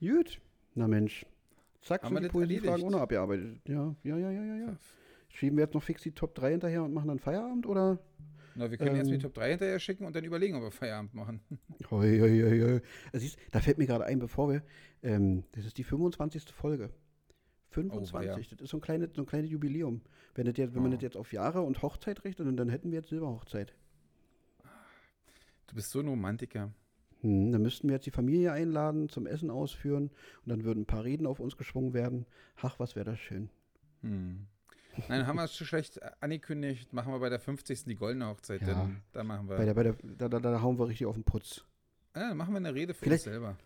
[0.00, 0.14] ja.
[0.14, 0.40] Gut.
[0.76, 1.26] Na Mensch.
[1.80, 3.60] Zack, Haben sind die Poesiefragen ohne abgearbeitet.
[3.66, 4.76] Ja, ja, ja, ja, ja, ja.
[5.30, 7.98] Schieben wir jetzt noch fix die Top 3 hinterher und machen dann Feierabend oder?
[8.54, 10.70] Na, wir können ähm, erst die Top 3 hinterher schicken und dann überlegen, ob wir
[10.70, 11.40] Feierabend machen.
[11.90, 12.80] Hoi, hoi, hoi, hoi.
[13.18, 14.62] Siehst, da fällt mir gerade ein, bevor wir,
[15.02, 16.44] ähm, das ist die 25.
[16.52, 16.90] Folge.
[17.70, 20.02] 25, oh, das ist so ein, kleines, so ein kleines Jubiläum.
[20.34, 20.82] Wenn, das jetzt, wenn oh.
[20.82, 23.74] man das jetzt auf Jahre und Hochzeit rechnet, dann hätten wir jetzt Silberhochzeit.
[25.66, 26.72] Du bist so ein Romantiker.
[27.20, 30.10] Hm, dann müssten wir jetzt die Familie einladen, zum Essen ausführen
[30.44, 32.26] und dann würden ein paar Reden auf uns geschwungen werden.
[32.60, 33.50] Ach, was wäre das schön.
[34.02, 34.46] Hm.
[35.08, 36.92] Nein, haben wir es zu schlecht angekündigt.
[36.92, 37.84] Machen wir bei der 50.
[37.84, 38.62] die goldene Hochzeit.
[38.62, 38.84] Ja.
[38.84, 39.56] Denn da machen wir.
[39.56, 41.64] Bei der, bei der, da, da, da hauen wir richtig auf den Putz.
[42.14, 43.58] Ja, dann machen wir eine Rede für vielleicht, uns selber.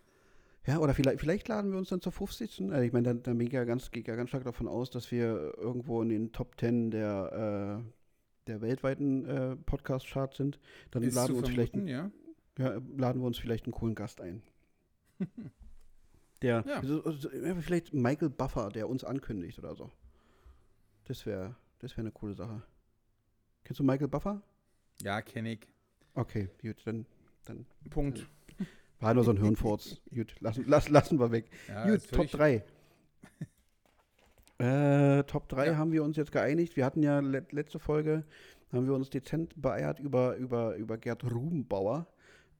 [0.66, 2.62] Ja, oder vielleicht, vielleicht laden wir uns dann zur 50.
[2.70, 4.90] Also ich meine, dann, dann bin ich ja ganz, gehe ja ganz stark davon aus,
[4.90, 10.58] dass wir irgendwo in den Top 10 der, äh, der weltweiten äh, Podcast-Charts sind.
[10.90, 11.76] Dann Ist laden wir uns vielleicht.
[11.76, 12.10] Ja?
[12.60, 14.42] Ja, laden wir uns vielleicht einen coolen Gast ein.
[16.42, 16.82] der, ja.
[17.60, 19.90] vielleicht Michael Buffer, der uns ankündigt oder so.
[21.04, 22.62] Das wäre das wär eine coole Sache.
[23.64, 24.42] Kennst du Michael Buffer?
[25.00, 25.66] Ja, kenne ich.
[26.14, 27.06] Okay, gut, dann.
[27.46, 28.28] dann Punkt.
[28.58, 28.66] Dann
[29.00, 30.00] war nur so ein Hirnfurz.
[30.14, 31.46] gut, lassen, lassen, lassen wir weg.
[31.68, 32.62] Ja, gut, Top 3.
[34.58, 35.76] äh, Top 3 ja.
[35.76, 36.76] haben wir uns jetzt geeinigt.
[36.76, 38.24] Wir hatten ja let, letzte Folge,
[38.70, 42.06] haben wir uns dezent beeiert über, über, über Gerd Rubenbauer.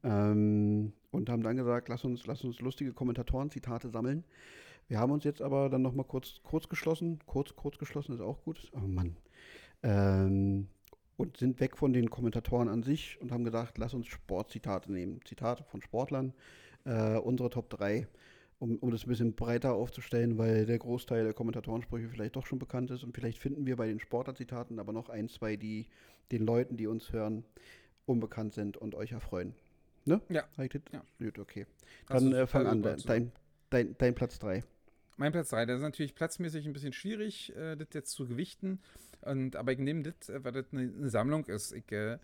[0.03, 4.25] Ähm, und haben dann gesagt, lass uns, lass uns lustige Kommentatoren-Zitate sammeln.
[4.89, 7.21] Wir haben uns jetzt aber dann nochmal kurz, kurz geschlossen.
[7.27, 8.71] Kurz, kurz geschlossen ist auch gut.
[8.75, 9.17] Oh Mann.
[9.83, 10.69] Ähm,
[11.17, 15.21] und sind weg von den Kommentatoren an sich und haben gesagt, lass uns Sportzitate nehmen.
[15.25, 16.33] Zitate von Sportlern.
[16.85, 18.09] Äh, unsere Top 3,
[18.59, 22.59] um, um das ein bisschen breiter aufzustellen, weil der Großteil der Kommentatorensprüche vielleicht doch schon
[22.59, 23.05] bekannt ist.
[23.05, 25.89] Und vielleicht finden wir bei den Sportlerzitaten aber noch ein, zwei, die
[26.33, 27.45] den Leuten, die uns hören,
[28.07, 29.55] unbekannt sind und euch erfreuen.
[30.05, 30.21] Ne?
[30.29, 30.49] Ja.
[30.57, 31.05] ja.
[31.19, 31.67] Gut, okay.
[32.09, 32.83] Dann äh, fang an.
[32.83, 33.33] Dein,
[33.71, 34.65] dein, dein Platz 3.
[35.17, 38.81] Mein Platz 3, das ist natürlich platzmäßig ein bisschen schwierig, äh, das jetzt zu gewichten.
[39.21, 41.73] Und, aber ich nehme das, äh, weil das eine, eine Sammlung ist.
[41.73, 42.19] Ich äh,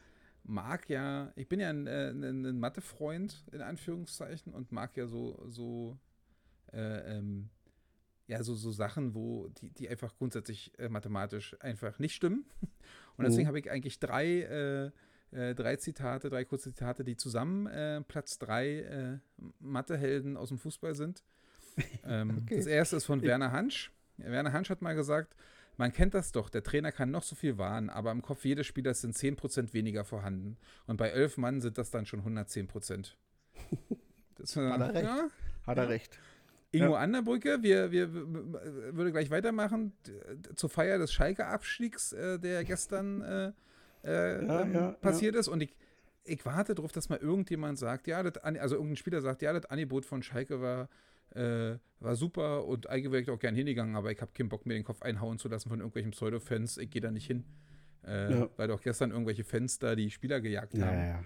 [0.45, 5.07] mag ja, ich bin ja ein, äh, ein, ein Mathe-Freund, in Anführungszeichen, und mag ja
[5.07, 5.99] so, so,
[6.73, 7.51] äh, ähm,
[8.29, 12.47] ja, so, so Sachen, wo die, die einfach grundsätzlich äh, mathematisch einfach nicht stimmen.
[13.19, 13.49] Und deswegen mhm.
[13.49, 14.93] habe ich eigentlich drei,
[15.55, 19.21] drei Zitate, drei kurze Zitate, die zusammen Platz drei
[19.61, 21.23] Mathehelden aus dem Fußball sind.
[22.07, 22.57] Ähm, okay.
[22.57, 23.93] Das erste ist von Werner Hansch.
[24.17, 25.35] Werner Hansch hat mal gesagt,
[25.77, 28.67] man kennt das doch, der Trainer kann noch so viel wahren, aber im Kopf jedes
[28.67, 30.57] Spielers sind 10% weniger vorhanden.
[30.87, 33.13] Und bei elf Mann sind das dann schon 110%.
[34.39, 35.05] Das, äh, hat er recht.
[35.07, 35.29] Ja,
[35.67, 35.89] hat er ja.
[35.89, 36.19] recht.
[36.71, 36.99] Ingo ja.
[36.99, 39.95] Anderbrücke, wir, wir, wir würde gleich weitermachen
[40.57, 43.53] zur Feier des Schalke-Abstiegs, äh, der gestern äh,
[44.07, 45.49] äh, ja, ähm, passiert ist.
[45.49, 45.77] Und ich,
[46.25, 49.67] ich warte darauf, dass mal irgendjemand sagt, ja, das, also irgendein Spieler sagt, ja, das
[49.67, 50.89] Angebot von Schalke war
[51.35, 54.67] äh, war super und eigentlich wäre ich auch gern hingegangen, aber ich habe keinen Bock,
[54.67, 56.79] mir den Kopf einhauen zu lassen von irgendwelchen Pseudo-Fans.
[56.79, 57.45] Ich gehe da nicht hin.
[58.07, 58.49] Äh, ja.
[58.57, 60.99] Weil doch gestern irgendwelche Fans da die Spieler gejagt haben.
[60.99, 61.25] Ja, ja.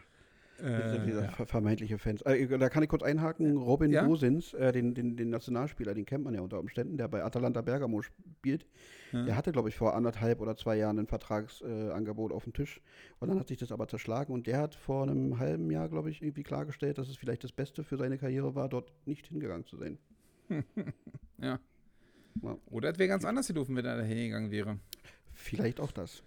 [0.62, 1.28] Äh, ja.
[1.46, 2.22] Vermeintliche Fans.
[2.22, 3.56] Äh, da kann ich kurz einhaken.
[3.56, 4.04] Robin ja?
[4.04, 7.62] Gosens, äh, den, den, den, Nationalspieler, den kennt man ja unter Umständen, der bei Atalanta
[7.62, 8.66] Bergamo spielt.
[9.12, 9.24] Ja.
[9.24, 12.80] Der hatte, glaube ich, vor anderthalb oder zwei Jahren ein Vertragsangebot auf dem Tisch.
[13.18, 14.32] Und dann hat sich das aber zerschlagen.
[14.32, 17.52] Und der hat vor einem halben Jahr, glaube ich, irgendwie klargestellt, dass es vielleicht das
[17.52, 19.98] Beste für seine Karriere war, dort nicht hingegangen zu sein.
[21.38, 21.58] ja.
[22.70, 24.78] Oder es wäre ganz anders gelaufen, wenn er da hingegangen wäre.
[25.32, 26.22] Vielleicht auch das.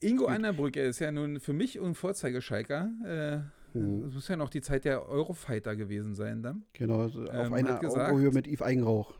[0.00, 2.90] Ingo Annerbrücke ist ja nun für mich ein Vorzeigeschalker.
[3.04, 3.56] Äh.
[3.74, 6.64] Das muss ja noch die Zeit der Eurofighter gewesen sein dann.
[6.72, 9.14] Genau, auf Ähm, einer Augenhöhe mit Yves Eigenrauch.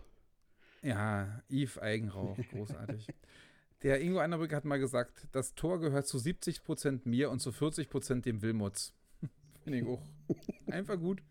[0.83, 3.09] Ja, Yves Eigenrauch, großartig.
[3.83, 8.22] Der Ingo Annerbrücke hat mal gesagt, das Tor gehört zu 70% mir und zu 40%
[8.22, 8.95] dem Wilmots.
[9.64, 10.03] Finde ich auch
[10.70, 11.22] einfach gut.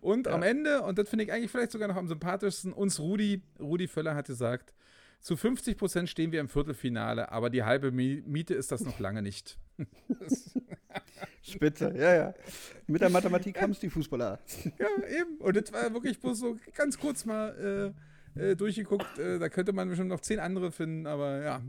[0.00, 3.42] Und am Ende, und das finde ich eigentlich vielleicht sogar noch am sympathischsten, uns Rudi,
[3.60, 4.74] Rudi Völler hat gesagt,
[5.22, 9.22] zu 50% stehen wir im Viertelfinale, aber die halbe Mi- Miete ist das noch lange
[9.22, 9.56] nicht.
[11.42, 12.34] Spitze, ja, ja.
[12.86, 14.38] Mit der Mathematik haben es die Fußballer.
[14.78, 14.86] ja,
[15.20, 15.36] eben.
[15.38, 17.94] Und das war wirklich bloß so ganz kurz mal
[18.36, 19.18] äh, äh, durchgeguckt.
[19.18, 21.62] Äh, da könnte man bestimmt noch zehn andere finden, aber ja.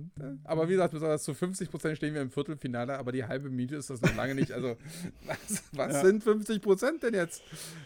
[0.43, 3.75] Aber wie gesagt, besonders zu 50 Prozent stehen wir im Viertelfinale, aber die halbe Miete
[3.75, 4.51] ist das noch lange nicht.
[4.51, 4.77] Also,
[5.25, 6.01] was, was Ja.
[6.05, 7.41] sind 50 Prozent denn jetzt?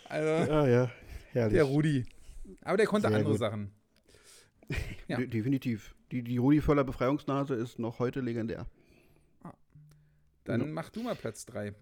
[0.10, 0.92] Also, Ja, ja,
[1.32, 1.54] herrlich.
[1.54, 2.06] der Rudi.
[2.64, 3.40] Aber der konnte Sehr andere gut.
[3.40, 3.72] Sachen.
[5.08, 5.18] Ja.
[5.18, 5.96] De definitiv.
[6.12, 8.66] Die, die Rudi Völler Befreiungsnase ist noch heute legendär.
[10.46, 10.68] Dann Ja.
[10.68, 11.74] mach du mal Platz 3.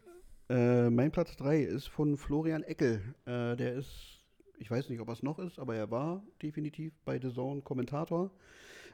[0.49, 3.01] Äh, mein Platz 3 ist von Florian Eckel.
[3.25, 4.21] Äh, der ist,
[4.57, 7.61] ich weiß nicht, ob er es noch ist, aber er war definitiv bei The Zone
[7.61, 8.31] Kommentator.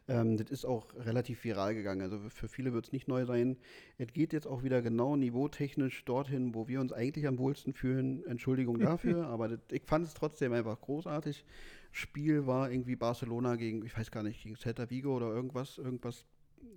[0.07, 2.01] Ähm, das ist auch relativ viral gegangen.
[2.01, 3.57] Also für viele wird es nicht neu sein.
[3.97, 8.25] Es geht jetzt auch wieder genau niveautechnisch dorthin, wo wir uns eigentlich am wohlsten fühlen.
[8.25, 11.45] Entschuldigung dafür, aber das, ich fand es trotzdem einfach großartig.
[11.91, 16.25] Spiel war irgendwie Barcelona gegen, ich weiß gar nicht, gegen Celta Vigo oder irgendwas, irgendwas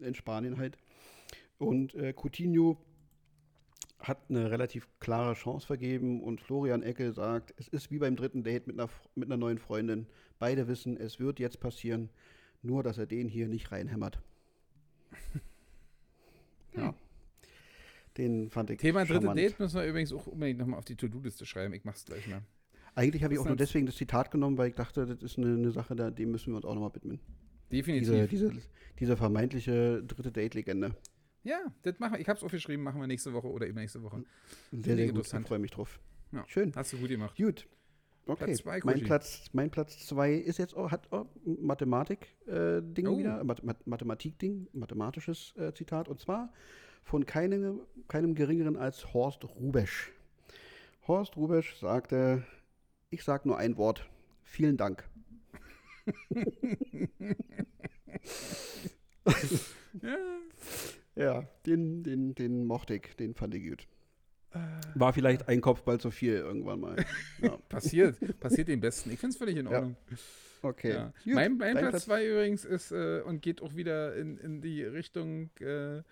[0.00, 0.76] in Spanien halt.
[1.58, 2.78] Und äh, Coutinho
[4.00, 8.42] hat eine relativ klare Chance vergeben und Florian Eckel sagt, es ist wie beim dritten
[8.42, 10.06] Date mit einer, mit einer neuen Freundin.
[10.38, 12.10] Beide wissen, es wird jetzt passieren,
[12.64, 14.20] nur dass er den hier nicht reinhämmert.
[16.76, 16.94] ja.
[18.16, 19.38] Den fand ich Thema dritte charmant.
[19.38, 21.74] Date müssen wir übrigens auch unbedingt nochmal auf die To-Do-Liste schreiben.
[21.74, 22.42] Ich mach's gleich mal.
[22.94, 25.54] Eigentlich habe ich auch nur deswegen das Zitat genommen, weil ich dachte, das ist eine,
[25.54, 27.18] eine Sache, da, dem müssen wir uns auch nochmal widmen.
[27.72, 28.30] Definitiv.
[28.30, 28.62] Diese, diese,
[29.00, 30.94] diese vermeintliche dritte Date-Legende.
[31.42, 32.20] ja, das machen wir.
[32.20, 34.22] Ich hab's aufgeschrieben, machen wir nächste Woche oder übernächste Woche.
[34.70, 35.26] Sehr, ich sehr gut.
[35.26, 35.98] Ich freue mich drauf.
[36.30, 36.44] Ja.
[36.46, 36.72] Schön.
[36.76, 37.36] Hast du gut gemacht.
[37.36, 37.66] Gut.
[38.26, 38.44] Okay.
[38.46, 39.02] Platz zwei, mein.
[39.02, 43.18] Platz, mein Platz zwei ist jetzt auch, hat auch Mathematik-Ding Oh.
[43.18, 46.50] wieder, Math- Mathematik-Ding, mathematisches äh, Zitat, und zwar
[47.02, 50.10] von keinem, keinem geringeren als Horst Rubesch.
[51.06, 52.44] Horst Rubesch sagte,
[53.10, 54.08] ich sage nur ein Wort,
[54.42, 55.06] vielen Dank.
[60.02, 60.16] Ja.
[61.16, 63.86] Ja, den, den, den mochte ich, den fand ich gut.
[64.54, 64.58] Äh.
[64.98, 66.96] War vielleicht ein Kopfball zu viel irgendwann mal.
[67.42, 69.10] Ja, Passiert, passiert den Besten.
[69.10, 69.72] Ich finde es völlig in Ja.
[69.72, 69.96] Ordnung.
[70.62, 70.92] okay.
[70.94, 71.12] Ja.
[71.24, 74.82] Gut, Mein, mein Platz 2 übrigens ist äh, und geht auch wieder in, in die
[74.84, 76.02] Richtung äh, äh,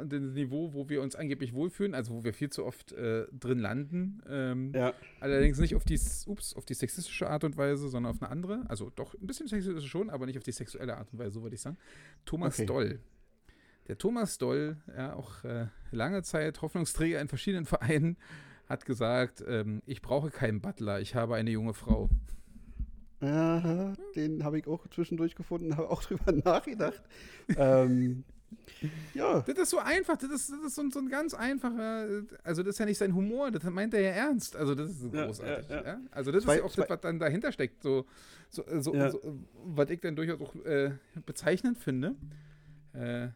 [0.00, 3.26] und das Niveau, wo wir uns angeblich wohlfühlen, also wo wir viel zu oft äh,
[3.32, 4.20] drin landen.
[4.28, 8.22] Ähm, Ja, Allerdings nicht auf die, ups, auf die sexistische Art und Weise, sondern auf
[8.22, 8.64] eine andere.
[8.68, 11.42] Also doch ein bisschen sexistisch schon, aber nicht auf die sexuelle Art und Weise, so
[11.42, 11.78] würde ich sagen.
[12.24, 12.66] Thomas Okay.
[12.66, 13.00] Doll.
[13.88, 18.16] Der Thomas Doll, ja, auch äh, lange Zeit Hoffnungsträger in verschiedenen Vereinen,
[18.68, 22.10] hat gesagt, ähm, ich brauche keinen Butler, ich habe eine junge Frau.
[23.20, 27.02] Ja, den habe ich auch zwischendurch gefunden, habe auch drüber nachgedacht.
[27.56, 28.24] ähm,
[29.12, 32.06] ja, Das ist so einfach, das ist, das ist so, ein- so ein ganz einfacher,
[32.44, 34.54] also das ist ja nicht sein Humor, das meint er ja ernst.
[34.54, 35.68] Also das ist Ja, großartig.
[35.68, 36.00] ja, Ja.
[36.10, 38.06] Also das Zwei- ist ja auch zwei- das, was dann dahinter steckt, so,
[38.50, 38.64] so,
[38.94, 39.10] Ja.
[39.10, 39.20] so
[39.64, 40.92] was ich dann durchaus auch äh,
[41.26, 42.14] bezeichnend finde.
[42.92, 43.28] Äh,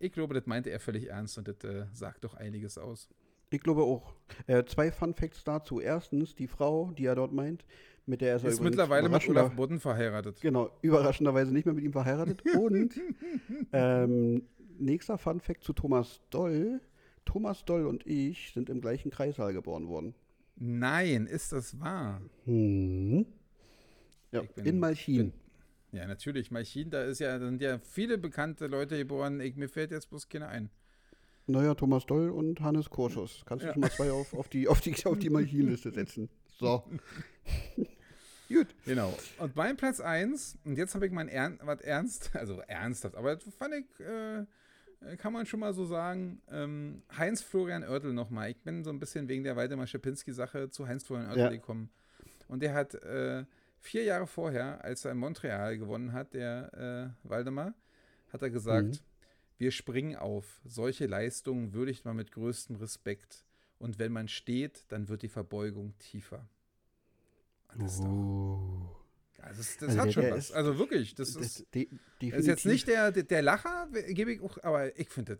[0.00, 3.08] ich glaube, das meinte er völlig ernst und das äh, sagt doch einiges aus.
[3.50, 4.14] ich glaube auch.
[4.46, 5.80] Äh, zwei Fun Facts dazu.
[5.80, 7.64] Erstens, die Frau, die er dort meint,
[8.06, 10.40] mit der er Ist mittlerweile mit Olaf Bodden verheiratet.
[10.40, 12.42] Genau, überraschenderweise nicht mehr mit ihm verheiratet.
[12.56, 12.98] Und
[13.72, 14.42] ähm,
[14.78, 16.80] nächster Fun Fact zu Thomas Doll.
[17.24, 20.14] Thomas Doll und ich sind im gleichen Kreissaal geboren worden.
[20.56, 22.22] Nein, ist das wahr?
[22.46, 23.26] Hm.
[24.32, 25.32] Ja, Ich bin- in Malchin.
[25.92, 26.50] Ja, natürlich.
[26.50, 29.40] Malchin, da ist ja, sind ja viele bekannte Leute geboren.
[29.40, 30.70] Ich, mir fällt jetzt bloß keiner ein.
[31.46, 33.42] Naja, Thomas Doll und Hannes Kurschus.
[33.46, 36.28] Kannst du schon mal zwei auf, auf die, auf die, auf die Malchin-Liste setzen.
[36.58, 36.84] So.
[38.48, 38.66] Gut.
[38.84, 39.16] Genau.
[39.38, 43.36] Und mein Platz 1, und jetzt habe ich mein Ern was ernst, also ernsthaft, aber
[43.36, 48.50] das fand ich, äh, kann man schon mal so sagen, ähm, Heinz-Florian Oertel nochmal.
[48.50, 51.50] Ich bin so ein bisschen wegen der Waldemar Schepinski-Sache zu Heinz-Florian Oertel Ja.
[51.50, 51.90] gekommen.
[52.48, 53.44] Und der hat äh,
[53.80, 57.74] vier Jahre vorher, als er in Montreal gewonnen hat, der äh, Waldemar,
[58.32, 58.98] hat er gesagt, Mhm.
[59.58, 60.60] wir springen auf.
[60.64, 63.44] Solche Leistungen würdigt man mit größtem Respekt.
[63.78, 66.48] Und wenn man steht, dann wird die Verbeugung tiefer.
[67.72, 68.96] Und das ist doch Oh.
[69.40, 70.38] also das, das Also hat schon was.
[70.46, 74.32] ist- also wirklich, das, Das, ist, das ist jetzt nicht der, der, der Lacher, gebe
[74.32, 75.38] ich auch, aber ich finde.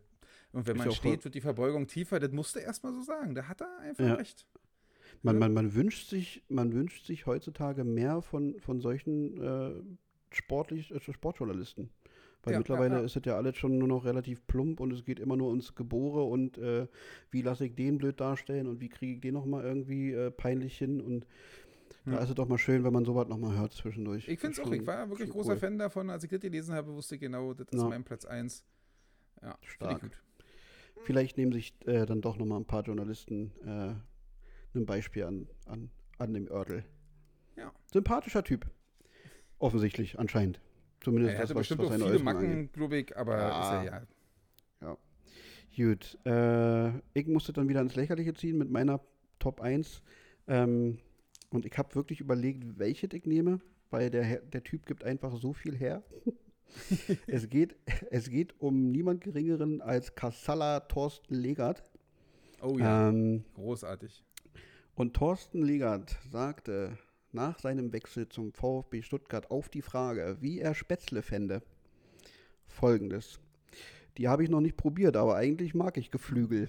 [0.53, 3.35] Und wenn man steht, wird die Verbeugung tiefer, das musste er erstmal so sagen.
[3.35, 4.15] Da hat er einfach Ja.
[4.15, 4.47] recht.
[5.23, 9.73] Man, man, man, wünscht sich, man wünscht sich heutzutage mehr von, von solchen äh,
[10.31, 11.91] sportlich, äh, Sportjournalisten.
[12.45, 13.07] Weil Ja, mittlerweile ja, ja.
[13.07, 15.75] ist es ja alles schon nur noch relativ plump und es geht immer nur ums
[15.75, 16.87] Gebore und äh,
[17.31, 20.79] wie lasse ich den blöd darstellen und wie kriege ich den nochmal irgendwie äh, peinlich
[20.79, 21.27] hin und
[22.05, 24.29] da ist es doch mal schön, wenn man sowas nochmal hört zwischendurch.
[24.29, 25.59] Ich finde es auch, ich war wirklich großer cool.
[25.59, 26.09] Fan davon.
[26.09, 27.89] Als ich das gelesen habe, wusste ich genau, das ist Ja.
[27.89, 28.65] mein Platz 1.
[29.43, 30.01] Ja, Stark.
[30.03, 30.13] gut.
[31.05, 33.95] Vielleicht nehmen sich äh, dann doch nochmal ein paar Journalisten äh,
[34.75, 36.85] ein Beispiel an, an, an dem Oertel.
[37.57, 37.73] Ja.
[37.93, 38.67] Sympathischer Typ.
[39.59, 40.61] Offensichtlich, anscheinend.
[41.01, 42.23] Zumindest Er das, hatte was, bestimmt was auch seine viele.
[42.25, 43.81] Macken, glaube ich, aber Ja.
[43.81, 44.03] ist ja,
[44.83, 44.97] ja.
[45.77, 46.19] Gut.
[46.27, 49.01] Äh, ich musste dann wieder ins Lächerliche ziehen mit meiner
[49.39, 50.03] Top 1.
[50.49, 50.99] Ähm,
[51.51, 55.53] und ich habe wirklich überlegt, welche ich nehme, weil der, der Typ gibt einfach so
[55.53, 56.03] viel her.
[57.29, 57.77] es, geht,
[58.11, 61.85] es geht um niemand Geringeren als Kassala Thorsten Legert.
[62.61, 64.25] Oh ja, Ähm, großartig.
[64.99, 66.99] Und Thorsten Legert sagte
[67.31, 71.63] nach seinem Wechsel zum VfB Stuttgart auf die Frage, wie er Spätzle fände,
[72.67, 73.39] folgendes.
[74.17, 76.69] Die habe ich noch nicht probiert, aber eigentlich mag ich Geflügel.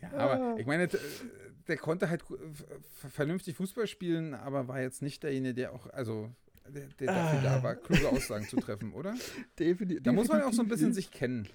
[0.00, 0.88] Ja, aber ich meine,
[1.68, 2.24] der konnte halt
[3.10, 6.30] vernünftig Fußball spielen, aber war jetzt nicht derjenige, der auch, also
[6.68, 9.14] der, der dafür da war, kluge Aussagen zu treffen, oder?
[9.58, 11.10] Defini Da muss man auch so ein bisschen definitiv.
[11.10, 11.48] sich kennen.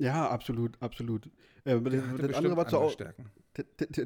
[0.00, 1.26] Ja, absolut, absolut.
[1.64, 3.26] Äh, das, das andere war zur Stärken.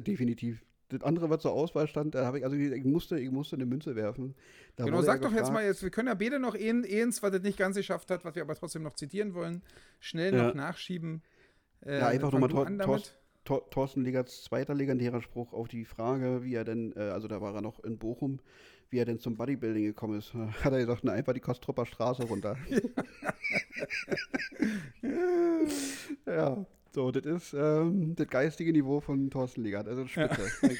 [0.05, 0.63] definitiv.
[0.89, 3.65] Das andere, was zur Auswahl stand, da habe ich, also ich musste, ich musste eine
[3.65, 4.35] Münze werfen.
[4.75, 7.41] Da Genau, sag doch jetzt mal, jetzt, wir können ja beide noch eins, was das
[7.41, 9.63] nicht ganz geschafft hat, was wir aber trotzdem noch zitieren wollen,
[9.99, 10.47] schnell Ja.
[10.47, 11.23] noch nachschieben.
[11.83, 13.01] Äh, Ja, einfach nochmal Tor- Tor-.
[13.45, 17.41] Tor, Thorsten Legerts zweiter legendärer Spruch auf die Frage, wie er denn, äh, also da
[17.41, 18.39] war er noch in Bochum,
[18.95, 20.33] wie er denn zum Bodybuilding gekommen ist.
[20.63, 22.57] Hat er gesagt, na, einfach die Kostropper Straße runter.
[26.25, 29.89] ja, so, das ist ähm, das geistige Niveau von Thorsten Legert.
[29.89, 30.49] Also spitze.
[30.61, 30.79] Gut.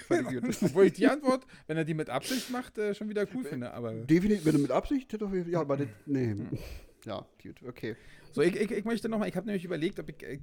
[0.61, 3.73] Obwohl ich die Antwort, wenn er die mit Absicht macht, äh, schon wieder cool finde.
[3.73, 5.13] Aber Definitiv, wenn du mit Absicht,
[5.49, 6.35] ja, aber das, nee.
[7.03, 7.97] Ja, gut, okay.
[8.31, 10.39] so, ich, ich, ich möchte nochmal, ich habe nämlich überlegt, ob ich, äh,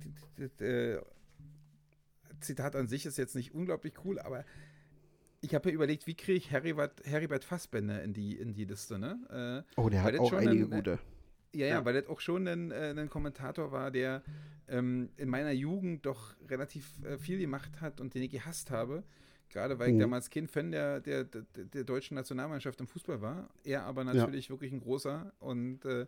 [0.62, 1.00] äh,
[2.40, 4.44] Zitat an sich ist jetzt nicht unglaublich cool, aber
[5.42, 8.98] ich habe mir überlegt, wie kriege ich Heribert, Heribert Fassbender in die, in die Liste,
[8.98, 9.64] ne?
[9.76, 10.98] Äh, Oh, der hat auch einige ein- gute.
[11.54, 11.84] Ja, ja, Ja.
[11.84, 14.22] weil das auch schon ein, äh, ein Kommentator war, der
[14.68, 19.02] ähm, in meiner Jugend doch relativ äh, viel gemacht hat und den ich gehasst habe.
[19.50, 20.00] Gerade weil ich Mhm.
[20.00, 23.50] damals kein Fan der, der, der, der deutschen Nationalmannschaft im Fußball war.
[23.64, 26.06] Er aber natürlich wirklich ein großer und äh,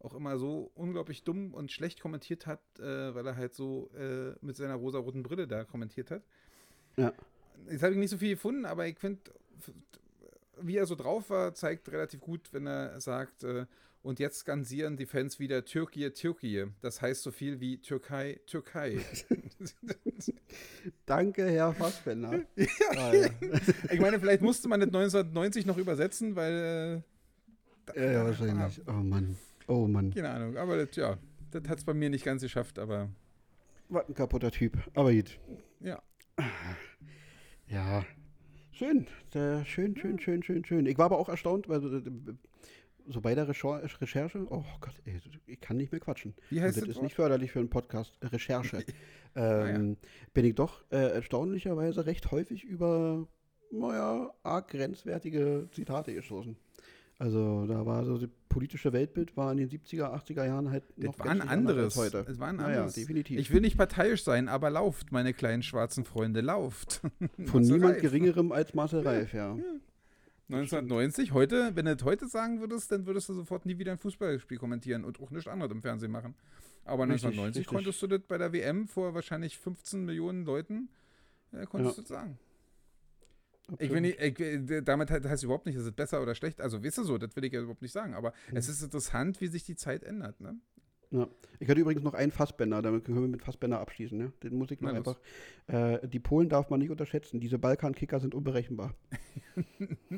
[0.00, 4.34] auch immer so unglaublich dumm und schlecht kommentiert hat, äh, weil er halt so äh,
[4.44, 6.22] mit seiner rosaroten Brille da kommentiert hat.
[6.98, 7.14] Ja.
[7.70, 9.20] Jetzt habe ich nicht so viel gefunden, aber ich finde,
[10.60, 13.66] wie er so drauf war, zeigt relativ gut, wenn er sagt, äh,
[14.02, 16.66] und jetzt skansieren die Fans wieder Türkei, Türkei.
[16.80, 18.98] Das heißt so viel wie Türkei, Türkei.
[21.06, 22.40] Danke, Herr Fassbender.
[22.96, 23.28] Ah, ja.
[23.90, 27.02] ich meine, vielleicht musste man das 1990 noch übersetzen, weil.
[27.94, 28.80] Äh, Ja, ja, wahrscheinlich.
[28.88, 29.36] Oh Mann.
[29.68, 30.12] Oh Mann.
[30.12, 31.16] Keine Ahnung, aber das, ja,
[31.52, 33.08] das hat es bei mir nicht ganz geschafft, aber
[33.88, 34.78] Was ein kaputter Typ.
[34.94, 35.38] Aber gut.
[35.80, 36.02] ja.
[37.72, 38.04] Ja.
[38.72, 39.06] Schön.
[39.32, 40.86] Sehr schön, schön, schön, schön, schön.
[40.86, 42.00] Ich war aber auch erstaunt, weil so,
[43.08, 46.34] so bei der Recher- Recherche, oh Gott, ey, ich kann nicht mehr quatschen.
[46.50, 48.18] Wie heißt das das ist nicht förderlich für einen Podcast.
[48.22, 48.84] Recherche.
[49.34, 49.68] ja.
[49.68, 49.96] ähm,
[50.34, 53.26] Bin ich doch äh, erstaunlicherweise recht häufig über,
[53.70, 56.56] naja, arg grenzwertige Zitate gestoßen.
[57.18, 58.18] Also da war so
[58.52, 61.98] politische Weltbild war in den 70er, 80er Jahren halt noch Das war ein anders anderes.
[61.98, 62.30] als heute.
[62.30, 62.94] Es war ein anderes.
[62.94, 63.38] definitiv.
[63.38, 67.00] Ich will nicht parteiisch sein, aber lauft, meine kleinen schwarzen Freunde, lauft.
[67.20, 68.02] Von Marcel niemand Reif.
[68.02, 69.56] geringerem als Marcel Reif, ja.
[70.48, 73.98] 1990, heute, wenn du das heute sagen würdest, dann würdest du sofort nie wieder ein
[73.98, 76.34] Fußballspiel kommentieren und auch nichts anderes im Fernsehen machen.
[76.84, 77.66] Aber Richtig, 1990 richtig.
[77.74, 80.88] konntest du das bei der WM vor wahrscheinlich 15 Millionen Leuten,
[81.52, 82.02] äh, konntest Ja.
[82.02, 82.38] du das sagen.
[83.68, 83.94] Ich Absolut.
[83.94, 86.60] will nicht, ich, äh, damit he- heißt überhaupt nicht, ist es besser oder schlecht.
[86.60, 88.14] Also, weißt du so, das will ich ja überhaupt nicht sagen.
[88.14, 88.56] Aber Mhm.
[88.56, 90.40] es ist interessant, wie sich die Zeit ändert.
[90.40, 90.56] Ne?
[91.10, 91.28] Ja.
[91.60, 94.18] Ich hatte übrigens noch einen Fassbänder, damit können wir mit Fassbänder abschließen.
[94.18, 94.32] Ne?
[94.42, 95.20] Den muss ich noch Na einfach.
[95.68, 97.38] Äh, die Polen darf man nicht unterschätzen.
[97.38, 98.94] Diese Balkankicker sind unberechenbar.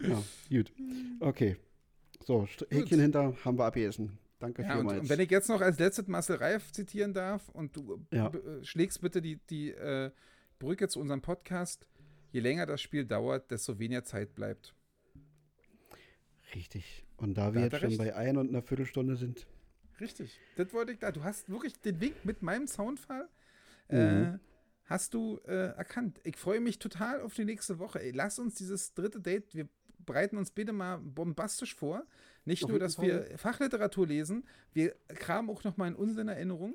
[0.00, 0.72] ja, gut.
[1.20, 1.56] Okay.
[2.24, 4.18] So, Häkchen hinter haben wir abgegessen.
[4.38, 5.00] Danke Ja, und, vielmals.
[5.00, 8.28] und wenn ich jetzt noch als letztes Marcel Reif zitieren darf und du Ja.
[8.28, 10.10] äh, schlägst bitte die, die äh,
[10.60, 11.88] Brücke zu unserem Podcast,
[12.30, 14.72] je länger das Spiel dauert, desto weniger Zeit bleibt.
[16.54, 17.04] Richtig.
[17.16, 17.98] Und da wir jetzt schon recht.
[17.98, 19.46] bei ein und einer Viertelstunde sind,
[20.00, 20.40] Richtig.
[20.56, 21.12] Das wollte ich da.
[21.12, 23.28] Du hast wirklich den Wink mit meinem Soundfall.
[23.88, 23.96] Äh,
[24.30, 24.40] Mhm.
[24.84, 26.18] hast du äh, erkannt.
[26.24, 28.00] Ich freue mich total auf die nächste Woche.
[28.00, 29.68] Ey, lass uns dieses dritte Date, wir
[30.06, 32.06] bereiten uns bitte mal bombastisch vor.
[32.46, 36.74] Nicht Auf nur, dass wir Fachliteratur lesen, wir kramen auch noch mal in unseren Erinnerungen.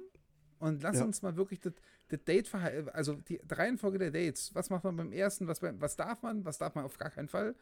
[0.59, 1.05] Und lass Ja.
[1.05, 1.73] uns mal wirklich das,
[2.09, 4.53] das Date verhalten, also die Reihenfolge der Dates.
[4.55, 7.09] Was macht man beim ersten, was, beim, was darf man, was darf man auf gar
[7.09, 7.55] keinen Fall,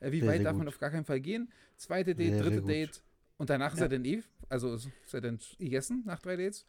[0.00, 0.74] äh, wie Sehr, weit sehr darf man gut.
[0.74, 1.50] auf gar keinen Fall gehen.
[1.76, 2.62] Zweite Date, Sehr, dritte.
[2.62, 3.02] Date
[3.38, 3.86] und danach ist Ja.
[3.86, 6.66] er dann eh, also ist ist er dann gegessen nach drei Dates.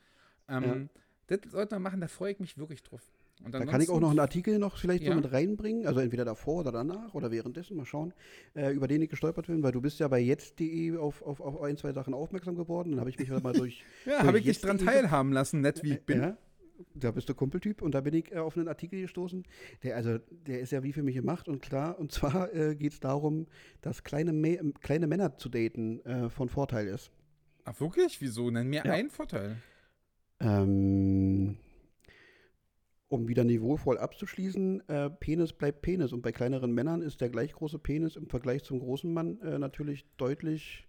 [0.47, 0.89] Ähm,
[1.27, 3.01] Das sollte man machen, da freue ich mich wirklich drauf.
[3.49, 5.11] Da kann ich auch noch einen Artikel noch vielleicht Ja.
[5.13, 8.13] so mit reinbringen, also entweder davor oder danach oder währenddessen, mal schauen,
[8.55, 11.61] äh, über den ich gestolpert bin, weil du bist ja bei jetzt.de auf, auf, auf
[11.61, 12.91] ein, zwei Sachen aufmerksam geworden.
[12.91, 13.83] Dann habe ich mich halt mal durch.
[14.05, 16.19] Ja, habe ich dich dran teilhaben lassen, nett wie ich bin.
[16.21, 16.37] Ja,
[16.95, 19.43] da bist du Kumpeltyp und da bin ich äh, auf einen Artikel gestoßen,
[19.83, 22.93] der also, der ist ja wie für mich gemacht und klar, und zwar äh, geht
[22.93, 23.47] es darum,
[23.81, 24.33] dass kleine,
[24.81, 27.11] kleine Männer zu daten äh, von Vorteil ist.
[27.65, 28.19] Ach wirklich?
[28.21, 28.49] Wieso?
[28.49, 28.93] Nenn mir Ja.
[28.93, 29.57] einen Vorteil.
[30.39, 31.57] Ähm,
[33.11, 36.13] um wieder niveauvoll abzuschließen, äh, Penis bleibt Penis.
[36.13, 39.59] Und bei kleineren Männern ist der gleich große Penis im Vergleich zum großen Mann äh,
[39.59, 40.87] natürlich deutlich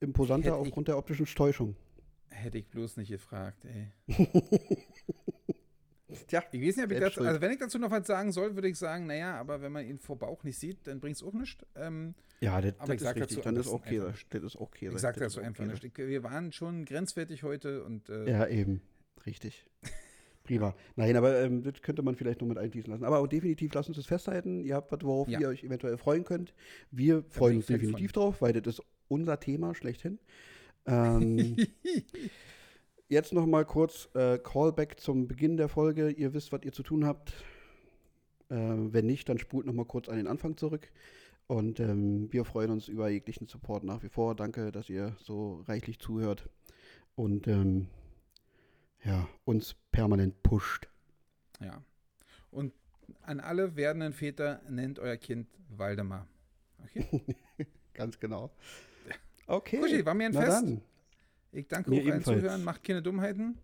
[0.00, 1.76] imposanter Hätte ich- aufgrund der optischen Täuschung.
[2.28, 3.92] Hätte ich bloß nicht gefragt, ey.
[6.28, 8.54] Tja, Ich weiß nicht, ob ich dazu, also wenn ich dazu noch was sagen soll,
[8.54, 11.22] würde ich sagen, naja, aber wenn man ihn vor Bauch nicht sieht, dann bringt es
[11.22, 11.64] auch nichts.
[11.74, 13.36] Ähm, ja, das, Aber das ich ist sag richtig.
[13.36, 14.14] dazu Dann ist auch Käse.
[14.30, 14.94] Das ist auch Käse.
[14.94, 15.84] ich sage Das dazu einfach nicht.
[15.84, 18.80] Ich, wir waren schon grenzwertig heute und äh, Ja, eben.
[19.26, 19.66] Richtig.
[20.46, 20.74] Prima.
[20.94, 23.04] Nein, aber ähm, das könnte man vielleicht noch mit einfließen lassen.
[23.04, 24.64] Aber auch definitiv, lasst uns das festhalten.
[24.64, 25.40] Ihr habt was, worauf Ja.
[25.40, 26.54] ihr euch eventuell freuen könnt.
[26.90, 30.18] Wir freuen uns definitiv drauf, weil das ist unser Thema schlechthin.
[30.88, 31.56] Ähm,
[33.08, 36.10] jetzt noch mal kurz äh, Callback zum Beginn der Folge.
[36.10, 37.32] Ihr wisst, was ihr zu tun habt.
[38.50, 40.92] Äh, wenn nicht, dann spult noch mal kurz an den Anfang zurück.
[41.48, 44.36] Und ähm, wir freuen uns über jeglichen Support nach wie vor.
[44.36, 46.48] Danke, dass ihr so reichlich zuhört
[47.16, 47.88] und ähm,
[49.04, 50.88] ja, uns permanent pusht.
[51.60, 51.82] ja.
[52.50, 52.72] Und
[53.22, 56.26] an alle werdenden Väter nennt euer Kind Waldemar.
[56.84, 57.22] Okay?
[57.94, 58.50] Ganz genau.
[59.46, 59.78] Okay.
[59.78, 60.62] Kuschi, war mir ein na Fest.
[60.62, 60.80] Dann.
[61.52, 62.24] Ich danke Mir auch allen.
[62.24, 63.58] Zuhören, macht keine Dummheiten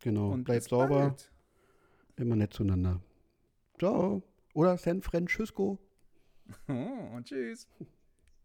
[0.00, 0.30] Genau.
[0.30, 1.30] und Bleibt sauber, bald.
[2.16, 3.00] immer nett zueinander.
[3.78, 4.22] Ciao.
[4.54, 5.78] Oder San Francisco.
[6.68, 7.66] Oh, und tschüss.